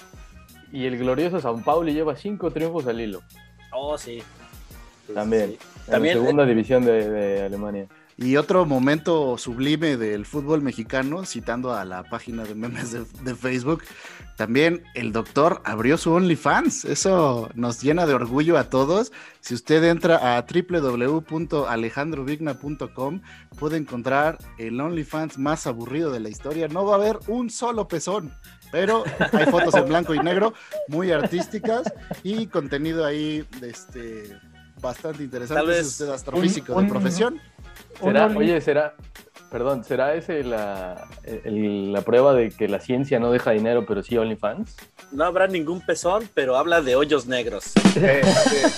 Y 0.73 0.85
el 0.87 0.99
glorioso 0.99 1.40
San 1.40 1.62
Paulo 1.62 1.90
lleva 1.90 2.16
cinco 2.16 2.51
triunfos 2.51 2.87
al 2.87 3.01
hilo. 3.01 3.23
Oh, 3.73 3.97
sí. 3.97 4.23
También. 5.14 5.53
sí. 5.53 5.59
En 5.87 5.92
También, 5.92 6.18
la 6.18 6.23
segunda 6.25 6.44
división 6.44 6.85
de, 6.85 7.09
de 7.09 7.42
Alemania. 7.42 7.87
Y 8.18 8.37
otro 8.37 8.66
momento 8.66 9.38
sublime 9.38 9.96
del 9.96 10.26
fútbol 10.26 10.61
mexicano, 10.61 11.24
citando 11.24 11.72
a 11.72 11.85
la 11.85 12.02
página 12.02 12.42
de 12.42 12.57
memes 12.57 12.90
de, 12.90 13.04
de 13.22 13.37
Facebook, 13.37 13.85
también 14.37 14.83
el 14.94 15.12
doctor 15.12 15.62
abrió 15.64 15.96
su 15.96 16.12
OnlyFans. 16.12 16.85
Eso 16.85 17.48
nos 17.54 17.81
llena 17.81 18.07
de 18.07 18.14
orgullo 18.14 18.59
a 18.59 18.70
todos. 18.70 19.12
Si 19.40 19.54
usted 19.54 19.85
entra 19.85 20.37
a 20.37 20.44
www.alejandrovigna.com, 20.46 23.20
puede 23.59 23.76
encontrar 23.76 24.38
el 24.59 24.81
OnlyFans 24.81 25.38
más 25.38 25.66
aburrido 25.66 26.11
de 26.11 26.20
la 26.20 26.28
historia. 26.28 26.68
No 26.68 26.85
va 26.85 26.94
a 26.94 26.98
haber 26.98 27.18
un 27.28 27.50
solo 27.50 27.88
pezón. 27.88 28.33
Pero 28.70 29.04
hay 29.33 29.46
fotos 29.46 29.74
en 29.74 29.88
blanco 29.88 30.14
y 30.14 30.18
negro 30.18 30.54
muy 30.88 31.11
artísticas 31.11 31.92
y 32.22 32.46
contenido 32.46 33.04
ahí 33.04 33.46
este, 33.62 34.37
bastante 34.81 35.22
interesante. 35.22 35.64
Tal 35.64 35.85
Si 35.85 35.88
usted 35.88 36.11
astrofísico 36.11 36.81
de 36.81 36.88
profesión. 36.88 37.40
¿Será, 38.01 38.27
oye, 38.27 38.61
será, 38.61 38.94
perdón, 39.51 39.83
¿será 39.85 40.14
ese 40.14 40.44
la, 40.44 41.09
el- 41.24 41.92
la 41.92 42.03
prueba 42.03 42.35
de 42.35 42.51
que 42.51 42.68
la 42.68 42.81
ciencia 42.81 43.18
no 43.18 43.31
deja 43.33 43.51
dinero, 43.53 43.85
pero 43.87 44.03
sí 44.03 44.16
OnlyFans? 44.16 44.77
No 45.12 45.24
habrá 45.24 45.46
ningún 45.48 45.81
pezón, 45.81 46.29
pero 46.35 46.57
habla 46.57 46.81
de 46.83 46.96
hoyos 46.96 47.27
negros. 47.27 47.72
Eh, 47.96 48.20
eh, 48.22 48.68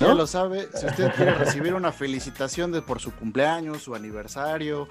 Ya 0.00 0.14
lo 0.14 0.26
sabe, 0.26 0.66
si 0.74 0.86
usted 0.86 1.12
quiere 1.14 1.34
recibir 1.34 1.74
una 1.74 1.92
felicitación 1.92 2.72
de, 2.72 2.80
por 2.80 3.00
su 3.00 3.12
cumpleaños, 3.14 3.82
su 3.82 3.94
aniversario, 3.94 4.88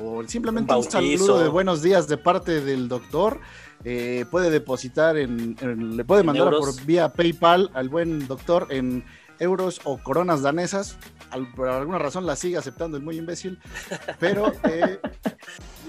o 0.00 0.22
simplemente 0.28 0.72
Un 0.74 0.80
un, 0.80 0.84
saludo 0.84 1.38
de 1.42 1.48
buenos 1.48 1.80
días 1.82 2.06
de 2.08 2.18
parte 2.18 2.60
del 2.60 2.86
doctor, 2.88 3.40
eh, 3.84 4.26
puede 4.30 4.50
depositar 4.50 5.16
en, 5.16 5.56
en- 5.62 5.96
le 5.96 6.04
puede 6.04 6.20
En 6.20 6.26
mandar 6.26 6.48
euros. 6.52 6.76
por 6.76 6.84
vía 6.86 7.08
PayPal 7.08 7.70
al 7.72 7.88
buen 7.88 8.28
doctor 8.28 8.66
en 8.68 9.02
euros 9.38 9.80
o 9.84 9.96
coronas 9.96 10.42
danesas. 10.42 10.98
Por 11.54 11.68
alguna 11.68 11.98
razón 11.98 12.26
la 12.26 12.36
sigue 12.36 12.56
aceptando 12.56 12.96
el 12.96 13.02
muy 13.02 13.16
imbécil, 13.16 13.58
pero 14.18 14.52
eh, 14.64 14.98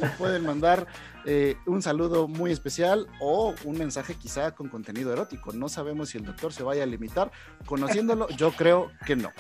le 0.02 0.08
pueden 0.18 0.46
mandar 0.46 0.88
eh, 1.26 1.58
un 1.66 1.82
saludo 1.82 2.28
muy 2.28 2.52
especial 2.52 3.08
o 3.20 3.54
un 3.64 3.78
mensaje 3.78 4.16
quizá 4.16 4.52
con 4.52 4.70
contenido 4.70 5.12
erótico. 5.14 5.52
No 5.54 5.70
sabemos 5.70 6.10
si 6.10 6.18
el 6.18 6.26
doctor 6.26 6.54
se 6.54 6.64
vaya 6.64 6.84
a 6.84 6.86
limitar. 6.86 7.32
Conociéndolo, 7.66 8.28
yo 8.30 8.52
creo 8.52 8.92
que 9.06 9.16
no. 9.16 9.32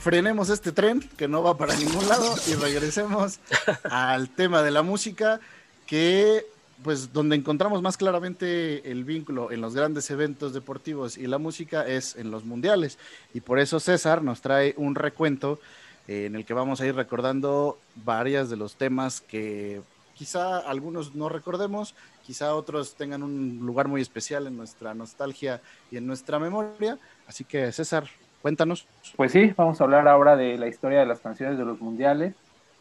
Frenemos 0.00 0.50
este 0.50 0.72
tren 0.72 1.00
que 1.16 1.28
no 1.28 1.42
va 1.42 1.56
para 1.56 1.74
ningún 1.76 2.06
lado 2.08 2.34
y 2.46 2.54
regresemos 2.54 3.40
al 3.84 4.28
tema 4.28 4.62
de 4.62 4.70
la 4.70 4.82
música 4.82 5.40
que 5.86 6.46
pues 6.84 7.12
donde 7.12 7.34
encontramos 7.34 7.80
más 7.82 7.96
claramente 7.96 8.90
el 8.90 9.04
vínculo 9.04 9.50
en 9.50 9.62
los 9.62 9.74
grandes 9.74 10.10
eventos 10.10 10.52
deportivos 10.52 11.16
y 11.16 11.26
la 11.26 11.38
música 11.38 11.84
es 11.86 12.14
en 12.14 12.30
los 12.30 12.44
mundiales 12.44 12.98
y 13.32 13.40
por 13.40 13.58
eso 13.58 13.80
César 13.80 14.22
nos 14.22 14.42
trae 14.42 14.74
un 14.76 14.94
recuento 14.94 15.58
eh, 16.06 16.26
en 16.26 16.36
el 16.36 16.44
que 16.44 16.52
vamos 16.52 16.82
a 16.82 16.86
ir 16.86 16.94
recordando 16.94 17.78
varias 18.04 18.50
de 18.50 18.56
los 18.56 18.76
temas 18.76 19.22
que 19.22 19.80
quizá 20.14 20.58
algunos 20.58 21.14
no 21.14 21.30
recordemos, 21.30 21.94
quizá 22.24 22.54
otros 22.54 22.94
tengan 22.94 23.22
un 23.22 23.60
lugar 23.64 23.88
muy 23.88 24.02
especial 24.02 24.46
en 24.46 24.56
nuestra 24.56 24.94
nostalgia 24.94 25.62
y 25.90 25.96
en 25.96 26.06
nuestra 26.06 26.38
memoria. 26.38 26.98
Así 27.26 27.44
que 27.44 27.72
César, 27.72 28.04
cuéntanos. 28.42 28.86
Pues 29.16 29.32
sí, 29.32 29.54
vamos 29.56 29.80
a 29.80 29.84
hablar 29.84 30.06
ahora 30.06 30.36
de 30.36 30.58
la 30.58 30.68
historia 30.68 31.00
de 31.00 31.06
las 31.06 31.20
canciones 31.20 31.58
de 31.58 31.64
los 31.64 31.80
mundiales, 31.80 32.34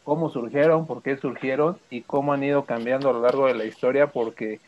cómo 0.04 0.30
surgieron, 0.30 0.86
por 0.86 1.02
qué 1.02 1.18
surgieron 1.18 1.78
y 1.89 2.02
cómo 2.02 2.34
han 2.34 2.44
ido 2.44 2.66
cambiando 2.66 3.10
a 3.10 3.13
lo 3.13 3.22
largo 3.22 3.48
de 3.48 3.56
la 3.56 3.66
historia, 3.66 4.08
porque 4.08 4.60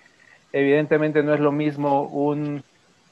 evidentemente 0.53 1.23
no 1.23 1.33
es 1.33 1.39
lo 1.39 1.51
mismo 1.51 2.03
un, 2.03 2.63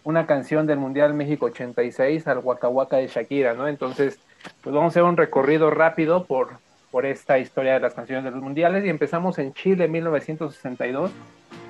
una 0.04 0.26
canción 0.26 0.66
del 0.68 0.80
Mundial 0.80 1.14
México 1.14 1.48
86 1.48 2.28
al 2.28 2.40
Waka 2.40 2.98
de 2.98 3.08
Shakira, 3.08 3.54
¿no? 3.54 3.68
Entonces, 3.68 4.20
pues 4.62 4.74
vamos 4.74 4.86
a 4.86 4.94
hacer 4.94 5.04
un 5.04 5.18
recorrido 5.18 5.70
rápido 5.70 6.26
por, 6.26 6.58
por 6.92 7.06
esta 7.06 7.40
historia 7.40 7.74
de 7.74 7.80
las 7.80 7.94
canciones 7.94 8.24
de 8.24 8.32
los 8.32 8.42
mundiales 8.42 8.86
y 8.86 8.90
empezamos 8.90 9.40
en 9.40 9.54
Chile 9.54 9.86
en 9.86 9.92
1962, 9.92 11.12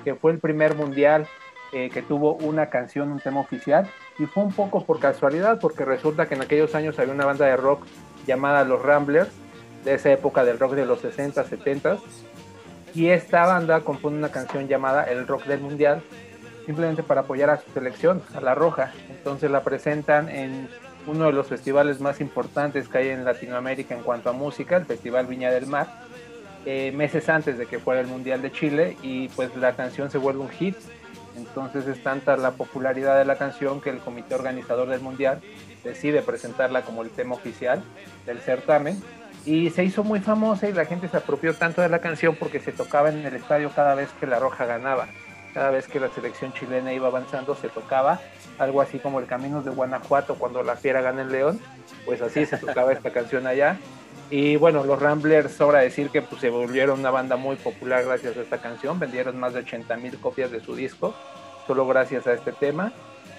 que 0.04 0.14
fue 0.14 0.32
el 0.32 0.38
primer 0.38 0.74
mundial 0.74 1.26
eh, 1.72 1.90
que 1.90 2.02
tuvo 2.02 2.34
una 2.34 2.70
canción, 2.70 3.10
un 3.10 3.18
tema 3.18 3.40
oficial, 3.40 3.88
y 4.18 4.26
fue 4.26 4.44
un 4.44 4.52
poco 4.52 4.84
por 4.84 5.00
casualidad, 5.00 5.58
porque 5.60 5.84
resulta 5.84 6.26
que 6.26 6.34
en 6.34 6.42
aquellos 6.42 6.74
años 6.76 6.98
había 6.98 7.12
una 7.12 7.24
banda 7.24 7.46
de 7.46 7.56
rock 7.56 7.84
llamada 8.26 8.64
Los 8.64 8.80
Ramblers, 8.82 9.30
de 9.84 9.94
esa 9.94 10.10
época 10.12 10.44
del 10.44 10.58
rock 10.58 10.74
de 10.74 10.86
los 10.86 11.00
60, 11.00 11.44
70, 11.44 11.98
y 12.94 13.08
esta 13.08 13.44
banda 13.46 13.80
compone 13.80 14.16
una 14.16 14.30
canción 14.30 14.68
llamada 14.68 15.04
El 15.04 15.26
Rock 15.26 15.46
del 15.46 15.60
Mundial, 15.60 16.00
simplemente 16.64 17.02
para 17.02 17.22
apoyar 17.22 17.50
a 17.50 17.58
su 17.58 17.70
selección, 17.72 18.22
a 18.34 18.40
La 18.40 18.54
Roja. 18.54 18.92
Entonces 19.10 19.50
la 19.50 19.64
presentan 19.64 20.28
en 20.28 20.68
uno 21.06 21.26
de 21.26 21.32
los 21.32 21.48
festivales 21.48 22.00
más 22.00 22.20
importantes 22.20 22.88
que 22.88 22.98
hay 22.98 23.08
en 23.08 23.24
Latinoamérica 23.24 23.94
en 23.94 24.02
cuanto 24.02 24.30
a 24.30 24.32
música, 24.32 24.76
el 24.76 24.86
Festival 24.86 25.26
Viña 25.26 25.50
del 25.50 25.66
Mar, 25.66 25.88
eh, 26.64 26.92
meses 26.92 27.28
antes 27.28 27.58
de 27.58 27.66
que 27.66 27.78
fuera 27.78 28.00
el 28.00 28.06
Mundial 28.06 28.40
de 28.40 28.52
Chile, 28.52 28.96
y 29.02 29.28
pues 29.30 29.54
la 29.56 29.74
canción 29.74 30.10
se 30.10 30.18
vuelve 30.18 30.40
un 30.40 30.50
hit. 30.50 30.76
Entonces 31.36 31.88
es 31.88 32.00
tanta 32.02 32.36
la 32.36 32.52
popularidad 32.52 33.18
de 33.18 33.24
la 33.24 33.36
canción 33.36 33.80
que 33.80 33.90
el 33.90 33.98
comité 33.98 34.36
organizador 34.36 34.88
del 34.88 35.00
Mundial 35.00 35.40
decide 35.82 36.22
presentarla 36.22 36.82
como 36.82 37.02
el 37.02 37.10
tema 37.10 37.34
oficial 37.34 37.82
del 38.24 38.38
certamen. 38.38 39.02
Y 39.46 39.70
se 39.70 39.84
hizo 39.84 40.04
muy 40.04 40.20
famosa 40.20 40.68
y 40.68 40.72
la 40.72 40.86
gente 40.86 41.08
se 41.08 41.18
apropió 41.18 41.54
tanto 41.54 41.82
de 41.82 41.88
la 41.88 41.98
canción 41.98 42.34
porque 42.34 42.60
se 42.60 42.72
tocaba 42.72 43.10
en 43.10 43.24
el 43.24 43.34
estadio 43.34 43.70
cada 43.74 43.94
vez 43.94 44.08
que 44.18 44.26
la 44.26 44.38
Roja 44.38 44.64
ganaba. 44.64 45.06
Cada 45.52 45.70
vez 45.70 45.86
que 45.86 46.00
la 46.00 46.08
selección 46.08 46.52
chilena 46.52 46.92
iba 46.92 47.06
avanzando 47.08 47.54
se 47.54 47.68
tocaba 47.68 48.20
algo 48.58 48.80
así 48.80 48.98
como 48.98 49.20
el 49.20 49.26
Caminos 49.26 49.64
de 49.64 49.70
Guanajuato 49.70 50.36
cuando 50.36 50.62
la 50.62 50.76
Fiera 50.76 51.00
gana 51.00 51.22
el 51.22 51.30
León. 51.30 51.60
Pues 52.06 52.22
así 52.22 52.46
se 52.46 52.56
tocaba 52.56 52.92
esta 52.92 53.10
canción 53.12 53.46
allá. 53.46 53.78
Y 54.30 54.56
bueno, 54.56 54.84
los 54.84 55.00
Ramblers, 55.00 55.52
sobra 55.52 55.80
decir 55.80 56.08
que 56.10 56.22
pues, 56.22 56.40
se 56.40 56.50
volvieron 56.50 57.00
una 57.00 57.10
banda 57.10 57.36
muy 57.36 57.56
popular 57.56 58.04
gracias 58.04 58.36
a 58.36 58.40
esta 58.40 58.58
canción. 58.58 58.98
Vendieron 58.98 59.38
más 59.38 59.52
de 59.52 59.60
80 59.60 59.96
mil 59.98 60.18
copias 60.18 60.50
de 60.50 60.60
su 60.60 60.74
disco, 60.74 61.14
solo 61.66 61.86
gracias 61.86 62.26
a 62.26 62.32
este 62.32 62.52
tema. 62.52 62.92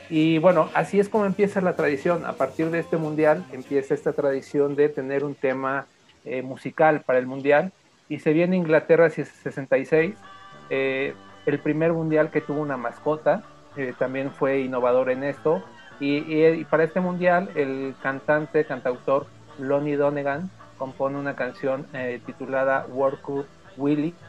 Y 0.10 0.38
bueno, 0.38 0.70
así 0.76 1.00
es 1.00 1.10
como 1.10 1.26
empieza 1.26 1.62
la 1.62 1.76
tradición. 1.76 2.26
A 2.26 2.34
partir 2.34 2.70
de 2.70 2.80
este 2.80 2.98
mundial 2.98 3.44
empieza 3.52 3.94
esta 3.94 4.14
tradición 4.14 4.76
de 4.76 4.90
tener 4.90 5.24
un 5.24 5.34
tema 5.34 5.88
eh, 6.26 6.44
musical 6.44 7.04
para 7.06 7.20
el 7.20 7.28
mundial. 7.28 7.74
Y 8.08 8.20
se 8.20 8.34
viene 8.34 8.58
Inglaterra 8.58 9.10
66, 9.10 10.26
eh, 10.70 11.20
el 11.46 11.62
primer 11.62 11.94
mundial 11.94 12.32
que 12.32 12.42
tuvo 12.42 12.62
una 12.62 12.78
mascota. 12.78 13.46
eh, 13.78 13.94
también 13.98 14.34
fue 14.34 14.62
innovador 14.62 15.10
en 15.12 15.24
esto. 15.26 15.70
Y, 16.00 16.18
y- 16.20 16.46
y 16.62 16.66
para 16.66 16.84
este 16.86 17.02
mundial, 17.02 17.52
el 17.56 17.98
cantante, 18.00 18.66
cantautor 18.66 19.32
Lonnie 19.58 19.98
Donegan 19.98 20.52
compone 20.76 21.18
una 21.20 21.36
canción 21.36 21.90
eh, 21.94 22.22
titulada 22.26 22.86
World 22.88 23.22
Cup 23.22 23.52
Willy, 23.76 24.20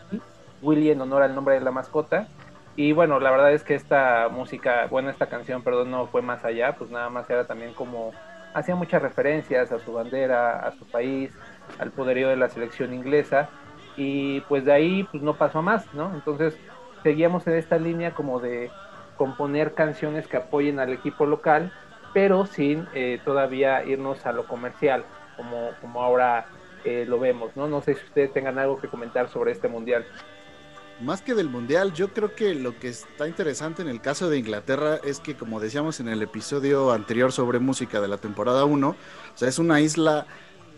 Willy 0.60 0.90
en 0.90 1.00
honor 1.00 1.22
al 1.22 1.34
nombre 1.34 1.54
de 1.56 1.60
la 1.60 1.70
mascota. 1.72 2.30
Y 2.74 2.92
bueno, 2.92 3.20
la 3.20 3.30
verdad 3.30 3.52
es 3.52 3.64
que 3.64 3.74
esta 3.74 4.28
música, 4.30 4.86
bueno, 4.88 5.10
esta 5.10 5.28
canción, 5.28 5.62
perdón, 5.62 5.90
no 5.90 6.08
fue 6.08 6.22
más 6.22 6.44
allá, 6.44 6.76
pues 6.76 6.90
nada 6.90 7.08
más 7.10 7.28
era 7.30 7.46
también 7.46 7.74
como, 7.74 8.18
hacía 8.52 8.76
muchas 8.76 9.02
referencias 9.02 9.72
a 9.72 9.80
su 9.80 9.92
bandera, 9.92 10.58
a 10.66 10.72
su 10.72 10.86
país, 10.88 11.38
al 11.78 11.90
poderío 11.90 12.28
de 12.28 12.36
la 12.36 12.48
selección 12.48 12.94
inglesa. 12.94 13.48
Y 13.96 14.40
pues 14.42 14.64
de 14.64 14.72
ahí 14.72 15.08
pues 15.10 15.22
no 15.22 15.34
pasó 15.34 15.62
más, 15.62 15.92
¿no? 15.94 16.14
Entonces 16.14 16.56
seguíamos 17.02 17.46
en 17.46 17.54
esta 17.54 17.78
línea 17.78 18.12
como 18.12 18.40
de 18.40 18.70
componer 19.16 19.74
canciones 19.74 20.26
que 20.26 20.36
apoyen 20.36 20.78
al 20.78 20.92
equipo 20.92 21.26
local, 21.26 21.72
pero 22.12 22.46
sin 22.46 22.86
eh, 22.94 23.20
todavía 23.24 23.84
irnos 23.84 24.26
a 24.26 24.32
lo 24.32 24.46
comercial, 24.46 25.04
como, 25.36 25.70
como 25.80 26.02
ahora 26.02 26.46
eh, 26.84 27.04
lo 27.06 27.18
vemos, 27.18 27.56
¿no? 27.56 27.68
No 27.68 27.80
sé 27.80 27.94
si 27.94 28.04
ustedes 28.04 28.32
tengan 28.32 28.58
algo 28.58 28.78
que 28.78 28.88
comentar 28.88 29.28
sobre 29.28 29.52
este 29.52 29.68
mundial. 29.68 30.04
Más 31.00 31.20
que 31.20 31.34
del 31.34 31.50
mundial, 31.50 31.92
yo 31.92 32.08
creo 32.08 32.34
que 32.34 32.54
lo 32.54 32.78
que 32.78 32.88
está 32.88 33.28
interesante 33.28 33.82
en 33.82 33.88
el 33.88 34.00
caso 34.00 34.30
de 34.30 34.38
Inglaterra 34.38 34.98
es 35.04 35.20
que, 35.20 35.34
como 35.34 35.60
decíamos 35.60 36.00
en 36.00 36.08
el 36.08 36.22
episodio 36.22 36.90
anterior 36.92 37.32
sobre 37.32 37.58
música 37.58 38.00
de 38.00 38.08
la 38.08 38.16
temporada 38.16 38.64
1, 38.64 38.88
o 38.88 38.96
sea, 39.34 39.48
es 39.48 39.58
una 39.58 39.80
isla 39.80 40.26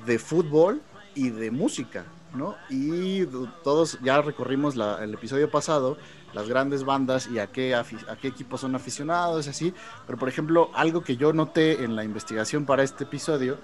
de 0.06 0.18
fútbol 0.18 0.80
y 1.14 1.30
de 1.30 1.50
música, 1.50 2.04
¿no? 2.34 2.56
Y 2.70 3.24
todos 3.64 3.98
ya 4.02 4.20
recorrimos 4.22 4.76
el 4.76 5.14
episodio 5.14 5.50
pasado, 5.50 5.96
las 6.34 6.48
grandes 6.48 6.84
bandas 6.84 7.28
y 7.28 7.38
a 7.38 7.46
qué, 7.46 7.74
a 7.74 7.84
qué 8.20 8.28
equipos 8.28 8.60
son 8.60 8.74
aficionados, 8.74 9.48
así. 9.48 9.72
Pero, 10.06 10.18
por 10.18 10.28
ejemplo, 10.28 10.70
algo 10.74 11.02
que 11.02 11.16
yo 11.16 11.32
noté 11.32 11.84
en 11.84 11.96
la 11.96 12.04
investigación 12.04 12.66
para 12.66 12.82
este 12.82 13.04
episodio 13.04 13.58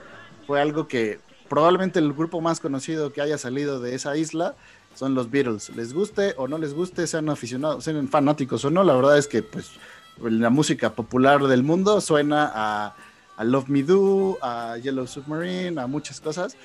fue 0.47 0.61
algo 0.61 0.89
que 0.89 1.21
probablemente 1.49 1.99
el 1.99 2.13
grupo 2.13 2.41
más 2.41 2.61
conocido 2.61 3.13
que 3.13 3.21
haya 3.21 3.39
salido 3.39 3.81
de 3.81 3.95
esa 3.95 4.17
isla 4.17 4.55
son 4.95 5.15
los 5.15 5.31
Beatles. 5.31 5.71
Les 5.77 5.93
guste 5.93 6.35
o 6.37 6.49
no 6.49 6.59
les 6.59 6.75
guste, 6.75 7.07
sean 7.07 7.29
aficionados, 7.29 7.85
sean 7.85 8.09
fanáticos 8.09 8.65
o 8.65 8.71
no, 8.71 8.85
la 8.85 8.95
verdad 8.95 9.19
es 9.19 9.27
que 9.27 9.43
pues 9.43 9.73
la 10.21 10.51
música 10.51 10.95
popular 10.95 11.43
del 11.45 11.63
mundo 11.63 12.01
suena 12.01 12.51
a, 12.55 12.95
Love 13.43 13.69
Me 13.69 13.83
Do, 13.83 14.39
a 14.41 14.77
Yellow 14.79 15.07
Submarine, 15.07 15.81
a 15.81 15.89
muchas 15.89 16.21
cosas. 16.21 16.57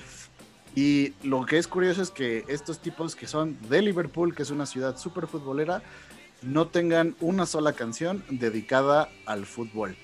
Y 0.76 1.14
lo 1.24 1.44
que 1.46 1.58
es 1.58 1.66
curioso 1.66 2.00
es 2.00 2.10
que 2.10 2.44
estos 2.46 2.78
tipos 2.78 3.16
que 3.16 3.26
son 3.26 3.58
de 3.68 3.82
Liverpool, 3.82 4.34
que 4.34 4.42
es 4.42 4.50
una 4.50 4.66
ciudad 4.66 4.96
súper 4.96 5.26
futbolera, 5.26 5.82
no 6.42 6.68
tengan 6.68 7.16
una 7.20 7.46
sola 7.46 7.72
canción 7.72 8.22
dedicada 8.30 9.08
al 9.26 9.46
fútbol. 9.46 9.96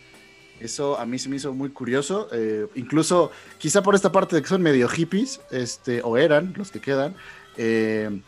Eso 0.58 0.98
a 0.98 1.06
mí 1.06 1.18
se 1.18 1.28
me 1.28 1.36
hizo 1.36 1.52
muy 1.52 1.70
curioso. 1.70 2.28
Eh, 2.32 2.66
incluso, 2.74 3.30
quizá 3.58 3.82
por 3.82 3.94
esta 3.94 4.10
parte 4.10 4.36
de 4.36 4.42
que 4.42 4.48
son 4.48 4.62
medio 4.62 4.88
hippies, 4.88 5.40
este, 5.50 6.00
o 6.02 6.16
eran 6.16 6.54
los 6.56 6.70
que 6.70 6.80
quedan, 6.80 7.14
eh, 7.56 8.22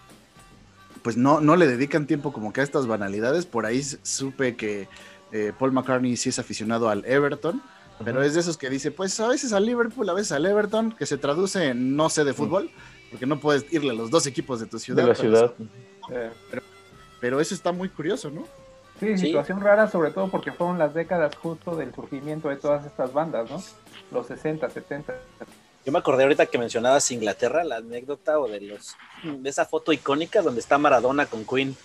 pues 1.02 1.16
no, 1.16 1.40
no 1.40 1.56
le 1.56 1.66
dedican 1.66 2.06
tiempo 2.06 2.32
como 2.32 2.52
que 2.52 2.60
a 2.60 2.64
estas 2.64 2.86
banalidades. 2.86 3.46
Por 3.46 3.66
ahí 3.66 3.82
supe 3.82 4.56
que 4.56 4.88
eh, 5.32 5.52
Paul 5.58 5.72
McCartney 5.72 6.16
sí 6.16 6.28
es 6.28 6.38
aficionado 6.38 6.88
al 6.88 7.04
Everton, 7.06 7.62
pero 8.04 8.22
es 8.22 8.34
de 8.34 8.40
esos 8.40 8.56
que 8.56 8.70
dice, 8.70 8.90
pues 8.90 9.18
a 9.20 9.28
veces 9.28 9.52
al 9.52 9.66
Liverpool, 9.66 10.08
a 10.08 10.12
veces 10.12 10.32
al 10.32 10.46
Everton, 10.46 10.92
que 10.92 11.06
se 11.06 11.18
traduce 11.18 11.68
en 11.68 11.96
no 11.96 12.08
sé 12.08 12.24
de 12.24 12.32
fútbol, 12.32 12.70
porque 13.10 13.26
no 13.26 13.40
puedes 13.40 13.70
irle 13.72 13.90
a 13.90 13.94
los 13.94 14.10
dos 14.10 14.26
equipos 14.26 14.60
de 14.60 14.66
tu 14.66 14.78
ciudad. 14.78 15.02
De 15.02 15.08
la 15.08 15.14
ciudad. 15.14 15.52
pero, 17.20 17.40
eso 17.40 17.54
está 17.54 17.72
muy 17.72 17.88
curioso, 17.88 18.30
¿no? 18.30 18.46
Sí, 19.00 19.16
situación 19.16 19.60
rara, 19.60 19.88
sobre 19.88 20.10
todo 20.10 20.28
porque 20.28 20.50
fueron 20.50 20.78
las 20.78 20.92
décadas 20.92 21.34
justo 21.36 21.76
del 21.76 21.94
surgimiento 21.94 22.48
de 22.48 22.56
todas 22.56 22.84
estas 22.84 23.12
bandas, 23.12 23.48
¿no? 23.48 23.62
Los 24.10 24.26
60, 24.26 24.68
70. 24.68 25.14
Yo 25.86 25.92
me 25.92 26.00
acordé 26.00 26.24
ahorita 26.24 26.46
que 26.46 26.58
mencionabas 26.58 27.10
Inglaterra, 27.12 27.62
la 27.64 27.76
anécdota 27.76 28.38
o 28.40 28.48
de 28.48 28.60
los 28.60 28.96
de 29.22 29.48
esa 29.48 29.64
foto 29.64 29.92
icónica 29.92 30.42
donde 30.42 30.60
está 30.60 30.78
Maradona 30.78 31.26
con 31.26 31.44
Queen. 31.44 31.76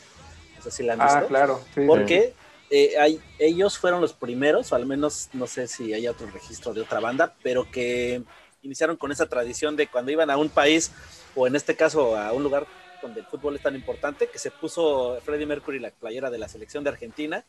No 0.58 0.64
sé 0.64 0.72
si 0.72 0.84
la 0.84 0.94
han 0.94 1.02
ah, 1.02 1.06
visto. 1.06 1.20
Ah, 1.20 1.28
claro. 1.28 1.62
porque 1.88 2.34
eh, 2.76 2.98
hay, 3.00 3.22
ellos 3.38 3.78
fueron 3.78 4.02
los 4.02 4.14
primeros, 4.14 4.72
o 4.72 4.76
al 4.76 4.88
menos 4.88 5.30
no 5.34 5.46
sé 5.46 5.68
si 5.68 5.94
hay 5.94 6.08
otro 6.08 6.26
registro 6.32 6.74
de 6.74 6.82
otra 6.82 7.00
banda, 7.00 7.36
pero 7.44 7.70
que 7.70 8.24
iniciaron 8.64 8.98
con 8.98 9.12
esa 9.12 9.30
tradición 9.30 9.76
de 9.76 9.86
cuando 9.86 10.12
iban 10.12 10.32
a 10.32 10.38
un 10.38 10.50
país, 10.50 10.92
o 11.36 11.46
en 11.46 11.56
este 11.56 11.76
caso 11.76 12.18
a 12.18 12.34
un 12.34 12.42
lugar 12.42 12.66
donde 13.00 13.20
el 13.20 13.28
fútbol 13.28 13.56
es 13.56 13.62
tan 13.62 13.76
importante, 13.76 14.26
que 14.26 14.40
se 14.40 14.50
puso 14.50 15.20
Freddie 15.24 15.46
Mercury 15.46 15.78
la 15.78 15.92
playera 15.92 16.32
de 16.32 16.40
la 16.40 16.48
selección 16.48 16.84
de 16.84 16.90
Argentina. 16.90 17.46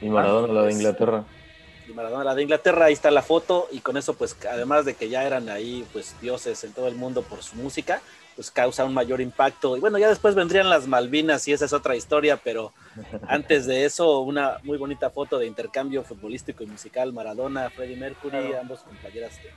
Y 0.00 0.08
Maradona 0.08 0.52
la 0.52 0.60
de 0.60 0.66
pues, 0.66 0.76
Inglaterra. 0.76 1.24
Y 1.88 1.92
Maradona 1.92 2.22
la 2.22 2.34
de 2.36 2.42
Inglaterra, 2.42 2.84
ahí 2.84 2.92
está 2.92 3.10
la 3.10 3.22
foto, 3.22 3.66
y 3.72 3.80
con 3.80 3.96
eso, 3.96 4.14
pues, 4.14 4.36
además 4.48 4.84
de 4.84 4.94
que 4.94 5.08
ya 5.08 5.24
eran 5.24 5.48
ahí, 5.48 5.84
pues, 5.92 6.14
dioses 6.20 6.62
en 6.62 6.72
todo 6.72 6.86
el 6.86 6.94
mundo 6.94 7.22
por 7.22 7.42
su 7.42 7.56
música, 7.56 8.00
pues 8.34 8.50
causa 8.50 8.84
un 8.84 8.94
mayor 8.94 9.20
impacto. 9.20 9.76
Y 9.76 9.80
bueno, 9.80 9.98
ya 9.98 10.08
después 10.08 10.34
vendrían 10.34 10.68
las 10.68 10.86
Malvinas 10.86 11.46
y 11.48 11.52
esa 11.52 11.64
es 11.64 11.72
otra 11.72 11.96
historia, 11.96 12.36
pero 12.36 12.72
antes 13.28 13.66
de 13.66 13.84
eso, 13.84 14.20
una 14.20 14.58
muy 14.62 14.78
bonita 14.78 15.10
foto 15.10 15.38
de 15.38 15.46
intercambio 15.46 16.02
futbolístico 16.02 16.62
y 16.62 16.66
musical, 16.66 17.12
Maradona, 17.12 17.70
Freddie 17.70 17.96
Mercury, 17.96 18.54
ambos 18.54 18.80
con 18.80 18.96
playeras 18.96 19.36
de 19.42 19.50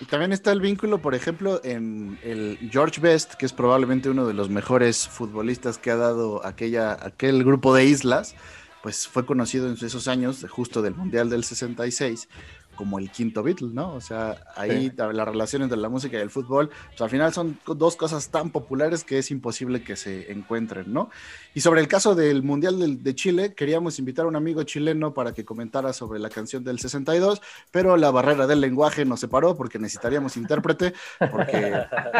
y 0.00 0.04
también 0.04 0.32
está 0.32 0.52
el 0.52 0.60
vínculo, 0.60 0.98
por 0.98 1.14
ejemplo, 1.14 1.60
en 1.64 2.18
el 2.22 2.58
George 2.70 3.00
Best, 3.00 3.34
que 3.34 3.46
es 3.46 3.52
probablemente 3.52 4.10
uno 4.10 4.26
de 4.26 4.34
los 4.34 4.50
mejores 4.50 5.08
futbolistas 5.08 5.78
que 5.78 5.90
ha 5.90 5.96
dado 5.96 6.44
aquella, 6.44 6.92
aquel 7.00 7.44
grupo 7.44 7.74
de 7.74 7.86
islas, 7.86 8.34
pues 8.82 9.08
fue 9.08 9.24
conocido 9.24 9.66
en 9.66 9.72
esos 9.72 10.06
años, 10.06 10.44
justo 10.50 10.82
del 10.82 10.94
Mundial 10.94 11.30
del 11.30 11.44
66, 11.44 12.28
como 12.74 12.98
el 12.98 13.10
quinto 13.10 13.42
Beatle, 13.42 13.70
¿no? 13.72 13.94
O 13.94 14.00
sea, 14.00 14.36
ahí 14.56 14.92
la 14.96 15.24
relación 15.24 15.62
entre 15.62 15.78
la 15.78 15.88
música 15.88 16.18
y 16.18 16.20
el 16.20 16.30
fútbol, 16.30 16.70
pues 16.88 17.00
al 17.00 17.10
final 17.10 17.32
son 17.32 17.58
dos 17.66 17.96
cosas 17.96 18.28
tan 18.28 18.50
populares 18.50 19.04
que 19.04 19.18
es 19.18 19.30
imposible 19.30 19.82
que 19.82 19.96
se 19.96 20.32
encuentren, 20.32 20.92
¿no? 20.92 21.10
Y 21.54 21.60
sobre 21.60 21.80
el 21.80 21.88
caso 21.88 22.14
del 22.14 22.42
Mundial 22.42 23.02
de, 23.02 23.14
Chile, 23.14 23.54
queríamos 23.54 23.98
invitar 23.98 24.24
a 24.24 24.28
un 24.28 24.36
amigo 24.36 24.62
chileno 24.64 25.14
para 25.14 25.32
que 25.32 25.44
comentara 25.44 25.92
sobre 25.92 26.18
la 26.18 26.28
canción 26.28 26.64
del 26.64 26.78
62, 26.78 27.40
pero 27.70 27.96
la 27.96 28.10
barrera 28.10 28.46
del 28.46 28.60
lenguaje 28.60 29.04
nos 29.04 29.20
separó 29.20 29.56
porque 29.56 29.78
necesitaríamos 29.78 30.36
intérprete, 30.36 30.94
porque, 31.30 31.72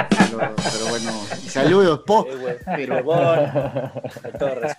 pero, 0.09 0.87
bueno, 0.89 1.13
se 1.47 1.61
ayudó, 1.61 2.05
po, 2.05 2.27
pero, 2.65 3.03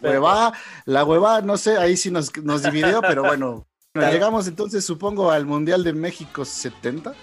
hueva, 0.02 0.54
la 0.86 1.04
hueva, 1.04 1.42
no 1.42 1.58
sé, 1.58 1.78
ahí 1.78 1.98
sí 1.98 2.12
nos, 2.12 2.36
nos 2.44 2.64
dividió, 2.64 3.02
pero 3.02 3.24
bueno, 3.24 3.68
llegamos 3.96 4.48
entonces, 4.48 4.86
supongo, 4.86 5.32
al 5.32 5.46
Mundial 5.46 5.84
de 5.84 5.94
México 5.94 6.46
70. 6.46 7.14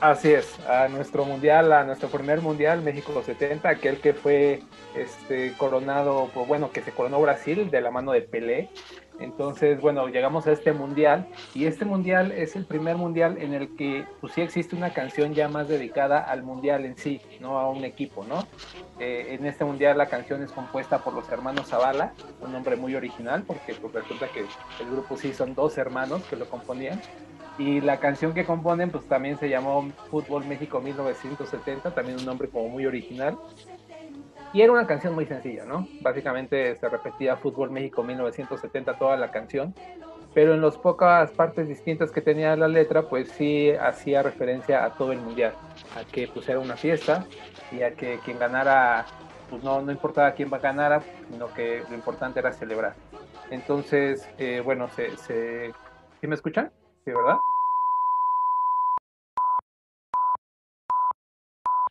Así 0.00 0.32
es, 0.32 0.58
a 0.68 0.88
nuestro 0.88 1.24
mundial, 1.24 1.72
a 1.72 1.84
nuestro 1.84 2.08
primer 2.08 2.40
mundial, 2.40 2.82
México 2.82 3.22
70, 3.24 3.68
aquel 3.68 4.00
que 4.00 4.12
fue 4.12 4.60
este, 4.96 5.52
coronado, 5.56 6.28
pues, 6.34 6.48
bueno, 6.48 6.72
que 6.72 6.82
se 6.82 6.90
coronó 6.90 7.20
Brasil 7.20 7.70
de 7.70 7.80
la 7.80 7.92
mano 7.92 8.10
de 8.10 8.22
Pelé. 8.22 8.68
Entonces, 9.22 9.80
bueno, 9.80 10.08
llegamos 10.08 10.46
a 10.46 10.52
este 10.52 10.72
mundial 10.72 11.28
y 11.54 11.66
este 11.66 11.84
mundial 11.84 12.32
es 12.32 12.56
el 12.56 12.64
primer 12.64 12.96
mundial 12.96 13.38
en 13.38 13.54
el 13.54 13.74
que 13.76 14.04
pues 14.20 14.32
sí 14.32 14.40
existe 14.40 14.76
una 14.76 14.92
canción 14.92 15.34
ya 15.34 15.48
más 15.48 15.68
dedicada 15.68 16.18
al 16.18 16.42
mundial 16.42 16.84
en 16.84 16.96
sí, 16.96 17.20
no 17.40 17.58
a 17.58 17.68
un 17.68 17.84
equipo, 17.84 18.24
¿no? 18.24 18.46
Eh, 18.98 19.36
en 19.38 19.46
este 19.46 19.64
mundial 19.64 19.98
la 19.98 20.06
canción 20.06 20.42
es 20.42 20.52
compuesta 20.52 20.98
por 20.98 21.14
los 21.14 21.28
hermanos 21.30 21.68
Zavala, 21.68 22.12
un 22.40 22.52
nombre 22.52 22.76
muy 22.76 22.94
original 22.94 23.44
porque 23.46 23.74
pues, 23.74 23.92
resulta 23.94 24.28
que 24.28 24.40
el 24.40 24.90
grupo 24.90 25.16
sí 25.16 25.32
son 25.32 25.54
dos 25.54 25.78
hermanos 25.78 26.22
que 26.28 26.36
lo 26.36 26.48
componían. 26.48 27.00
Y 27.58 27.82
la 27.82 28.00
canción 28.00 28.32
que 28.32 28.46
componen 28.46 28.90
pues 28.90 29.04
también 29.04 29.38
se 29.38 29.48
llamó 29.48 29.86
Fútbol 30.10 30.46
México 30.46 30.80
1970, 30.80 31.94
también 31.94 32.18
un 32.18 32.24
nombre 32.24 32.48
como 32.48 32.68
muy 32.68 32.86
original 32.86 33.36
y 34.52 34.60
era 34.60 34.72
una 34.72 34.86
canción 34.86 35.14
muy 35.14 35.26
sencilla, 35.26 35.64
¿no? 35.64 35.88
Básicamente 36.00 36.76
se 36.76 36.88
repetía 36.88 37.36
Fútbol 37.36 37.70
México 37.70 38.02
1970 38.02 38.98
toda 38.98 39.16
la 39.16 39.30
canción, 39.30 39.74
pero 40.34 40.54
en 40.54 40.62
las 40.62 40.76
pocas 40.76 41.30
partes 41.32 41.68
distintas 41.68 42.10
que 42.10 42.20
tenía 42.20 42.56
la 42.56 42.68
letra, 42.68 43.02
pues 43.02 43.30
sí 43.30 43.70
hacía 43.70 44.22
referencia 44.22 44.84
a 44.84 44.90
todo 44.90 45.12
el 45.12 45.20
mundial, 45.20 45.54
a 45.96 46.04
que 46.04 46.28
pues 46.28 46.48
era 46.48 46.58
una 46.58 46.76
fiesta 46.76 47.26
y 47.70 47.82
a 47.82 47.94
que 47.94 48.18
quien 48.24 48.38
ganara, 48.38 49.06
pues 49.50 49.62
no, 49.62 49.80
no 49.80 49.92
importaba 49.92 50.32
quién 50.32 50.50
va 50.52 50.58
a 50.58 50.60
ganar, 50.60 51.02
sino 51.30 51.52
que 51.52 51.82
lo 51.88 51.94
importante 51.94 52.40
era 52.40 52.52
celebrar. 52.52 52.94
Entonces, 53.50 54.26
eh, 54.38 54.62
bueno, 54.64 54.88
se, 54.88 55.16
se... 55.18 55.72
¿sí 56.20 56.26
me 56.26 56.34
escuchan? 56.34 56.70
Sí, 57.04 57.10
¿verdad? 57.12 57.36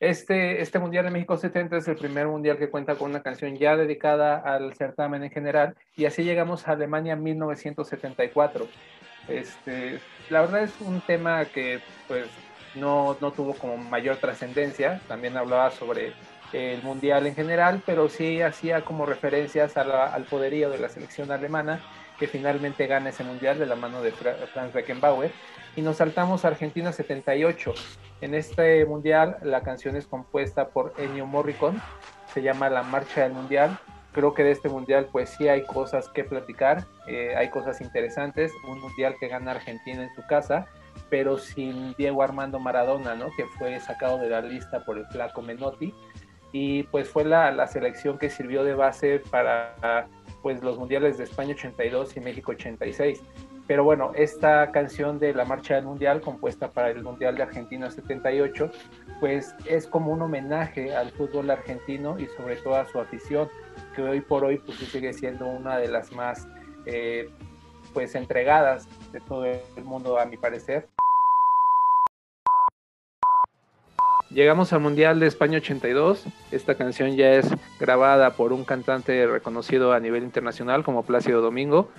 Este, 0.02 0.64
este 0.64 0.80
Mundial 0.80 1.06
de 1.06 1.12
México 1.12 1.38
70 1.38 1.78
es 1.78 1.88
el 1.88 1.95
primer 1.95 2.26
mundial 2.26 2.58
que 2.58 2.72
cuenta 2.72 2.95
con 2.95 3.12
una 3.12 3.22
canción 3.22 3.56
ya 3.56 3.78
dedicada 3.78 4.36
al 4.36 4.74
certamen 4.74 5.24
en 5.24 5.30
general 5.30 5.76
y 5.95 6.06
así 6.06 6.24
llegamos 6.24 6.68
a 6.68 6.72
Alemania 6.72 7.16
1974. 7.16 8.68
Este, 9.28 9.99
la 10.32 10.41
verdad 10.41 10.64
es 10.64 10.74
un 10.82 11.02
tema 11.02 11.45
que 11.45 11.82
pues 12.08 12.26
no, 12.74 13.16
no 13.22 13.32
tuvo 13.32 13.54
como 13.54 13.78
mayor 13.78 14.18
trascendencia, 14.18 14.99
también 15.08 15.38
hablaba 15.38 15.70
sobre 15.70 16.14
el 16.52 16.82
mundial 16.82 17.28
en 17.28 17.36
general, 17.36 17.84
pero 17.86 18.10
sí 18.10 18.41
hacía 18.41 18.82
como 18.82 19.06
referencias 19.06 19.78
al 19.78 20.24
poderío 20.24 20.72
de 20.72 20.80
la 20.80 20.89
selección 20.89 21.30
alemana 21.30 21.80
que 22.22 22.28
finalmente 22.28 22.86
gana 22.86 23.09
ese 23.09 23.24
mundial 23.24 23.57
de 23.57 23.65
la 23.65 23.76
mano 23.76 24.03
de 24.03 24.11
Franz 24.11 24.72
Beckenbauer 24.74 25.32
y 25.76 25.82
nos 25.82 25.97
saltamos 25.97 26.45
a 26.45 26.49
Argentina 26.49 26.91
78. 26.91 27.74
En 28.22 28.36
este 28.36 28.86
mundial 28.86 29.38
la 29.41 29.61
canción 29.61 29.95
es 29.95 30.05
compuesta 30.05 30.67
por 30.67 30.93
Ennio 30.99 31.26
Morricone, 31.26 31.80
se 32.32 32.43
llama 32.43 32.69
La 32.69 32.84
Marcha 32.84 33.24
del 33.24 33.34
Mundial. 33.34 33.76
Creo 34.11 34.36
que 34.36 34.43
de 34.43 34.51
este 34.51 34.69
mundial 34.69 35.09
pues 35.11 35.32
sí 35.32 35.47
hay 35.47 35.65
cosas 35.65 36.09
que 36.09 36.24
platicar, 36.24 36.86
eh, 37.07 37.34
hay 37.36 37.49
cosas 37.49 37.82
interesantes, 37.82 38.51
un 38.67 38.80
mundial 38.80 39.15
que 39.19 39.28
gana 39.28 39.49
Argentina 39.53 40.03
en 40.03 40.13
su 40.13 40.22
casa, 40.28 40.67
pero 41.09 41.39
sin 41.39 41.95
Diego 41.95 42.22
Armando 42.22 42.59
Maradona, 42.59 43.15
¿no? 43.15 43.32
que 43.36 43.45
fue 43.57 43.80
sacado 43.80 44.19
de 44.19 44.30
la 44.30 44.41
lista 44.41 44.86
por 44.86 44.99
el 44.99 45.07
flaco 45.07 45.41
Menotti 45.41 45.91
y 46.51 46.84
pues 46.84 47.09
fue 47.09 47.26
la, 47.26 47.49
la 47.49 47.65
selección 47.65 48.19
que 48.19 48.30
sirvió 48.30 48.63
de 48.63 48.76
base 48.76 49.24
para 49.32 50.07
pues 50.41 50.63
los 50.63 50.77
mundiales 50.77 51.17
de 51.17 51.25
España 51.25 51.53
82 51.53 52.17
y 52.17 52.19
México 52.19 52.51
86. 52.51 53.21
Pero 53.67 53.83
bueno, 53.83 54.11
esta 54.15 54.71
canción 54.71 55.19
de 55.19 55.33
la 55.33 55.45
Marcha 55.45 55.75
del 55.75 55.85
Mundial, 55.85 56.19
compuesta 56.21 56.71
para 56.71 56.89
el 56.89 57.03
Mundial 57.03 57.35
de 57.35 57.43
Argentina 57.43 57.89
78, 57.89 58.69
pues 59.19 59.55
es 59.65 59.87
como 59.87 60.11
un 60.11 60.21
homenaje 60.21 60.95
al 60.95 61.11
fútbol 61.11 61.49
argentino 61.49 62.19
y 62.19 62.25
sobre 62.27 62.57
todo 62.57 62.75
a 62.75 62.85
su 62.85 62.99
afición, 62.99 63.49
que 63.95 64.01
hoy 64.01 64.21
por 64.21 64.43
hoy 64.43 64.57
pues 64.57 64.77
sigue 64.77 65.13
siendo 65.13 65.47
una 65.47 65.77
de 65.77 65.87
las 65.87 66.11
más 66.11 66.47
eh, 66.85 67.29
pues 67.93 68.15
entregadas 68.15 68.87
de 69.11 69.19
todo 69.21 69.45
el 69.45 69.83
mundo 69.83 70.19
a 70.19 70.25
mi 70.25 70.37
parecer. 70.37 70.87
Llegamos 74.34 74.71
al 74.71 74.79
Mundial 74.79 75.19
de 75.19 75.27
España 75.27 75.57
82. 75.57 76.23
Esta 76.53 76.75
canción 76.75 77.17
ya 77.17 77.34
es 77.34 77.49
grabada 77.82 78.32
por 78.32 78.53
un 78.53 78.63
cantante 78.63 79.27
reconocido 79.27 79.91
a 79.91 79.99
nivel 79.99 80.23
internacional 80.23 80.86
como 80.86 81.03
Plácido 81.03 81.41
Domingo. 81.41 81.91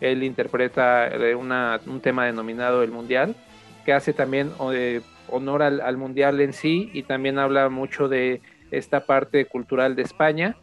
Él 0.00 0.22
interpreta 0.22 1.08
eh, 1.08 1.34
un 1.34 2.00
tema 2.00 2.26
denominado 2.26 2.84
El 2.84 2.92
Mundial, 2.92 3.34
que 3.84 3.92
hace 3.92 4.12
también 4.12 4.52
eh, 4.72 5.00
honor 5.26 5.64
al, 5.64 5.96
Mundial 5.96 6.40
en 6.40 6.52
sí 6.52 6.90
y 6.94 7.02
también 7.02 7.40
habla 7.40 7.68
mucho 7.70 8.08
de 8.08 8.40
esta 8.70 9.04
parte 9.04 9.46
cultural 9.46 9.96
de 9.96 10.02
España. 10.02 10.56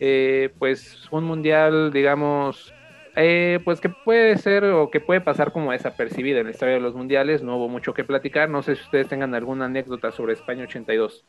Eh, 0.00 0.50
pues 0.58 1.08
un 1.10 1.24
Mundial, 1.24 1.94
digamos, 1.94 2.73
eh, 3.16 3.60
pues 3.64 3.80
que 3.80 3.88
puede 3.88 4.36
ser 4.38 4.64
o 4.64 4.90
que 4.90 5.00
puede 5.00 5.20
pasar 5.20 5.52
como 5.52 5.72
desapercibida 5.72 6.40
en 6.40 6.46
la 6.46 6.50
historia 6.50 6.74
de 6.74 6.80
los 6.80 6.94
mundiales, 6.94 7.42
no 7.42 7.56
hubo 7.56 7.68
mucho 7.68 7.94
que 7.94 8.04
platicar, 8.04 8.48
no 8.50 8.62
sé 8.62 8.76
si 8.76 8.82
ustedes 8.82 9.08
tengan 9.08 9.34
alguna 9.34 9.66
anécdota 9.66 10.10
sobre 10.10 10.32
España 10.32 10.64
82. 10.64 11.24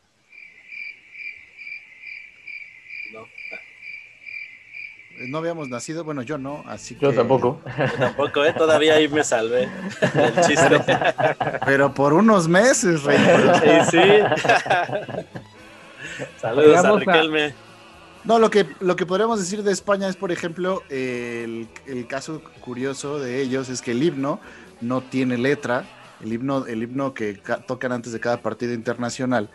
No. 3.14 3.28
No 5.28 5.38
habíamos 5.38 5.70
nacido, 5.70 6.04
bueno, 6.04 6.24
yo 6.24 6.38
no, 6.38 6.64
así 6.68 6.98
yo 7.00 7.14
tampoco. 7.14 7.62
Yo 7.78 7.86
tampoco, 8.00 8.44
¿eh? 8.44 8.54
todavía 8.54 8.96
ahí 8.96 9.08
me 9.08 9.24
salvé 9.24 9.70
del 10.14 10.42
chiste. 10.42 10.82
Pero, 11.66 11.94
por 11.94 12.14
unos 12.14 12.48
meses, 12.48 13.04
Rey. 13.04 13.18
Sí, 13.62 13.92
sí. 13.92 14.02
Saludos 16.38 16.84
a 16.84 16.92
Riquelme. 16.98 17.65
No, 18.26 18.40
lo 18.40 18.50
que, 18.50 18.66
lo 18.80 18.96
que 18.96 19.06
podríamos 19.06 19.38
decir 19.40 19.62
de 19.62 19.72
España 19.72 20.10
es, 20.10 20.16
por 20.16 20.32
ejemplo, 20.32 20.82
el, 20.90 21.68
caso 22.10 22.42
curioso 22.60 23.20
de 23.20 23.40
ellos 23.40 23.70
es 23.70 23.84
que 23.84 23.92
el 23.92 24.02
himno 24.02 24.40
no 24.82 25.02
tiene 25.02 25.38
letra, 25.38 25.86
el 26.22 26.34
himno, 26.34 26.66
el 26.66 26.82
himno 26.82 27.14
que 27.14 27.40
tocan 27.68 27.92
antes 27.92 28.12
de 28.14 28.20
cada 28.20 28.42
partido 28.42 28.74
internacional. 28.74 29.52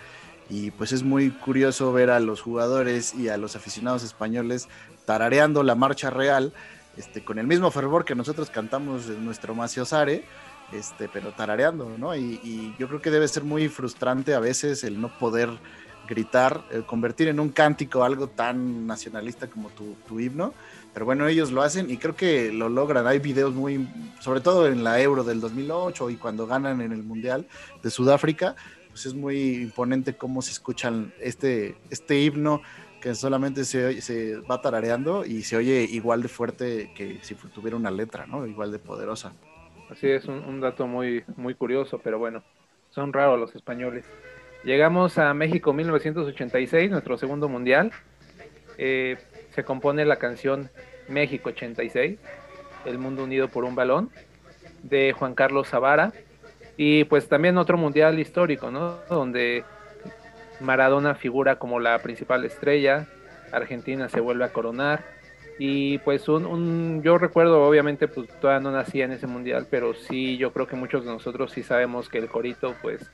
Y 0.48 0.70
pues 0.70 0.92
es 0.92 1.02
muy 1.02 1.30
curioso 1.30 1.92
ver 1.92 2.10
a 2.10 2.20
los 2.20 2.40
jugadores 2.40 3.12
y 3.12 3.28
a 3.28 3.36
los 3.36 3.56
aficionados 3.56 4.04
españoles 4.04 4.68
tarareando 5.04 5.64
la 5.64 5.74
marcha 5.74 6.08
real, 6.08 6.52
este, 6.96 7.24
con 7.24 7.40
el 7.40 7.48
mismo 7.48 7.72
fervor 7.72 8.04
que 8.04 8.14
nosotros 8.14 8.50
cantamos 8.50 9.08
en 9.08 9.24
nuestro 9.24 9.52
Maciosare, 9.52 10.24
este, 10.70 11.08
pero 11.08 11.32
tarareando, 11.32 11.90
¿no? 11.98 12.14
Y 12.14 12.72
yo 12.78 12.86
creo 12.86 13.02
que 13.02 13.10
debe 13.10 13.26
ser 13.26 13.42
muy 13.42 13.68
frustrante 13.68 14.32
a 14.32 14.38
veces 14.38 14.84
el 14.84 15.00
no 15.00 15.18
poder 15.18 15.50
gritar, 16.10 16.64
eh, 16.70 16.82
convertir 16.84 17.28
en 17.28 17.38
un 17.38 17.50
cántico 17.50 18.02
algo 18.04 18.26
tan 18.26 18.86
nacionalista 18.86 19.46
como 19.46 19.70
tu, 19.70 20.20
himno. 20.20 20.52
Pero 20.92 21.06
bueno, 21.06 21.28
ellos 21.28 21.52
lo 21.52 21.62
hacen 21.62 21.88
y 21.88 21.96
creo 21.96 22.16
que 22.16 22.52
lo 22.52 22.68
logran. 22.68 23.06
Hay 23.06 23.20
videos 23.20 23.54
muy, 23.54 23.88
sobre 24.18 24.40
todo 24.40 24.66
en 24.66 24.82
la 24.82 25.00
Euro 25.00 25.22
del 25.22 25.40
2008 25.40 26.10
y 26.10 26.16
cuando 26.16 26.48
ganan 26.48 26.80
en 26.80 26.92
el 26.92 27.04
Mundial 27.04 27.46
de 27.82 27.90
Sudáfrica, 27.90 28.56
pues 28.88 29.06
es 29.06 29.14
muy 29.14 29.54
imponente 29.54 30.16
cómo 30.16 30.42
se 30.42 30.50
escuchan 30.50 31.14
este, 31.20 31.76
este 31.90 32.20
himno 32.20 32.60
que 33.00 33.14
solamente 33.14 33.64
se, 33.64 34.02
se 34.02 34.36
va 34.38 34.60
tarareando 34.60 35.24
y 35.24 35.44
se 35.44 35.56
oye 35.56 35.86
igual 35.88 36.22
de 36.22 36.28
fuerte 36.28 36.92
que 36.94 37.20
si 37.22 37.36
tuviera 37.36 37.76
una 37.76 37.92
letra, 37.92 38.26
¿no? 38.26 38.44
Igual 38.46 38.72
de 38.72 38.80
poderosa. 38.80 39.32
Así 39.88 40.08
es, 40.08 40.24
un, 40.26 40.44
un 40.44 40.60
dato 40.60 40.86
muy, 40.88 41.24
muy 41.36 41.54
curioso, 41.54 42.00
pero 42.02 42.18
bueno, 42.18 42.42
son 42.90 43.12
raros 43.12 43.38
los 43.38 43.54
españoles. 43.54 44.04
Llegamos 44.62 45.16
a 45.16 45.32
México 45.32 45.72
1986, 45.72 46.90
nuestro 46.90 47.16
segundo 47.16 47.48
mundial. 47.48 47.92
Eh, 48.76 49.16
se 49.54 49.64
compone 49.64 50.04
la 50.04 50.16
canción 50.16 50.70
México 51.08 51.48
86, 51.48 52.18
El 52.84 52.98
Mundo 52.98 53.24
Unido 53.24 53.48
por 53.48 53.64
un 53.64 53.74
Balón, 53.74 54.10
de 54.82 55.12
Juan 55.12 55.34
Carlos 55.34 55.68
Zavara. 55.68 56.12
Y 56.76 57.04
pues 57.04 57.26
también 57.26 57.56
otro 57.56 57.78
mundial 57.78 58.18
histórico, 58.18 58.70
¿no? 58.70 58.98
Donde 59.08 59.64
Maradona 60.60 61.14
figura 61.14 61.56
como 61.56 61.80
la 61.80 61.98
principal 62.00 62.44
estrella, 62.44 63.06
Argentina 63.52 64.10
se 64.10 64.20
vuelve 64.20 64.44
a 64.44 64.52
coronar. 64.52 65.04
Y 65.58 65.98
pues 65.98 66.28
un, 66.28 66.44
un, 66.44 67.02
yo 67.02 67.16
recuerdo, 67.16 67.62
obviamente, 67.66 68.08
pues 68.08 68.28
todavía 68.40 68.60
no 68.60 68.70
nacía 68.70 69.06
en 69.06 69.12
ese 69.12 69.26
mundial, 69.26 69.66
pero 69.70 69.94
sí, 69.94 70.36
yo 70.36 70.52
creo 70.52 70.66
que 70.66 70.76
muchos 70.76 71.04
de 71.04 71.10
nosotros 71.10 71.50
sí 71.50 71.62
sabemos 71.62 72.10
que 72.10 72.18
el 72.18 72.28
corito, 72.28 72.74
pues 72.82 73.10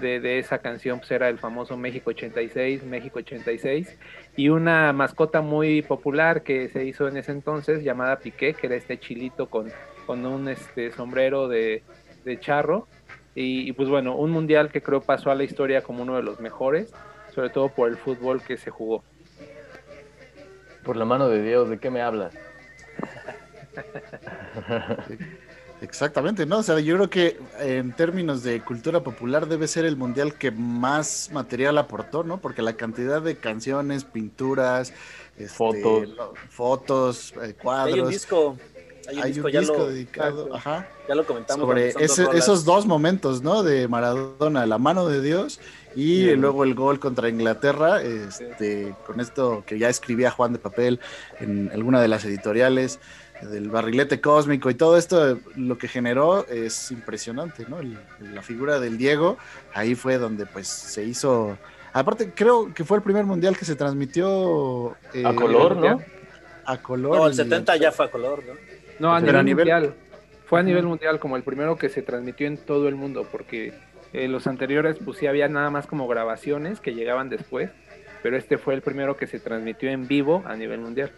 de, 0.00 0.38
esa 0.38 0.58
canción 0.58 0.98
pues 0.98 1.10
era 1.10 1.28
el 1.28 1.38
famoso 1.38 1.76
México 1.76 2.10
86, 2.10 2.84
México 2.84 3.18
86, 3.18 3.98
y 4.36 4.48
una 4.48 4.92
mascota 4.92 5.40
muy 5.40 5.82
popular 5.82 6.42
que 6.42 6.68
se 6.68 6.84
hizo 6.84 7.08
en 7.08 7.16
ese 7.16 7.32
entonces 7.32 7.82
llamada 7.82 8.18
Piqué, 8.18 8.54
que 8.54 8.66
era 8.66 8.76
este 8.76 8.98
chilito 8.98 9.48
con, 9.48 9.70
con 10.06 10.24
un 10.26 10.48
este, 10.48 10.90
sombrero 10.92 11.48
de, 11.48 11.82
charro, 12.40 12.86
y, 13.34 13.72
pues 13.72 13.88
bueno, 13.88 14.14
un 14.14 14.30
mundial 14.30 14.70
que 14.70 14.82
creo 14.82 15.00
pasó 15.00 15.30
a 15.30 15.34
la 15.34 15.44
historia 15.44 15.82
como 15.82 16.02
uno 16.02 16.16
de 16.16 16.22
los 16.22 16.38
mejores, 16.40 16.92
sobre 17.34 17.50
todo 17.50 17.70
por 17.70 17.88
el 17.88 17.96
fútbol 17.96 18.42
que 18.42 18.56
se 18.56 18.70
jugó. 18.70 19.02
Por 20.84 20.96
la 20.96 21.04
mano 21.04 21.28
de 21.28 21.42
Dios, 21.42 21.70
¿de 21.70 21.78
qué 21.78 21.90
me 21.90 22.02
hablas? 22.02 22.34
Exactamente, 25.82 26.46
¿no? 26.46 26.58
O 26.58 26.62
sea, 26.62 26.78
yo 26.78 26.94
creo 26.94 27.10
que 27.10 27.40
en 27.58 27.92
términos 27.92 28.44
de 28.44 28.62
cultura 28.62 29.02
popular 29.02 29.48
debe 29.48 29.66
ser 29.66 29.84
el 29.84 29.96
mundial 29.96 30.34
que 30.34 30.52
más 30.52 31.28
material 31.32 31.76
aportó, 31.76 32.22
¿no? 32.22 32.40
Porque 32.40 32.62
la 32.62 32.74
cantidad 32.74 33.20
de 33.20 33.36
canciones, 33.36 34.04
pinturas, 34.04 34.92
este, 35.36 35.48
fotos, 35.48 36.08
fotos 36.50 37.34
eh, 37.42 37.54
cuadros. 37.60 37.94
Hay 37.94 38.00
un 38.00 38.08
disco, 38.10 38.56
hay 39.08 39.38
un 39.40 39.50
disco, 39.50 39.86
dedicado, 39.88 40.54
ajá, 40.54 40.88
ya 41.08 41.16
lo 41.16 41.26
comentamos. 41.26 41.66
Sobre 41.66 41.88
esos 41.88 42.64
dos 42.64 42.86
momentos, 42.86 43.42
¿no? 43.42 43.64
De 43.64 43.88
Maradona, 43.88 44.64
la 44.66 44.78
mano 44.78 45.08
de 45.08 45.20
Dios 45.20 45.58
y 45.94 46.34
luego 46.36 46.64
el 46.64 46.74
gol 46.74 46.98
contra 46.98 47.28
Inglaterra, 47.28 48.02
este, 48.02 48.94
con 49.06 49.20
esto 49.20 49.64
que 49.66 49.78
ya 49.78 49.88
escribía 49.88 50.30
Juan 50.30 50.52
de 50.52 50.58
Papel 50.58 51.00
en 51.40 51.70
alguna 51.72 52.00
de 52.00 52.08
las 52.08 52.24
editoriales 52.24 53.00
del 53.42 53.68
barrilete 53.68 54.20
cósmico 54.20 54.70
y 54.70 54.74
todo 54.74 54.96
esto, 54.96 55.38
lo 55.56 55.78
que 55.78 55.88
generó 55.88 56.46
es 56.46 56.90
impresionante, 56.90 57.66
¿no? 57.68 57.78
la 58.20 58.42
figura 58.42 58.78
del 58.78 58.98
Diego, 58.98 59.36
ahí 59.74 59.94
fue 59.94 60.18
donde 60.18 60.46
pues 60.46 60.68
se 60.68 61.04
hizo... 61.04 61.58
Aparte, 61.92 62.32
creo 62.34 62.72
que 62.72 62.84
fue 62.84 62.96
el 62.96 63.02
primer 63.02 63.24
mundial 63.26 63.56
que 63.56 63.64
se 63.64 63.76
transmitió... 63.76 64.96
Eh, 65.12 65.24
a 65.26 65.34
color, 65.34 65.76
¿no? 65.76 66.00
A 66.64 66.80
color. 66.80 67.16
No, 67.16 67.26
el 67.26 67.34
70 67.34 67.76
ya 67.76 67.92
fue 67.92 68.06
a 68.06 68.10
color, 68.10 68.42
¿no? 68.46 68.54
No, 68.98 69.14
a 69.14 69.20
nivel, 69.20 69.44
mundial. 69.44 69.94
Fue 70.46 70.60
a 70.60 70.62
nivel 70.62 70.84
mundial 70.84 71.18
como 71.18 71.36
el 71.36 71.42
primero 71.42 71.76
que 71.76 71.88
se 71.88 72.00
transmitió 72.00 72.46
en 72.46 72.56
todo 72.56 72.88
el 72.88 72.94
mundo, 72.94 73.26
porque 73.30 73.74
eh, 74.12 74.28
los 74.28 74.46
anteriores 74.46 74.96
pues 75.04 75.18
sí 75.18 75.26
había 75.26 75.48
nada 75.48 75.70
más 75.70 75.86
como 75.86 76.06
grabaciones 76.06 76.80
que 76.80 76.94
llegaban 76.94 77.28
después, 77.28 77.70
pero 78.22 78.36
este 78.36 78.58
fue 78.58 78.74
el 78.74 78.82
primero 78.82 79.16
que 79.16 79.26
se 79.26 79.40
transmitió 79.40 79.90
en 79.90 80.06
vivo 80.06 80.42
a 80.46 80.54
nivel 80.54 80.80
mundial. 80.80 81.10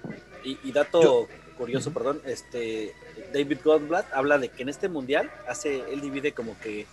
Y, 0.43 0.73
dato 0.73 1.29
curioso, 1.57 1.93
perdón, 1.93 2.21
este 2.27 2.93
David 3.33 3.59
Goldblatt 3.65 4.13
habla 4.13 4.39
de 4.39 4.49
que 4.49 4.63
en 4.63 4.69
este 4.69 4.89
mundial 4.89 5.31
hace, 5.49 5.83
él 5.93 6.01
divide 6.01 6.33
como 6.33 6.59
que 6.61 6.87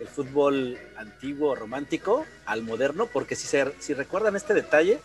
el 0.00 0.06
fútbol 0.08 0.78
antiguo 0.96 1.54
romántico 1.54 2.26
al 2.44 2.62
moderno, 2.62 3.06
porque 3.06 3.34
si 3.34 3.46
se, 3.46 3.72
si 3.78 3.94
recuerdan 3.94 4.36
este 4.36 4.54
detalle, 4.54 4.98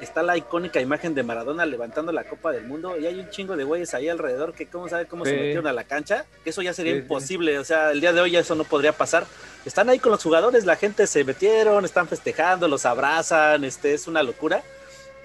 está 0.00 0.22
la 0.22 0.36
icónica 0.36 0.80
imagen 0.80 1.14
de 1.14 1.22
Maradona 1.22 1.64
levantando 1.66 2.12
la 2.12 2.24
Copa 2.24 2.52
del 2.52 2.64
Mundo 2.64 2.98
y 2.98 3.06
hay 3.06 3.18
un 3.18 3.30
chingo 3.30 3.56
de 3.56 3.64
güeyes 3.64 3.94
ahí 3.94 4.08
alrededor 4.08 4.52
que 4.52 4.66
cómo 4.66 4.88
sabe 4.88 5.06
cómo 5.06 5.24
se 5.24 5.32
metieron 5.32 5.66
a 5.66 5.72
la 5.72 5.84
cancha, 5.84 6.26
que 6.44 6.50
eso 6.50 6.62
ya 6.62 6.72
sería 6.72 6.94
imposible, 6.94 7.58
o 7.58 7.64
sea, 7.64 7.92
el 7.92 8.00
día 8.00 8.12
de 8.12 8.20
hoy 8.20 8.32
ya 8.32 8.40
eso 8.40 8.54
no 8.54 8.64
podría 8.64 8.92
pasar. 8.92 9.26
Están 9.64 9.88
ahí 9.88 9.98
con 9.98 10.12
los 10.12 10.22
jugadores, 10.22 10.64
la 10.64 10.76
gente 10.76 11.06
se 11.06 11.24
metieron, 11.24 11.84
están 11.84 12.08
festejando, 12.08 12.68
los 12.68 12.86
abrazan, 12.86 13.64
este 13.64 13.94
es 13.94 14.06
una 14.06 14.22
locura 14.22 14.62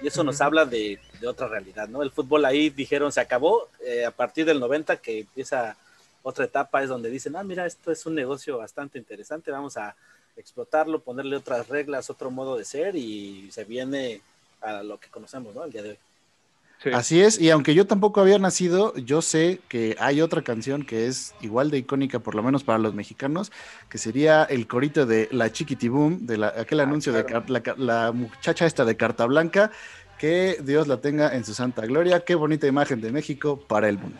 y 0.02 0.08
eso 0.08 0.24
nos 0.24 0.40
habla 0.40 0.64
de, 0.64 0.98
otra 1.26 1.46
realidad, 1.46 1.88
¿no? 1.88 2.02
El 2.02 2.10
fútbol 2.10 2.44
ahí 2.44 2.68
dijeron 2.68 3.12
se 3.12 3.20
acabó, 3.20 3.68
eh, 3.86 4.04
a 4.04 4.10
partir 4.10 4.44
del 4.44 4.58
90 4.58 4.96
que 4.96 5.20
empieza 5.20 5.76
otra 6.24 6.44
etapa 6.44 6.82
es 6.82 6.88
donde 6.88 7.10
dicen, 7.10 7.36
ah, 7.36 7.44
mira, 7.44 7.66
esto 7.66 7.92
es 7.92 8.04
un 8.06 8.14
negocio 8.14 8.58
bastante 8.58 8.98
interesante, 8.98 9.52
vamos 9.52 9.76
a 9.76 9.94
explotarlo, 10.36 11.00
ponerle 11.00 11.36
otras 11.36 11.68
reglas, 11.68 12.10
otro 12.10 12.30
modo 12.30 12.56
de 12.56 12.64
ser 12.64 12.96
y 12.96 13.50
se 13.52 13.64
viene 13.64 14.20
a 14.62 14.82
lo 14.82 14.98
que 14.98 15.08
conocemos, 15.08 15.54
¿no? 15.54 15.64
El 15.64 15.72
día 15.72 15.82
de 15.82 15.90
hoy. 15.90 15.98
Así 16.92 17.20
es, 17.20 17.40
y 17.40 17.50
aunque 17.50 17.74
yo 17.74 17.86
tampoco 17.86 18.20
había 18.20 18.38
nacido, 18.38 18.92
yo 18.96 19.22
sé 19.22 19.60
que 19.68 19.94
hay 20.00 20.20
otra 20.20 20.42
canción 20.42 20.84
que 20.84 21.06
es 21.06 21.32
igual 21.40 21.70
de 21.70 21.78
icónica, 21.78 22.18
por 22.18 22.34
lo 22.34 22.42
menos 22.42 22.64
para 22.64 22.78
los 22.78 22.92
mexicanos, 22.92 23.52
que 23.88 23.98
sería 23.98 24.42
el 24.44 24.66
corito 24.66 25.06
de 25.06 25.28
La 25.30 25.52
Chiquitiboom, 25.52 26.26
de 26.26 26.44
aquel 26.44 26.80
ah, 26.80 26.82
anuncio 26.82 27.12
de 27.12 27.24
la, 27.46 27.62
la, 27.76 28.12
muchacha 28.12 28.66
esta 28.66 28.84
de 28.84 28.96
Carta 28.96 29.26
Blanca, 29.26 29.70
Que 30.18 30.58
Dios 30.62 30.88
la 30.88 31.00
tenga 31.00 31.34
en 31.34 31.44
su 31.44 31.52
santa 31.52 31.84
gloria. 31.84 32.24
Qué 32.24 32.36
bonita 32.36 32.66
imagen 32.66 33.00
de 33.00 33.10
México 33.10 33.58
para 33.58 33.88
el 33.88 33.98
mundo. 33.98 34.18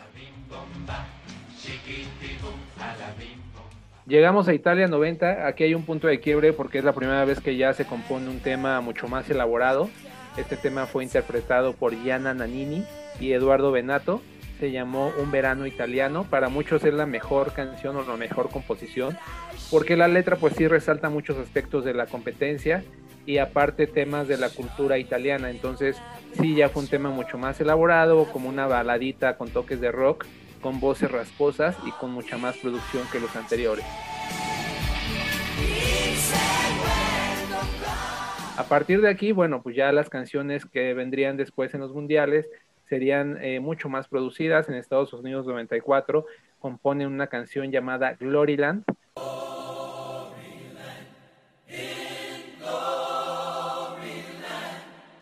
Llegamos 4.05 4.49
a 4.49 4.53
Italia 4.53 4.87
90, 4.87 5.47
aquí 5.47 5.63
hay 5.63 5.73
un 5.73 5.85
punto 5.85 6.07
de 6.07 6.19
quiebre 6.19 6.51
porque 6.51 6.77
es 6.77 6.83
la 6.83 6.91
primera 6.91 7.23
vez 7.23 7.39
que 7.39 7.55
ya 7.55 7.73
se 7.73 7.85
compone 7.85 8.29
un 8.29 8.41
tema 8.41 8.81
mucho 8.81 9.07
más 9.07 9.29
elaborado. 9.29 9.89
Este 10.37 10.57
tema 10.57 10.85
fue 10.85 11.03
interpretado 11.03 11.73
por 11.73 11.93
Gianna 11.95 12.33
Nannini 12.33 12.85
y 13.19 13.33
Eduardo 13.33 13.71
Benato. 13.71 14.21
Se 14.59 14.71
llamó 14.71 15.11
Un 15.19 15.31
verano 15.31 15.67
italiano. 15.67 16.25
Para 16.29 16.49
muchos 16.49 16.83
es 16.83 16.93
la 16.93 17.05
mejor 17.05 17.53
canción 17.53 17.97
o 17.97 18.03
la 18.03 18.17
mejor 18.17 18.49
composición 18.49 19.17
porque 19.69 19.97
la 19.97 20.07
letra 20.07 20.35
pues 20.35 20.53
sí 20.55 20.67
resalta 20.67 21.09
muchos 21.09 21.37
aspectos 21.37 21.85
de 21.85 21.93
la 21.93 22.05
competencia 22.05 22.83
y 23.25 23.37
aparte 23.37 23.87
temas 23.87 24.27
de 24.27 24.37
la 24.37 24.49
cultura 24.49 24.97
italiana. 24.97 25.49
Entonces 25.49 25.97
sí 26.39 26.55
ya 26.55 26.69
fue 26.69 26.83
un 26.83 26.89
tema 26.89 27.09
mucho 27.09 27.37
más 27.37 27.59
elaborado, 27.61 28.25
como 28.31 28.49
una 28.49 28.67
baladita 28.67 29.37
con 29.37 29.49
toques 29.49 29.79
de 29.81 29.91
rock 29.91 30.25
con 30.63 30.79
voces 30.79 31.11
rasposas 31.11 31.75
y 31.85 31.91
con 31.91 32.11
mucha 32.11 32.37
más 32.37 32.55
producción 32.57 33.03
que 33.11 33.19
los 33.19 33.35
anteriores. 33.35 33.85
A 38.55 38.65
partir 38.65 39.01
de 39.01 39.09
aquí, 39.09 39.31
bueno, 39.31 39.63
pues 39.63 39.75
ya 39.75 39.91
las 39.91 40.09
canciones 40.09 40.65
que 40.65 40.93
vendrían 40.93 41.37
después 41.37 41.73
en 41.73 41.81
los 41.81 41.91
mundiales 41.91 42.47
serían 42.87 43.43
eh, 43.43 43.59
mucho 43.59 43.89
más 43.89 44.07
producidas. 44.07 44.69
En 44.69 44.75
Estados 44.75 45.11
Unidos 45.13 45.47
94 45.47 46.25
componen 46.59 47.07
una 47.07 47.27
canción 47.27 47.71
llamada 47.71 48.13
Gloryland. 48.13 48.83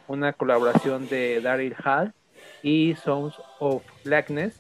Una 0.08 0.34
colaboración 0.34 1.08
de 1.08 1.40
Daryl 1.40 1.76
Hall 1.86 2.14
y 2.64 2.96
Sounds 2.96 3.42
of 3.60 3.82
Blackness 4.04 4.60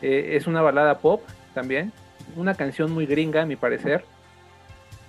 eh, 0.00 0.36
es 0.36 0.46
una 0.46 0.62
balada 0.62 1.00
pop 1.00 1.22
también, 1.52 1.92
una 2.34 2.54
canción 2.54 2.92
muy 2.92 3.04
gringa 3.04 3.42
a 3.42 3.46
mi 3.46 3.56
parecer, 3.56 4.04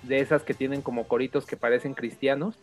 de 0.02 0.20
esas 0.20 0.42
que 0.42 0.52
tienen 0.52 0.82
como 0.82 1.08
coritos 1.08 1.46
que 1.46 1.56
parecen 1.56 1.94
cristianos, 1.94 2.58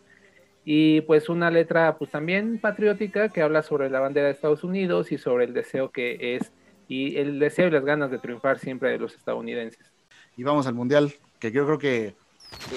y 0.68 1.00
pues 1.02 1.28
una 1.28 1.48
letra 1.48 1.96
pues 1.96 2.10
también 2.10 2.58
patriótica 2.58 3.28
que 3.28 3.40
habla 3.40 3.62
sobre 3.62 3.88
la 3.88 4.00
bandera 4.00 4.26
de 4.26 4.32
Estados 4.32 4.64
Unidos 4.64 5.12
y 5.12 5.16
sobre 5.16 5.44
el 5.44 5.54
deseo 5.54 5.92
que 5.92 6.34
es, 6.34 6.50
y 6.88 7.18
el 7.18 7.38
deseo 7.38 7.68
y 7.68 7.70
las 7.70 7.84
ganas 7.84 8.10
de 8.10 8.18
triunfar 8.18 8.58
siempre 8.58 8.90
de 8.90 8.98
los 8.98 9.14
estadounidenses. 9.14 9.92
Y 10.36 10.42
vamos 10.42 10.66
al 10.66 10.74
Mundial, 10.74 11.14
que 11.38 11.52
yo 11.52 11.64
creo 11.66 11.78
que 11.78 12.16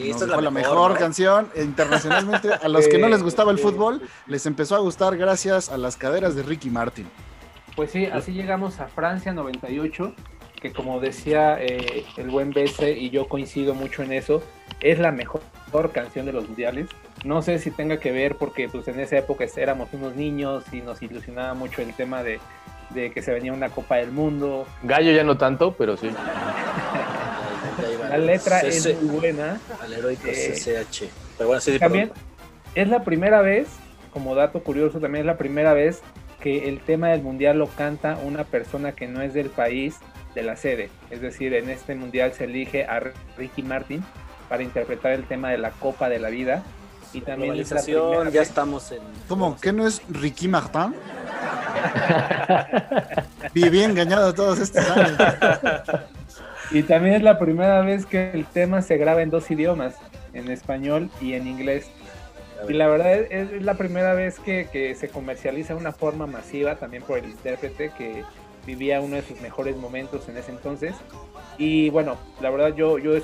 esta 0.05 0.25
es 0.25 0.31
la 0.31 0.51
mejor, 0.51 0.99
canción 0.99 1.49
internacionalmente. 1.55 2.49
A 2.53 2.67
los 2.67 2.87
que 2.87 2.99
no 2.99 3.09
les 3.09 3.23
gustaba 3.23 3.51
el 3.51 3.57
fútbol, 3.57 4.03
les 4.27 4.45
empezó 4.45 4.75
a 4.75 4.79
gustar 4.79 5.17
gracias 5.17 5.69
a 5.69 5.77
las 5.77 5.97
caderas 5.97 6.35
de 6.35 6.43
Ricky 6.43 6.69
Martin. 6.69 7.07
Pues 7.75 7.89
sí, 7.89 8.05
así 8.05 8.33
llegamos 8.33 8.79
a 8.79 8.87
Francia 8.87 9.33
98, 9.33 10.13
que 10.61 10.71
como 10.73 10.99
decía 10.99 11.57
eh, 11.59 12.05
el 12.17 12.29
buen 12.29 12.51
BC 12.51 12.97
y 12.97 13.09
yo 13.09 13.27
coincido 13.27 13.73
mucho 13.73 14.03
en 14.03 14.13
eso, 14.13 14.43
es 14.79 14.99
la 14.99 15.11
mejor 15.11 15.41
canción 15.91 16.27
de 16.27 16.33
los 16.33 16.47
mundiales. 16.47 16.87
No 17.25 17.41
sé 17.41 17.59
si 17.59 17.71
tenga 17.71 17.97
que 17.97 18.11
ver 18.11 18.35
porque 18.35 18.69
pues 18.69 18.87
en 18.87 18.99
esa 18.99 19.17
época 19.17 19.45
éramos 19.57 19.89
unos 19.91 20.15
niños 20.15 20.63
y 20.71 20.81
nos 20.81 21.01
ilusionaba 21.01 21.53
mucho 21.53 21.81
el 21.81 21.93
tema 21.93 22.23
de, 22.23 22.39
que 22.93 23.21
se 23.21 23.31
venía 23.31 23.53
una 23.53 23.69
Copa 23.69 23.97
del 23.97 24.11
Mundo. 24.11 24.65
Gallo 24.83 25.11
ya 25.11 25.23
no 25.23 25.37
tanto, 25.37 25.75
pero 25.77 25.97
sí. 25.97 26.09
la 28.09 28.17
letra 28.17 28.61
es 28.61 29.01
muy 29.01 29.19
buena. 29.19 29.59
Al 29.81 29.93
heroico 29.93 30.29
CCH. 30.29 31.03
Eh, 31.03 31.09
pero 31.37 31.49
bueno, 31.49 31.61
sí, 31.61 31.77
también 31.77 32.11
es 32.75 32.87
la 32.87 33.03
primera 33.03 33.41
vez, 33.41 33.67
como 34.11 34.35
dato 34.35 34.63
curioso, 34.63 34.99
también 34.99 35.23
es 35.23 35.27
la 35.27 35.37
primera 35.37 35.73
vez 35.73 36.01
que 36.39 36.69
el 36.69 36.79
tema 36.79 37.09
del 37.09 37.21
mundial 37.21 37.59
lo 37.59 37.67
canta 37.67 38.17
una 38.23 38.45
persona 38.45 38.93
que 38.93 39.07
no 39.07 39.21
es 39.21 39.33
del 39.33 39.49
país 39.49 39.97
de 40.35 40.43
la 40.43 40.55
sede. 40.55 40.89
Es 41.09 41.21
decir, 41.21 41.53
en 41.53 41.69
este 41.69 41.95
mundial 41.95 42.33
se 42.33 42.45
elige 42.45 42.85
a 42.85 43.01
Ricky 43.37 43.63
Martin 43.63 44.03
para 44.47 44.63
interpretar 44.63 45.11
el 45.11 45.25
tema 45.25 45.51
de 45.51 45.57
la 45.57 45.71
Copa 45.71 46.09
de 46.09 46.19
la 46.19 46.29
Vida. 46.29 46.63
Y 47.13 47.21
también 47.21 47.55
ya 48.31 48.41
estamos 48.41 48.91
en. 48.91 48.99
¿Cómo? 49.27 49.57
¿Qué 49.59 49.73
no 49.73 49.87
es 49.87 50.01
Ricky 50.09 50.47
Martin? 50.47 50.93
Viví 53.53 53.83
engañado 53.83 54.33
todos 54.33 54.59
estos 54.59 54.89
años. 54.89 55.17
Y 56.71 56.83
también 56.83 57.15
es 57.15 57.23
la 57.23 57.39
primera 57.39 57.81
vez 57.81 58.05
que 58.05 58.31
el 58.31 58.45
tema 58.45 58.81
se 58.81 58.97
graba 58.97 59.23
en 59.23 59.31
dos 59.31 59.49
idiomas, 59.49 59.95
en 60.33 60.51
español 60.51 61.09
y 61.19 61.33
en 61.33 61.47
inglés. 61.47 61.89
Y 62.67 62.73
la 62.73 62.87
verdad 62.87 63.13
es, 63.13 63.63
la 63.63 63.75
primera 63.75 64.13
vez 64.13 64.39
que, 64.39 64.95
se 64.99 65.09
comercializa 65.09 65.73
de 65.73 65.79
una 65.79 65.93
forma 65.93 66.27
masiva 66.27 66.75
también 66.75 67.03
por 67.03 67.17
el 67.17 67.25
intérprete 67.25 67.91
que 67.97 68.23
vivía 68.67 69.01
uno 69.01 69.15
de 69.15 69.23
sus 69.23 69.39
mejores 69.41 69.77
momentos 69.77 70.29
en 70.29 70.37
ese 70.37 70.51
entonces. 70.51 70.93
Y 71.57 71.89
bueno, 71.89 72.17
la 72.41 72.51
verdad 72.51 72.75
yo, 72.75 72.99
yo 72.99 73.15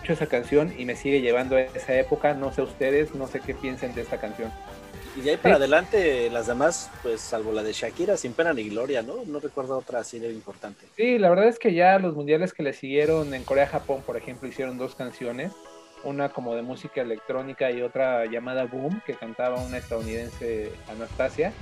escucho 0.00 0.12
esa 0.14 0.26
canción 0.26 0.72
y 0.78 0.86
me 0.86 0.96
sigue 0.96 1.20
llevando 1.20 1.56
a 1.56 1.60
esa 1.60 1.94
época. 1.94 2.32
No 2.32 2.52
sé 2.52 2.62
ustedes, 2.62 3.14
no 3.14 3.26
sé 3.26 3.40
qué 3.40 3.54
piensen 3.54 3.94
de 3.94 4.02
esta 4.02 4.18
canción. 4.18 4.50
Y 5.16 5.20
de 5.22 5.32
ahí 5.32 5.36
para 5.36 5.56
adelante, 5.56 6.30
las 6.30 6.46
demás, 6.46 6.90
pues 7.02 7.20
salvo 7.20 7.52
la 7.52 7.62
de 7.62 7.72
Shakira, 7.72 8.16
sin 8.16 8.32
pena 8.32 8.54
ni 8.54 8.68
gloria, 8.70 9.02
¿no? 9.02 9.24
No 9.26 9.40
recuerdo 9.40 9.76
otra 9.76 9.98
así 9.98 10.18
de 10.18 10.32
importante. 10.32 10.86
Sí, 10.96 11.18
la 11.18 11.28
verdad 11.28 11.48
es 11.48 11.58
que 11.58 11.74
ya 11.74 11.98
los 11.98 12.14
mundiales 12.14 12.54
que 12.54 12.62
le 12.62 12.72
siguieron 12.72 13.34
en 13.34 13.44
Corea-Japón, 13.44 14.02
por 14.06 14.16
ejemplo, 14.16 14.48
hicieron 14.48 14.78
dos 14.78 14.94
canciones 14.94 15.52
una 16.02 16.30
como 16.30 16.54
de 16.54 16.62
música 16.62 17.02
electrónica 17.02 17.70
y 17.70 17.82
otra 17.82 18.24
llamada 18.24 18.64
Boom, 18.64 19.02
que 19.04 19.12
cantaba 19.12 19.62
una 19.62 19.76
estadounidense 19.76 20.72
Anastasia, 20.88 21.52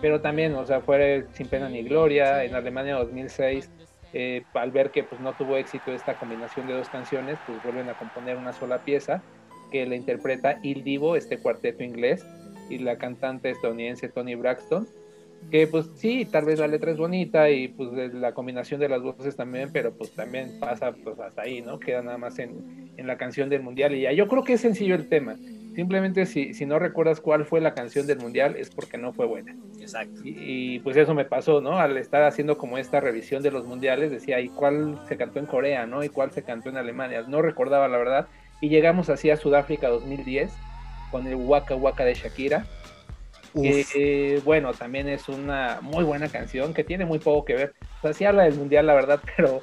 pero 0.00 0.22
también, 0.22 0.54
o 0.54 0.64
sea, 0.64 0.80
fue 0.80 1.26
sin 1.34 1.46
pena 1.46 1.68
ni 1.68 1.82
gloria, 1.82 2.42
en 2.42 2.54
Alemania 2.54 2.94
2006, 2.94 3.68
eh, 4.12 4.44
al 4.54 4.70
ver 4.70 4.90
que 4.90 5.04
pues 5.04 5.20
no 5.20 5.32
tuvo 5.34 5.56
éxito 5.56 5.92
esta 5.92 6.16
combinación 6.16 6.66
de 6.66 6.74
dos 6.74 6.88
canciones, 6.88 7.38
pues 7.46 7.62
vuelven 7.62 7.88
a 7.88 7.94
componer 7.94 8.36
una 8.36 8.52
sola 8.52 8.78
pieza 8.84 9.22
que 9.70 9.86
la 9.86 9.96
interpreta 9.96 10.58
Il 10.62 10.84
Divo, 10.84 11.16
este 11.16 11.38
cuarteto 11.38 11.82
inglés, 11.82 12.26
y 12.68 12.78
la 12.78 12.96
cantante 12.98 13.50
estadounidense 13.50 14.08
Tony 14.08 14.34
Braxton, 14.34 14.86
que 15.50 15.66
pues 15.66 15.90
sí, 15.96 16.26
tal 16.30 16.44
vez 16.44 16.58
la 16.58 16.68
letra 16.68 16.92
es 16.92 16.98
bonita 16.98 17.50
y 17.50 17.68
pues 17.68 18.14
la 18.14 18.32
combinación 18.32 18.80
de 18.80 18.88
las 18.88 19.02
voces 19.02 19.34
también, 19.34 19.70
pero 19.72 19.92
pues 19.92 20.12
también 20.12 20.60
pasa 20.60 20.92
pues 20.92 21.18
hasta 21.18 21.42
ahí, 21.42 21.62
¿no? 21.62 21.80
Queda 21.80 22.02
nada 22.02 22.18
más 22.18 22.38
en, 22.38 22.92
en 22.96 23.06
la 23.06 23.16
canción 23.16 23.48
del 23.48 23.62
mundial 23.62 23.94
y 23.94 24.02
ya. 24.02 24.12
Yo 24.12 24.28
creo 24.28 24.44
que 24.44 24.54
es 24.54 24.60
sencillo 24.60 24.94
el 24.94 25.08
tema. 25.08 25.36
Simplemente 25.74 26.26
si, 26.26 26.54
si 26.54 26.66
no 26.66 26.78
recuerdas 26.78 27.20
cuál 27.20 27.44
fue 27.46 27.60
la 27.60 27.74
canción 27.74 28.06
del 28.06 28.18
mundial 28.18 28.56
es 28.56 28.70
porque 28.70 28.98
no 28.98 29.12
fue 29.12 29.26
buena. 29.26 29.56
Exacto. 29.80 30.20
Y, 30.24 30.80
pues 30.80 30.96
eso 30.96 31.14
me 31.14 31.24
pasó, 31.24 31.60
¿no? 31.60 31.78
Al 31.78 31.96
estar 31.96 32.22
haciendo 32.22 32.58
como 32.58 32.78
esta 32.78 33.00
revisión 33.00 33.42
de 33.42 33.50
los 33.50 33.64
mundiales, 33.66 34.10
decía, 34.10 34.40
¿y 34.40 34.48
cuál 34.48 35.00
se 35.08 35.16
cantó 35.16 35.38
en 35.38 35.46
Corea, 35.46 35.86
¿no? 35.86 36.04
¿Y 36.04 36.08
cuál 36.08 36.30
se 36.30 36.42
cantó 36.42 36.68
en 36.68 36.76
Alemania? 36.76 37.24
No 37.26 37.42
recordaba 37.42 37.88
la 37.88 37.98
verdad. 37.98 38.28
Y 38.60 38.68
llegamos 38.68 39.08
así 39.08 39.30
a 39.30 39.36
Sudáfrica 39.36 39.88
2010 39.88 40.52
con 41.10 41.26
el 41.26 41.34
Waka 41.34 41.74
Waka 41.74 42.04
de 42.04 42.14
Shakira 42.14 42.66
que 43.52 44.40
bueno, 44.44 44.72
también 44.72 45.08
es 45.08 45.28
una 45.28 45.80
muy 45.82 46.04
buena 46.04 46.28
canción 46.28 46.72
que 46.72 46.84
tiene 46.84 47.04
muy 47.04 47.18
poco 47.18 47.44
que 47.44 47.54
ver. 47.54 47.74
O 47.98 48.02
sea, 48.02 48.12
sí 48.12 48.24
habla 48.24 48.44
del 48.44 48.54
mundial, 48.54 48.86
la 48.86 48.94
verdad, 48.94 49.20
pero, 49.36 49.62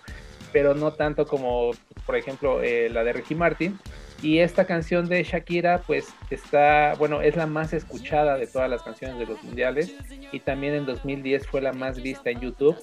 pero 0.52 0.76
no 0.76 0.94
tanto 0.94 1.26
como, 1.26 1.72
por 2.06 2.16
ejemplo, 2.16 2.62
eh, 2.62 2.90
la 2.90 3.04
de 3.04 3.14
Ricky 3.14 3.36
Martin. 3.36 3.80
Y 4.22 4.40
esta 4.40 4.66
canción 4.66 5.08
de 5.08 5.24
Shakira, 5.24 5.82
pues 5.88 6.08
está, 6.30 6.94
bueno, 6.96 7.22
es 7.22 7.38
la 7.38 7.48
más 7.48 7.72
escuchada 7.72 8.38
de 8.38 8.48
todas 8.48 8.70
las 8.70 8.84
canciones 8.84 9.18
de 9.18 9.26
los 9.26 9.42
mundiales. 9.44 9.96
Y 10.32 10.42
también 10.42 10.74
en 10.74 10.86
2010 10.86 11.48
fue 11.48 11.62
la 11.62 11.72
más 11.72 12.02
vista 12.02 12.30
en 12.30 12.42
YouTube. 12.42 12.78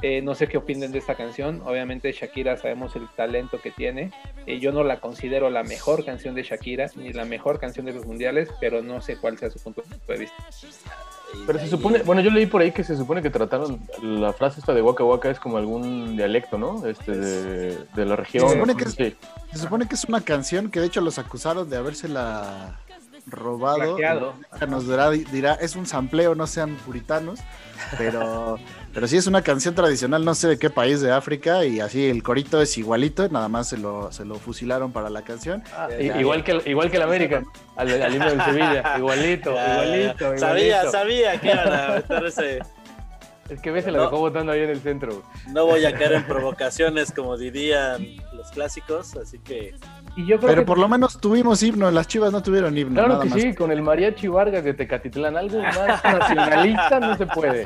Eh, 0.00 0.22
no 0.22 0.34
sé 0.34 0.48
qué 0.48 0.56
opinen 0.56 0.90
de 0.90 0.98
esta 0.98 1.14
canción. 1.14 1.60
Obviamente 1.64 2.10
Shakira 2.12 2.56
sabemos 2.56 2.96
el 2.96 3.06
talento 3.16 3.60
que 3.60 3.70
tiene. 3.70 4.12
Eh, 4.46 4.60
yo 4.60 4.72
no 4.72 4.82
la 4.82 5.00
considero 5.00 5.50
la 5.50 5.62
mejor 5.62 6.04
canción 6.04 6.34
de 6.34 6.42
Shakira, 6.42 6.90
ni 6.96 7.12
la 7.12 7.26
mejor 7.26 7.60
canción 7.60 7.84
de 7.84 7.92
los 7.92 8.06
mundiales, 8.06 8.48
pero 8.60 8.82
no 8.82 9.02
sé 9.02 9.16
cuál 9.16 9.36
sea 9.36 9.50
su 9.50 9.58
punto 9.60 9.82
de 10.06 10.18
vista. 10.18 10.36
Pero 11.46 11.58
se 11.58 11.68
supone, 11.68 12.02
bueno, 12.02 12.20
yo 12.20 12.30
leí 12.30 12.46
por 12.46 12.60
ahí 12.60 12.72
que 12.72 12.84
se 12.84 12.96
supone 12.96 13.22
que 13.22 13.30
trataron 13.30 13.80
la 14.02 14.32
frase 14.32 14.60
esta 14.60 14.72
de 14.74 14.82
Waka 14.82 15.04
Waka 15.04 15.30
es 15.30 15.38
como 15.38 15.58
algún 15.58 16.16
dialecto, 16.16 16.58
¿no? 16.58 16.86
Este 16.86 17.12
de, 17.12 18.04
la 18.04 18.16
región. 18.16 18.48
Se 18.48 18.54
supone, 18.54 18.76
que 18.76 18.84
es, 18.84 18.94
se 18.94 19.58
supone 19.58 19.88
que 19.88 19.94
es 19.94 20.04
una 20.04 20.20
canción 20.20 20.70
que 20.70 20.80
de 20.80 20.86
hecho 20.86 21.00
los 21.00 21.18
acusaron 21.18 21.68
de 21.68 21.76
habérsela 21.76 22.78
robado. 23.26 23.98
Nos 24.68 24.86
dirá, 24.86 25.10
dirá, 25.10 25.54
es 25.54 25.76
un 25.76 25.86
sampleo, 25.86 26.34
no 26.34 26.46
sean 26.46 26.76
puritanos, 26.76 27.40
pero, 27.96 28.58
pero 28.98 29.06
sí 29.06 29.16
es 29.16 29.28
una 29.28 29.42
canción 29.42 29.76
tradicional, 29.76 30.24
no 30.24 30.34
sé 30.34 30.48
de 30.48 30.58
qué 30.58 30.70
país 30.70 31.00
de 31.00 31.12
África, 31.12 31.64
y 31.64 31.78
así 31.78 32.06
el 32.06 32.20
corito 32.24 32.60
es 32.60 32.76
igualito, 32.78 33.28
nada 33.28 33.48
más 33.48 33.68
se 33.68 33.78
lo, 33.78 34.10
se 34.10 34.24
lo 34.24 34.34
fusilaron 34.40 34.90
para 34.90 35.08
la 35.08 35.22
canción. 35.22 35.62
Ah, 35.72 35.88
igual, 36.18 36.42
que, 36.42 36.60
igual 36.66 36.90
que 36.90 36.96
el 36.96 37.04
América, 37.04 37.44
al, 37.76 38.02
al 38.02 38.18
del 38.18 38.42
Sevilla, 38.42 38.94
igualito, 38.98 39.52
igualito, 39.52 40.36
Sabía, 40.36 40.90
sabía 40.90 41.40
que 41.40 41.46
iban 41.52 41.72
a 41.72 41.88
meter 41.94 42.24
ese... 42.26 42.58
Es 43.48 43.60
que 43.60 43.70
ves 43.70 43.84
se 43.84 43.92
la 43.92 43.98
No. 43.98 44.04
dejó 44.04 44.18
botando 44.18 44.50
ahí 44.50 44.62
en 44.62 44.70
el 44.70 44.80
centro. 44.80 45.22
No 45.52 45.64
voy 45.64 45.84
a 45.84 45.92
caer 45.96 46.14
en 46.14 46.24
provocaciones, 46.24 47.12
como 47.12 47.36
dirían 47.38 48.04
los 48.34 48.50
clásicos, 48.50 49.16
así 49.16 49.38
que 49.38 49.74
Y 50.16 50.26
yo 50.26 50.38
creo 50.38 50.48
Pero 50.50 50.62
que 50.62 50.66
por 50.66 50.78
lo 50.78 50.88
menos 50.88 51.20
tuvimos 51.20 51.62
himno, 51.62 51.88
las 51.92 52.08
chivas 52.08 52.32
no 52.32 52.42
tuvieron 52.42 52.76
himno. 52.76 52.94
Claro 52.94 53.08
nada 53.10 53.22
que 53.22 53.30
más. 53.30 53.40
sí, 53.40 53.54
con 53.54 53.70
el 53.70 53.80
mariachi 53.80 54.26
Vargas 54.26 54.64
de 54.64 54.74
Tecatitlán, 54.74 55.36
algo 55.36 55.62
más 55.62 56.02
nacionalista 56.04 56.98
no 57.00 57.16
se 57.16 57.26
puede. 57.26 57.64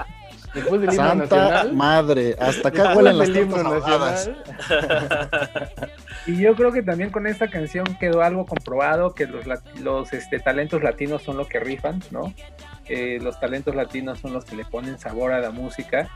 Después 0.55 0.81
del 0.81 0.91
himno 0.91 1.03
Santa 1.03 1.37
nacional. 1.37 1.73
madre, 1.73 2.37
hasta 2.39 2.69
acá 2.69 2.95
huelen 2.95 3.19
las 3.19 3.33
tortas. 3.33 4.31
Y 6.27 6.37
yo 6.37 6.55
creo 6.55 6.71
que 6.71 6.83
también 6.83 7.11
con 7.11 7.27
esta 7.27 7.49
canción 7.49 7.85
quedó 7.99 8.23
algo 8.23 8.47
comprobado, 8.47 9.13
que 9.13 9.27
los 9.27 10.13
este, 10.13 10.39
talentos 10.39 10.83
latinos 10.83 11.23
son 11.23 11.37
lo 11.37 11.49
que 11.49 11.59
rifan, 11.59 12.01
¿no? 12.13 12.33
Eh, 12.89 13.19
los 13.21 13.41
talentos 13.41 13.75
latinos 13.75 14.21
son 14.21 14.33
los 14.33 14.45
que 14.45 14.55
le 14.55 14.65
ponen 14.65 14.99
sabor 14.99 15.33
a 15.33 15.41
la 15.41 15.51
música. 15.51 16.09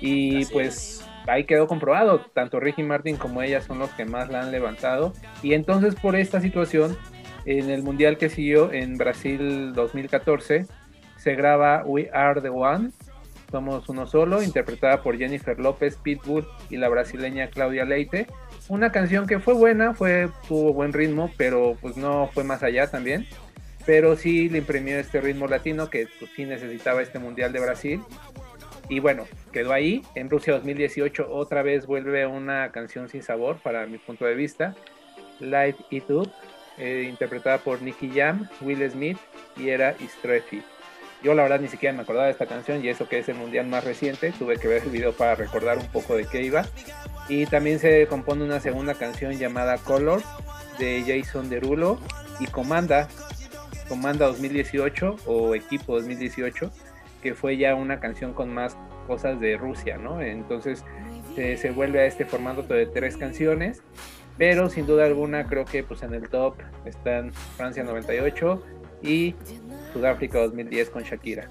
Y 0.00 0.42
Así 0.42 0.52
pues 0.52 1.08
ahí 1.26 1.44
quedó 1.44 1.68
comprobado, 1.68 2.20
tanto 2.34 2.58
Ricky 2.58 2.82
Martin 2.82 3.16
como 3.16 3.42
ella 3.42 3.60
son 3.60 3.78
los 3.78 3.90
que 3.90 4.04
más 4.04 4.28
la 4.28 4.42
han 4.42 4.50
levantado. 4.50 5.12
Y 5.42 5.54
entonces 5.54 5.94
por 5.94 6.16
esta 6.16 6.40
situación, 6.40 6.96
en 7.44 7.70
el 7.70 7.82
Mundial 7.82 8.18
que 8.18 8.28
siguió 8.28 8.72
en 8.72 8.96
Brasil 8.96 9.72
2014, 9.72 10.66
se 11.16 11.34
graba 11.36 11.84
We 11.86 12.10
Are 12.12 12.40
the 12.40 12.48
One, 12.48 12.90
Somos 13.54 13.88
Uno 13.88 14.08
Solo, 14.08 14.42
interpretada 14.42 15.00
por 15.00 15.16
Jennifer 15.16 15.60
López, 15.60 15.94
Pitbull 15.94 16.44
y 16.70 16.76
la 16.76 16.88
brasileña 16.88 17.50
Claudia 17.50 17.84
Leite. 17.84 18.26
Una 18.66 18.90
canción 18.90 19.28
que 19.28 19.38
fue 19.38 19.54
buena, 19.54 19.94
fue, 19.94 20.28
tuvo 20.48 20.72
buen 20.72 20.92
ritmo, 20.92 21.30
pero 21.36 21.78
pues 21.80 21.96
no 21.96 22.28
fue 22.34 22.42
más 22.42 22.64
allá 22.64 22.90
también. 22.90 23.28
Pero 23.86 24.16
sí 24.16 24.48
le 24.48 24.58
imprimió 24.58 24.98
este 24.98 25.20
ritmo 25.20 25.46
latino 25.46 25.88
que 25.88 26.08
pues, 26.18 26.32
sí 26.34 26.46
necesitaba 26.46 27.00
este 27.00 27.20
Mundial 27.20 27.52
de 27.52 27.60
Brasil. 27.60 28.02
Y 28.88 28.98
bueno, 28.98 29.24
quedó 29.52 29.72
ahí. 29.72 30.02
En 30.16 30.30
Rusia 30.30 30.54
2018 30.54 31.28
otra 31.30 31.62
vez 31.62 31.86
vuelve 31.86 32.26
una 32.26 32.72
canción 32.72 33.08
sin 33.08 33.22
sabor 33.22 33.58
para 33.62 33.86
mi 33.86 33.98
punto 33.98 34.24
de 34.24 34.34
vista. 34.34 34.74
Light 35.38 35.76
It 35.90 36.10
Up, 36.10 36.28
eh, 36.76 37.06
interpretada 37.08 37.58
por 37.58 37.82
Nicky 37.82 38.10
Jam, 38.12 38.48
Will 38.62 38.90
Smith 38.90 39.18
y 39.56 39.68
era 39.68 39.94
Streffy. 40.18 40.60
Yo 41.24 41.32
la 41.32 41.42
verdad 41.42 41.58
ni 41.58 41.68
siquiera 41.68 41.96
me 41.96 42.02
acordaba 42.02 42.26
de 42.26 42.32
esta 42.32 42.44
canción 42.44 42.84
y 42.84 42.88
eso 42.90 43.08
que 43.08 43.18
es 43.18 43.28
el 43.30 43.36
mundial 43.36 43.66
más 43.66 43.82
reciente, 43.82 44.30
tuve 44.38 44.58
que 44.58 44.68
ver 44.68 44.82
el 44.82 44.90
video 44.90 45.14
para 45.14 45.34
recordar 45.34 45.78
un 45.78 45.86
poco 45.86 46.16
de 46.16 46.26
qué 46.26 46.42
iba. 46.42 46.66
Y 47.30 47.46
también 47.46 47.78
se 47.78 48.06
compone 48.06 48.44
una 48.44 48.60
segunda 48.60 48.92
canción 48.92 49.32
llamada 49.32 49.78
Colors 49.78 50.22
de 50.78 51.02
Jason 51.06 51.48
Derulo 51.48 51.98
y 52.40 52.46
Comanda, 52.46 53.08
Comanda 53.88 54.26
2018 54.26 55.16
o 55.24 55.54
Equipo 55.54 55.94
2018, 55.94 56.70
que 57.22 57.34
fue 57.34 57.56
ya 57.56 57.74
una 57.74 58.00
canción 58.00 58.34
con 58.34 58.52
más 58.52 58.76
cosas 59.06 59.40
de 59.40 59.56
Rusia, 59.56 59.96
¿no? 59.96 60.20
Entonces 60.20 60.84
se, 61.34 61.56
se 61.56 61.70
vuelve 61.70 62.00
a 62.00 62.04
este 62.04 62.26
formato 62.26 62.62
de 62.64 62.84
tres 62.84 63.16
canciones, 63.16 63.82
pero 64.36 64.68
sin 64.68 64.86
duda 64.86 65.06
alguna 65.06 65.46
creo 65.46 65.64
que 65.64 65.84
pues 65.84 66.02
en 66.02 66.12
el 66.12 66.28
top 66.28 66.56
están 66.84 67.32
Francia 67.56 67.82
98 67.82 68.62
y 69.04 69.34
Sudáfrica 69.92 70.40
2010 70.40 70.90
con 70.90 71.02
Shakira. 71.02 71.48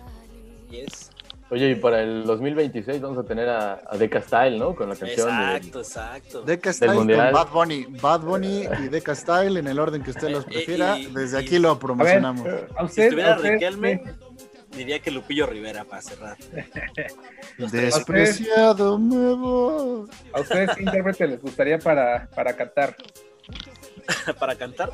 Yes. 0.70 1.10
Oye, 1.50 1.70
y 1.72 1.76
para 1.76 2.02
el 2.02 2.24
2026 2.26 3.00
vamos 3.00 3.18
a 3.20 3.24
tener 3.24 3.48
a, 3.48 3.82
a 3.88 3.96
Deca 3.98 4.22
Style, 4.22 4.58
¿no? 4.58 4.74
Con 4.76 4.90
la 4.90 4.96
canción 4.96 5.28
de- 5.28 5.58
Exacto, 5.58 5.80
exacto. 5.80 6.42
Deca 6.42 6.74
Style 6.74 6.94
con. 6.96 7.08
Bad 7.08 7.48
Bunny. 7.54 7.86
Bad 8.02 8.22
Bunny 8.22 8.64
y 8.84 8.88
Deca 8.88 9.14
Style 9.14 9.58
en 9.60 9.68
el 9.68 9.78
orden 9.78 10.02
que 10.02 10.10
usted 10.12 10.30
los 10.30 10.46
Eh, 10.48 10.50
prefiera. 10.52 10.98
y- 10.98 11.06
Desde 11.08 11.40
y- 11.42 11.46
aquí 11.46 11.60
lo 11.60 11.78
promocionamos. 11.78 12.48
A 12.48 12.80
Si 12.80 12.86
usted, 12.86 13.04
estuviera 13.04 13.34
a 13.34 13.38
usted, 13.38 13.52
Riquelme, 13.54 14.04
diría 14.76 14.98
que 15.00 15.12
Lupillo 15.12 15.46
Rivera 15.46 15.84
para 15.84 16.02
cerrar. 16.02 16.38
Despreciado 17.58 18.98
me 18.98 19.34
voy. 19.36 20.10
¿A 20.34 20.42
ustedes 20.42 20.72
qué 20.76 20.84
intérprete 20.84 21.28
les 21.28 21.42
gustaría 21.42 21.78
para, 21.78 22.28
para 22.36 22.54
Qatar? 22.56 22.96
para 24.40 24.56
cantar. 24.56 24.92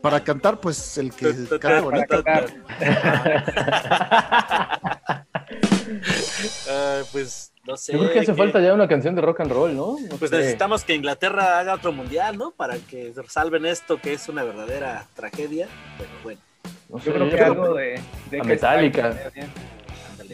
Para 0.00 0.22
cantar, 0.24 0.60
pues 0.60 0.98
el 0.98 1.12
que 1.12 1.32
canta 1.60 1.80
bonito. 1.80 2.22
pues 7.12 7.52
no 7.66 7.76
sé. 7.76 7.92
Yo 7.92 7.98
creo 8.00 8.12
que 8.12 8.20
hace 8.20 8.34
falta 8.34 8.60
ya 8.60 8.74
una 8.74 8.88
canción 8.88 9.14
de 9.14 9.22
rock 9.22 9.40
and 9.40 9.52
roll, 9.52 9.76
¿no? 9.76 9.96
No 10.10 10.16
Pues 10.16 10.30
sé. 10.30 10.38
necesitamos 10.38 10.84
que 10.84 10.94
Inglaterra 10.94 11.58
haga 11.58 11.74
otro 11.74 11.92
mundial, 11.92 12.38
¿no? 12.38 12.50
Para 12.52 12.76
que 12.78 13.12
salven 13.28 13.66
esto 13.66 14.00
que 14.00 14.14
es 14.14 14.28
una 14.28 14.42
verdadera 14.42 15.06
tragedia. 15.14 15.68
Pero 15.98 16.10
bueno. 16.22 16.40
No 16.88 16.98
sé, 16.98 17.06
Yo 17.06 17.14
creo 17.14 17.24
yo 17.26 17.30
que 17.30 17.36
creo- 17.36 17.52
algo 17.52 17.74
de, 17.74 18.00
de 18.30 18.38
a 18.38 18.42
que 18.42 18.48
Metallica. 18.48 19.08
está 19.10 19.30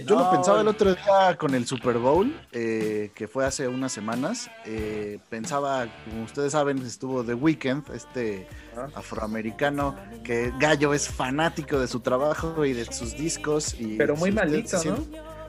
Yo 0.07 0.17
lo 0.17 0.31
pensaba 0.31 0.61
el 0.61 0.69
otro 0.69 0.95
día 0.95 1.37
con 1.39 1.55
el 1.55 1.67
Super 1.67 1.99
Bowl, 1.99 2.35
eh, 2.53 3.11
que 3.15 3.29
fue 3.29 3.45
hace 3.45 3.69
unas 3.69 3.93
semanas. 3.93 4.51
Eh, 4.65 5.19
pensaba, 5.29 5.87
como 6.09 6.25
ustedes 6.25 6.53
saben, 6.53 6.79
estuvo 6.79 7.25
The 7.25 7.35
Weeknd, 7.35 7.83
este 7.95 8.47
Ah. 8.77 8.87
afroamericano, 8.95 9.97
que 10.25 10.53
Gallo 10.59 10.95
es 10.95 11.09
fanático 11.09 11.79
de 11.81 11.89
su 11.89 12.01
trabajo 12.01 12.65
y 12.65 12.73
de 12.73 12.85
sus 12.93 13.17
discos. 13.17 13.75
Y 13.79 13.97
Pero 13.97 14.17
muy 14.17 14.31
se 14.31 14.35
¿no? 14.91 14.97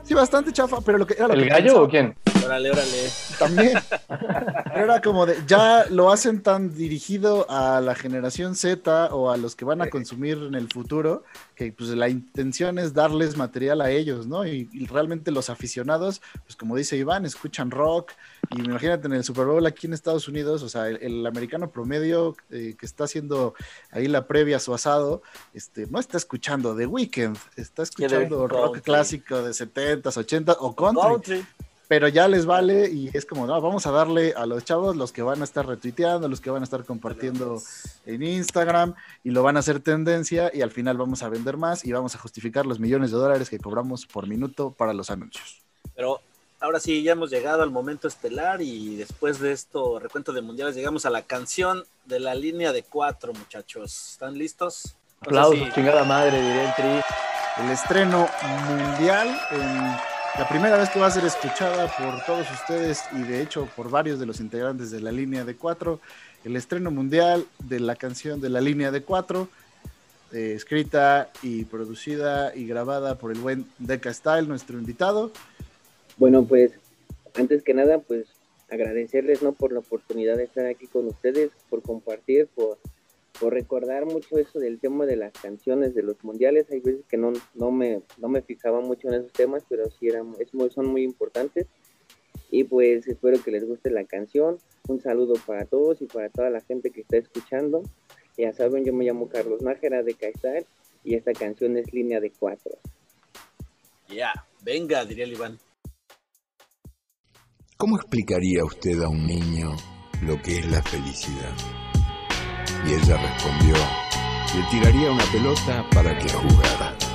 Sí, 0.04 0.14
bastante 0.16 0.52
chafa, 0.52 0.80
pero 0.82 0.98
lo 0.98 1.06
que 1.06 1.14
era 1.14 1.28
lo 1.28 1.34
¿El 1.36 1.44
que 1.44 1.50
gallo 1.50 1.64
pensaba- 1.66 1.82
o 1.84 1.90
quién? 1.90 2.16
Órale, 2.46 2.72
órale. 2.72 3.10
También. 3.38 3.80
Pero 4.08 4.84
era 4.86 5.02
como 5.02 5.26
de, 5.26 5.38
ya 5.48 5.86
lo 5.90 6.12
hacen 6.12 6.42
tan 6.42 6.74
dirigido 6.74 7.46
a 7.50 7.82
la 7.82 7.96
generación 7.96 8.56
Z 8.56 9.14
o 9.14 9.32
a 9.32 9.38
los 9.38 9.56
que 9.56 9.66
van 9.66 9.82
a 9.82 9.90
consumir 9.90 10.38
en 10.38 10.56
el 10.56 10.68
futuro, 10.68 11.24
que 11.56 11.72
pues 11.72 11.90
la 11.90 12.10
intención 12.10 12.78
es 12.80 12.94
darles 12.94 13.38
material 13.38 13.82
a 13.82 13.92
ellos, 13.92 14.28
¿no? 14.28 14.46
Y, 14.46 14.70
y 14.72 14.86
realmente 14.88 15.32
los 15.32 15.50
aficionados, 15.50 16.22
pues 16.46 16.56
como 16.56 16.76
dice 16.76 16.98
Iván, 16.98 17.26
escuchan 17.26 17.72
rock. 17.72 18.12
Y 18.52 18.62
imagínate 18.62 19.08
en 19.08 19.14
el 19.14 19.24
Super 19.24 19.46
Bowl 19.46 19.66
aquí 19.66 19.88
en 19.88 19.94
Estados 19.94 20.28
Unidos, 20.28 20.64
o 20.64 20.70
sea, 20.70 20.88
el, 20.88 20.98
el 21.02 21.26
americano 21.28 21.72
promedio 21.72 22.36
eh, 22.50 22.76
que 22.80 22.86
está 22.86 23.04
haciendo 23.04 23.54
ahí 23.92 24.08
la 24.08 24.28
previa 24.28 24.58
a 24.58 24.60
su 24.60 24.74
asado, 24.74 25.22
este, 25.54 25.88
no 25.88 26.00
está 26.00 26.18
escuchando 26.18 26.76
The 26.76 26.86
Weeknd, 26.86 27.38
está 27.56 27.84
escuchando 27.84 28.48
rock 28.48 28.74
country. 28.74 28.82
clásico 28.82 29.42
de 29.42 29.52
70s, 29.52 30.02
80s 30.04 30.58
o 30.60 30.76
country 30.76 31.10
Country. 31.10 31.46
Pero 31.90 32.08
ya 32.08 32.28
les 32.28 32.46
vale 32.46 32.88
y 32.90 33.10
es 33.14 33.26
como, 33.26 33.48
no, 33.48 33.60
vamos 33.60 33.88
a 33.88 33.92
darle 33.92 34.34
a 34.38 34.46
los 34.46 34.64
chavos 34.64 34.96
los 34.96 35.12
que 35.12 35.24
van 35.24 35.42
a 35.42 35.44
estar 35.44 35.66
retuiteando, 35.66 36.28
los 36.30 36.40
que 36.40 36.52
van 36.52 36.62
a 36.62 36.64
estar 36.66 36.86
compartiendo 36.86 37.60
en 38.06 38.22
Instagram 38.22 38.94
y 39.24 39.32
lo 39.32 39.42
van 39.42 39.58
a 39.58 39.62
hacer 39.62 39.80
tendencia 39.80 40.52
y 40.54 40.62
al 40.62 40.70
final 40.70 40.98
vamos 40.98 41.24
a 41.24 41.30
vender 41.30 41.58
más 41.58 41.84
y 41.84 41.92
vamos 41.92 42.14
a 42.14 42.20
justificar 42.20 42.68
los 42.68 42.80
millones 42.80 43.10
de 43.10 43.18
dólares 43.18 43.50
que 43.50 43.58
cobramos 43.58 44.06
por 44.06 44.28
minuto 44.28 44.70
para 44.72 44.94
los 44.94 45.10
anuncios. 45.10 45.64
Pero 45.96 46.22
ahora 46.60 46.80
sí, 46.80 47.02
ya 47.02 47.14
hemos 47.14 47.32
llegado 47.32 47.64
al 47.64 47.72
momento 47.72 48.08
estelar 48.08 48.62
y 48.62 48.96
después 48.96 49.40
de 49.40 49.52
esto, 49.52 49.98
recuento 49.98 50.32
de 50.32 50.42
mundiales, 50.44 50.76
llegamos 50.76 51.08
a 51.08 51.10
la 51.10 51.24
canción 51.24 51.84
de 52.06 52.20
la 52.20 52.36
línea 52.36 52.72
de 52.72 52.84
cuatro, 52.84 53.34
muchachos. 53.34 54.12
¿Están 54.12 54.38
listos? 54.38 54.84
No 54.86 54.92
sé 54.92 55.28
Aplausos, 55.30 55.60
si- 55.60 55.72
chingada 55.74 56.04
madre, 56.04 56.40
diría 56.40 56.70
el 56.70 56.76
tri. 56.76 57.66
El 57.66 57.72
estreno 57.72 58.30
mundial, 58.70 59.28
en 59.52 60.19
la 60.38 60.48
primera 60.48 60.78
vez 60.78 60.90
que 60.90 61.00
va 61.00 61.08
a 61.08 61.12
ser 61.12 61.26
escuchada 61.26 61.88
por 61.88 62.24
todos 62.26 62.50
ustedes 62.52 63.04
y 63.14 63.24
de 63.24 63.42
hecho 63.42 63.68
por 63.76 63.90
varios 63.90 64.20
de 64.20 64.26
los 64.26 64.40
integrantes 64.40 64.92
de 64.92 65.02
la 65.02 65.12
línea 65.12 65.44
de 65.44 65.56
cuatro, 65.56 66.00
el 66.44 66.56
estreno 66.56 66.92
mundial 66.92 67.46
de 67.60 67.80
la 67.80 67.96
canción 67.96 68.40
de 68.40 68.50
la 68.50 68.62
línea 68.62 68.92
de 68.92 69.02
cuatro, 69.02 69.50
eh, 70.32 70.54
escrita 70.56 71.30
y 71.42 71.66
producida 71.66 72.56
y 72.56 72.68
grabada 72.68 73.16
por 73.16 73.32
el 73.32 73.40
buen 73.40 73.66
Deca 73.80 74.14
Style, 74.14 74.48
nuestro 74.48 74.78
invitado. 74.78 75.32
Bueno, 76.18 76.46
pues 76.46 76.72
antes 77.36 77.64
que 77.64 77.74
nada, 77.74 78.00
pues 78.00 78.28
agradecerles 78.70 79.42
no 79.42 79.54
por 79.54 79.74
la 79.74 79.80
oportunidad 79.80 80.38
de 80.38 80.44
estar 80.44 80.66
aquí 80.66 80.88
con 80.88 81.08
ustedes, 81.08 81.52
por 81.70 81.82
compartir, 81.82 82.48
por, 82.48 82.78
por 83.40 83.54
recordar 83.54 84.06
mucho 84.06 84.38
eso 84.38 84.60
del 84.60 84.80
tema 84.80 85.06
de 85.06 85.16
las 85.16 85.34
canciones 85.34 85.96
de 85.96 86.04
los 86.04 86.24
mundiales. 86.24 86.70
Hay 86.72 86.80
veces 86.80 87.06
que 87.08 87.18
no, 87.18 87.32
no, 87.54 87.72
me, 87.72 88.02
no 88.18 88.28
me 88.28 88.42
fijaba 88.42 88.82
mucho 88.82 89.08
en 89.08 89.16
esos 89.16 89.32
temas, 89.32 89.64
pero 89.70 89.90
sí 89.90 90.08
eran, 90.08 90.34
es 90.40 90.54
muy, 90.54 90.70
son 90.70 90.88
muy 90.88 91.04
importantes. 91.04 91.68
Y 92.52 92.64
pues 92.64 93.08
espero 93.08 93.42
que 93.42 93.52
les 93.52 93.66
guste 93.66 93.92
la 93.92 94.04
canción. 94.06 94.58
Un 94.88 95.00
saludo 95.00 95.36
para 95.46 95.66
todos 95.66 96.02
y 96.02 96.06
para 96.06 96.30
toda 96.30 96.50
la 96.50 96.62
gente 96.62 96.90
que 96.90 97.02
está 97.02 97.18
escuchando. 97.18 97.84
Ya 98.38 98.54
saben, 98.54 98.84
yo 98.84 98.94
me 98.94 99.06
llamo 99.06 99.30
Carlos 99.30 99.62
Nájera 99.62 100.02
de 100.04 100.16
Caesar 100.16 100.66
y 101.04 101.16
esta 101.16 101.34
canción 101.34 101.78
es 101.78 101.94
Línea 101.94 102.20
de 102.20 102.32
Cuatro. 102.32 102.78
Ya, 104.08 104.34
venga, 104.64 105.06
diría 105.06 105.26
el 105.26 105.34
Iván. 105.34 105.60
¿Cómo 107.78 107.96
explicaría 107.96 108.66
usted 108.66 109.02
a 109.02 109.10
un 109.10 109.26
niño 109.26 109.70
lo 110.24 110.42
que 110.42 110.60
es 110.60 110.70
la 110.70 110.82
felicidad? 110.82 111.89
Y 112.86 112.94
ella 112.94 113.18
respondió, 113.18 113.76
le 114.56 114.64
tiraría 114.72 115.12
una 115.12 115.24
pelota 115.26 115.86
para 115.92 116.18
que 116.18 116.30
jugara. 116.30 117.09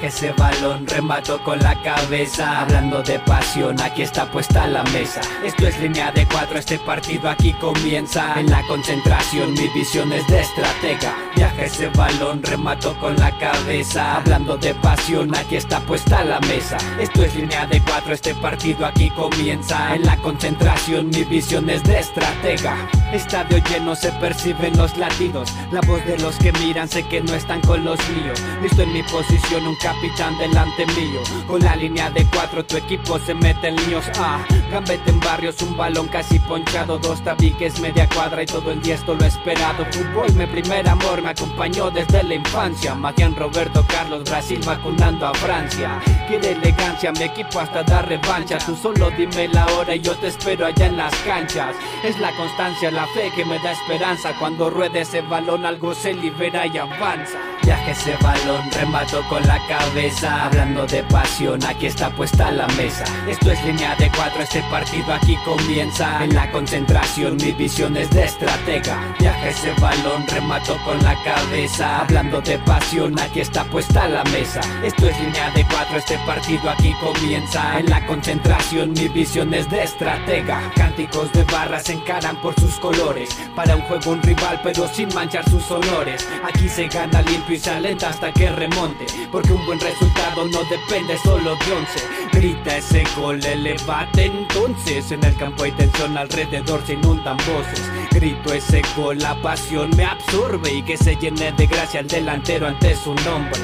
Viaje 0.00 0.16
ese 0.16 0.32
balón, 0.34 0.86
remato 0.86 1.42
con 1.42 1.58
la 1.58 1.74
cabeza. 1.82 2.60
Hablando 2.60 3.02
de 3.02 3.18
pasión, 3.20 3.80
aquí 3.80 4.02
está 4.02 4.30
puesta 4.30 4.66
la 4.68 4.84
mesa. 4.84 5.20
Esto 5.44 5.66
es 5.66 5.80
línea 5.80 6.12
de 6.12 6.24
cuatro, 6.26 6.56
este 6.56 6.78
partido 6.78 7.28
aquí 7.28 7.52
comienza. 7.54 8.38
En 8.38 8.48
la 8.48 8.62
concentración, 8.68 9.54
mi 9.54 9.66
visión 9.68 10.12
es 10.12 10.24
de 10.28 10.40
estratega. 10.40 11.16
Viaje 11.34 11.64
ese 11.64 11.88
balón, 11.88 12.42
remato 12.44 12.96
con 13.00 13.16
la 13.16 13.36
cabeza. 13.38 14.16
Hablando 14.18 14.56
de 14.56 14.72
pasión, 14.76 15.34
aquí 15.34 15.56
está 15.56 15.80
puesta 15.80 16.22
la 16.22 16.38
mesa. 16.40 16.76
Esto 17.00 17.24
es 17.24 17.34
línea 17.34 17.66
de 17.66 17.80
cuatro, 17.82 18.14
este 18.14 18.34
partido 18.36 18.86
aquí 18.86 19.10
comienza. 19.10 19.96
En 19.96 20.04
la 20.04 20.16
concentración, 20.18 21.08
mi 21.08 21.24
visión 21.24 21.68
es 21.70 21.82
de 21.82 21.98
estratega. 21.98 22.76
Estadio 23.12 23.58
lleno, 23.64 23.96
se 23.96 24.12
perciben 24.12 24.76
los 24.76 24.96
latidos. 24.96 25.52
La 25.72 25.80
voz 25.80 26.04
de 26.04 26.18
los 26.18 26.36
que 26.36 26.52
miran, 26.52 26.88
sé 26.88 27.02
que 27.04 27.20
no 27.20 27.34
están 27.34 27.60
con 27.62 27.84
los 27.84 27.98
míos. 28.10 28.40
Listo 28.62 28.82
en 28.82 28.92
mi 28.92 29.02
posición, 29.02 29.66
capitán 29.88 30.36
delante 30.36 30.84
mío. 30.86 31.20
Con 31.46 31.60
la 31.60 31.74
línea 31.74 32.10
de 32.10 32.24
cuatro, 32.26 32.64
tu 32.64 32.76
equipo 32.76 33.18
se 33.20 33.34
mete 33.34 33.68
en 33.68 33.76
líos. 33.86 34.04
Ah, 34.18 34.44
gambete 34.70 35.10
en 35.10 35.20
barrios, 35.20 35.62
un 35.62 35.76
balón 35.76 36.08
casi 36.08 36.38
ponchado. 36.40 36.98
Dos 36.98 37.22
tabiques, 37.24 37.80
media 37.80 38.06
cuadra 38.08 38.42
y 38.42 38.46
todo 38.46 38.70
el 38.70 38.82
día 38.82 38.96
esto 38.96 39.14
lo 39.14 39.24
he 39.24 39.28
esperado. 39.28 39.86
Fútbol, 39.90 40.30
mi 40.34 40.46
primer 40.46 40.86
amor, 40.88 41.22
me 41.22 41.30
acompañó 41.30 41.90
desde 41.90 42.22
la 42.22 42.34
infancia. 42.34 42.94
Magian 42.94 43.34
Roberto 43.34 43.82
Carlos, 43.88 44.24
Brasil 44.24 44.60
vacunando 44.66 45.26
a 45.26 45.34
Francia. 45.34 46.00
Quiere 46.28 46.52
elegancia, 46.52 47.10
mi 47.12 47.22
equipo 47.22 47.58
hasta 47.58 47.82
dar 47.82 48.06
revancha. 48.08 48.58
Tú 48.58 48.76
solo 48.76 49.10
dime 49.16 49.48
la 49.48 49.66
hora 49.68 49.94
y 49.94 50.00
yo 50.00 50.14
te 50.16 50.28
espero 50.28 50.66
allá 50.66 50.86
en 50.86 50.98
las 50.98 51.14
canchas. 51.24 51.74
Es 52.04 52.18
la 52.18 52.30
constancia, 52.36 52.90
la 52.90 53.06
fe 53.06 53.32
que 53.34 53.44
me 53.46 53.58
da 53.60 53.72
esperanza. 53.72 54.34
Cuando 54.38 54.68
ruede 54.68 55.00
ese 55.00 55.22
balón, 55.22 55.64
algo 55.64 55.94
se 55.94 56.12
libera 56.12 56.66
y 56.66 56.76
avanza. 56.76 57.38
Viaje 57.62 57.92
ese 57.92 58.16
balón, 58.22 58.70
remato 58.72 59.22
con 59.28 59.46
la 59.46 59.58
Hablando 59.80 60.86
de 60.86 61.02
pasión, 61.04 61.64
aquí 61.64 61.86
está 61.86 62.10
puesta 62.10 62.50
la 62.50 62.66
mesa. 62.68 63.04
Esto 63.28 63.52
es 63.52 63.64
línea 63.64 63.94
de 63.96 64.10
cuatro, 64.10 64.42
este 64.42 64.62
partido 64.70 65.12
aquí 65.14 65.36
comienza. 65.44 66.24
En 66.24 66.34
la 66.34 66.50
concentración, 66.50 67.36
mi 67.36 67.52
visión 67.52 67.96
es 67.96 68.10
de 68.10 68.24
estratega. 68.24 69.14
Viaje 69.18 69.50
ese 69.50 69.72
balón, 69.80 70.26
remato 70.26 70.76
con 70.84 71.02
la 71.02 71.14
cabeza. 71.22 72.00
Hablando 72.00 72.40
de 72.40 72.58
pasión, 72.58 73.18
aquí 73.18 73.40
está 73.40 73.64
puesta 73.64 74.08
la 74.08 74.24
mesa. 74.24 74.60
Esto 74.82 75.08
es 75.08 75.20
línea 75.20 75.50
de 75.50 75.64
cuatro, 75.64 75.98
este 75.98 76.18
partido 76.26 76.70
aquí 76.70 76.94
comienza. 77.00 77.78
En 77.78 77.88
la 77.88 78.04
concentración, 78.06 78.92
mi 78.92 79.08
visión 79.08 79.54
es 79.54 79.68
de 79.70 79.82
estratega. 79.82 80.60
Cánticos 80.76 81.32
de 81.32 81.44
barras 81.44 81.88
encaran 81.88 82.36
por 82.40 82.54
sus 82.60 82.78
colores. 82.78 83.30
Para 83.54 83.76
un 83.76 83.82
juego, 83.82 84.12
un 84.12 84.22
rival, 84.22 84.60
pero 84.62 84.88
sin 84.88 85.12
manchar 85.14 85.48
sus 85.48 85.70
honores. 85.70 86.26
Aquí 86.44 86.68
se 86.68 86.88
gana 86.88 87.22
limpio 87.22 87.56
y 87.56 87.58
se 87.58 87.70
alenta 87.70 88.08
hasta 88.08 88.32
que 88.32 88.50
remonte. 88.50 89.06
Porque 89.30 89.52
buen 89.68 89.80
resultado 89.80 90.46
no 90.46 90.64
depende 90.64 91.18
solo 91.18 91.54
de 91.54 91.72
once. 91.74 92.00
Grita 92.32 92.78
ese 92.78 93.04
gol, 93.14 93.44
elevate 93.44 94.24
entonces. 94.24 95.12
En 95.12 95.22
el 95.22 95.36
campo 95.36 95.64
hay 95.64 95.72
tensión 95.72 96.16
alrededor, 96.16 96.80
se 96.86 96.94
inundan 96.94 97.36
voces. 97.36 97.92
Grito 98.10 98.54
ese 98.54 98.80
gol, 98.96 99.18
la 99.18 99.34
pasión 99.42 99.90
me 99.94 100.06
absorbe 100.06 100.72
y 100.72 100.82
que 100.82 100.96
se 100.96 101.16
llene 101.16 101.52
de 101.52 101.66
gracia 101.66 102.00
el 102.00 102.08
delantero 102.08 102.66
ante 102.66 102.96
su 102.96 103.12
nombre. 103.16 103.60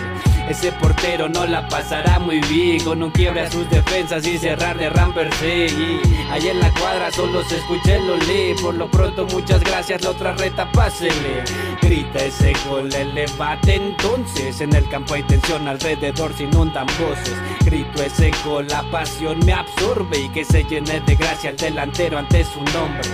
Ese 0.48 0.72
portero 0.72 1.28
no 1.28 1.46
la 1.46 1.66
pasará 1.68 2.18
muy 2.18 2.40
bien. 2.42 2.82
Con 2.84 3.02
un 3.02 3.10
quiebre 3.10 3.42
a 3.42 3.50
sus 3.50 3.68
defensas 3.70 4.26
y 4.26 4.38
cerrar 4.38 4.76
de 4.76 4.90
Rampersey 4.90 6.00
Allá 6.30 6.50
en 6.50 6.60
la 6.60 6.70
cuadra 6.72 7.10
solo 7.10 7.42
se 7.44 7.56
escucha 7.56 7.96
el 7.96 8.10
olé. 8.10 8.54
Por 8.60 8.74
lo 8.74 8.90
pronto 8.90 9.26
muchas 9.26 9.62
gracias, 9.64 10.02
la 10.02 10.10
otra 10.10 10.32
reta 10.34 10.70
pásele. 10.72 11.44
Grita 11.80 12.24
ese 12.24 12.52
gol, 12.68 12.92
elevate 12.94 13.76
entonces. 13.76 14.60
En 14.60 14.74
el 14.74 14.88
campo 14.88 15.14
hay 15.14 15.22
tensión 15.22 15.66
alrededor, 15.66 16.34
se 16.34 16.44
inundan 16.44 16.86
voces. 16.98 17.36
Grito 17.64 18.02
ese 18.02 18.30
gol, 18.44 18.66
la 18.68 18.82
pasión 18.90 19.38
me 19.46 19.52
absorbe. 19.52 20.18
Y 20.18 20.28
que 20.28 20.44
se 20.44 20.64
llene 20.64 21.00
de 21.00 21.14
gracia 21.16 21.50
el 21.50 21.56
delantero 21.56 22.18
ante 22.18 22.44
su 22.44 22.62
nombre. 22.76 23.08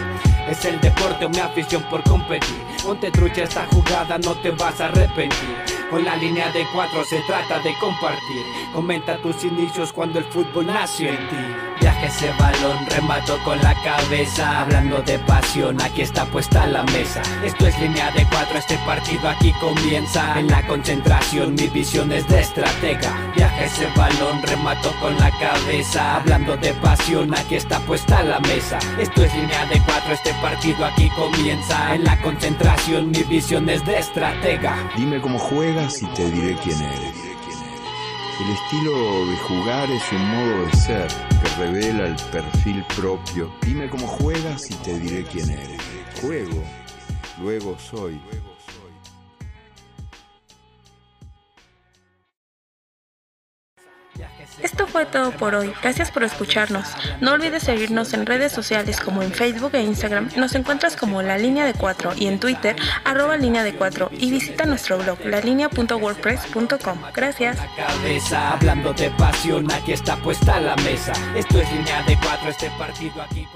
Es 0.48 0.64
el 0.64 0.80
deporte 0.80 1.28
mi 1.28 1.38
afición 1.38 1.82
por 1.84 2.02
competir. 2.02 2.60
Ponte 2.82 3.10
trucha 3.10 3.44
esta 3.44 3.66
jugada, 3.66 4.18
no 4.18 4.34
te 4.34 4.50
vas 4.50 4.80
a 4.80 4.86
arrepentir. 4.86 5.69
Con 5.90 6.04
la 6.04 6.14
línea 6.14 6.52
de 6.52 6.64
cuatro 6.72 7.04
se 7.04 7.20
trata 7.22 7.58
de 7.58 7.74
compartir. 7.80 8.44
Comenta 8.72 9.20
tus 9.20 9.42
inicios 9.42 9.92
cuando 9.92 10.20
el 10.20 10.24
fútbol 10.26 10.66
nació 10.66 11.08
en 11.08 11.28
ti. 11.28 11.69
Viaje 11.80 12.06
ese 12.06 12.30
balón, 12.38 12.86
remato 12.90 13.38
con 13.44 13.58
la 13.62 13.74
cabeza. 13.82 14.60
Hablando 14.60 15.00
de 15.02 15.18
pasión, 15.20 15.80
aquí 15.80 16.02
está 16.02 16.26
puesta 16.26 16.66
la 16.66 16.82
mesa. 16.84 17.22
Esto 17.44 17.66
es 17.66 17.80
línea 17.80 18.10
de 18.12 18.26
cuatro, 18.26 18.58
este 18.58 18.76
partido 18.86 19.28
aquí 19.28 19.52
comienza. 19.60 20.38
En 20.38 20.48
la 20.48 20.66
concentración, 20.66 21.54
mi 21.54 21.68
visión 21.68 22.12
es 22.12 22.26
de 22.28 22.40
estratega. 22.40 23.32
Viaje 23.34 23.64
ese 23.64 23.86
balón, 23.96 24.42
remato 24.42 24.92
con 25.00 25.16
la 25.18 25.30
cabeza. 25.38 26.16
Hablando 26.16 26.56
de 26.56 26.74
pasión, 26.74 27.34
aquí 27.34 27.54
está 27.56 27.78
puesta 27.80 28.22
la 28.22 28.40
mesa. 28.40 28.78
Esto 28.98 29.24
es 29.24 29.34
línea 29.34 29.66
de 29.66 29.80
cuatro, 29.86 30.12
este 30.12 30.34
partido 30.34 30.84
aquí 30.84 31.08
comienza. 31.10 31.94
En 31.94 32.04
la 32.04 32.20
concentración, 32.20 33.10
mi 33.10 33.22
visión 33.22 33.68
es 33.68 33.84
de 33.86 33.98
estratega. 33.98 34.76
Dime 34.96 35.20
cómo 35.20 35.38
juegas 35.38 36.02
y 36.02 36.06
te 36.08 36.30
diré 36.30 36.56
quién 36.62 36.80
eres. 36.82 37.19
El 38.40 38.48
estilo 38.48 39.26
de 39.26 39.36
jugar 39.36 39.90
es 39.90 40.02
un 40.12 40.26
modo 40.30 40.64
de 40.64 40.72
ser 40.72 41.08
que 41.42 41.62
revela 41.62 42.06
el 42.06 42.16
perfil 42.32 42.82
propio. 42.96 43.52
Dime 43.60 43.90
cómo 43.90 44.06
juegas 44.06 44.70
y 44.70 44.74
te 44.76 44.98
diré 44.98 45.24
quién 45.24 45.50
eres. 45.50 45.82
Juego, 46.22 46.64
luego 47.38 47.78
soy. 47.78 48.18
Esto 54.62 54.86
fue 54.86 55.06
todo 55.06 55.30
por 55.32 55.54
hoy. 55.54 55.72
Gracias 55.82 56.10
por 56.10 56.24
escucharnos. 56.24 56.86
No 57.20 57.32
olvides 57.32 57.62
seguirnos 57.62 58.12
en 58.12 58.26
redes 58.26 58.52
sociales 58.52 59.00
como 59.00 59.22
en 59.22 59.32
Facebook 59.32 59.74
e 59.74 59.82
Instagram. 59.82 60.30
Nos 60.36 60.54
encuentras 60.54 60.96
como 60.96 61.22
La 61.22 61.38
Línea 61.38 61.64
de 61.64 61.74
4 61.74 62.12
y 62.16 62.26
en 62.26 62.38
Twitter 62.38 62.76
arroba 63.04 63.36
línea 63.36 63.64
de 63.64 63.74
4 63.74 64.10
y 64.12 64.30
visita 64.30 64.66
nuestro 64.66 64.98
blog. 64.98 65.18
Gracias. 67.14 67.58
hablando 68.52 68.92
de 68.92 69.10
pasión 69.10 69.70
aquí 69.70 69.92
está 69.92 70.16
puesta 70.16 70.60
la 70.60 70.76
mesa 70.76 71.12
esto 71.36 71.60
es 71.60 71.72
línea 71.72 72.02
de 72.02 72.16
cuatro 72.16 72.50
este 72.50 72.70
partido 72.78 73.22
aquí 73.22 73.46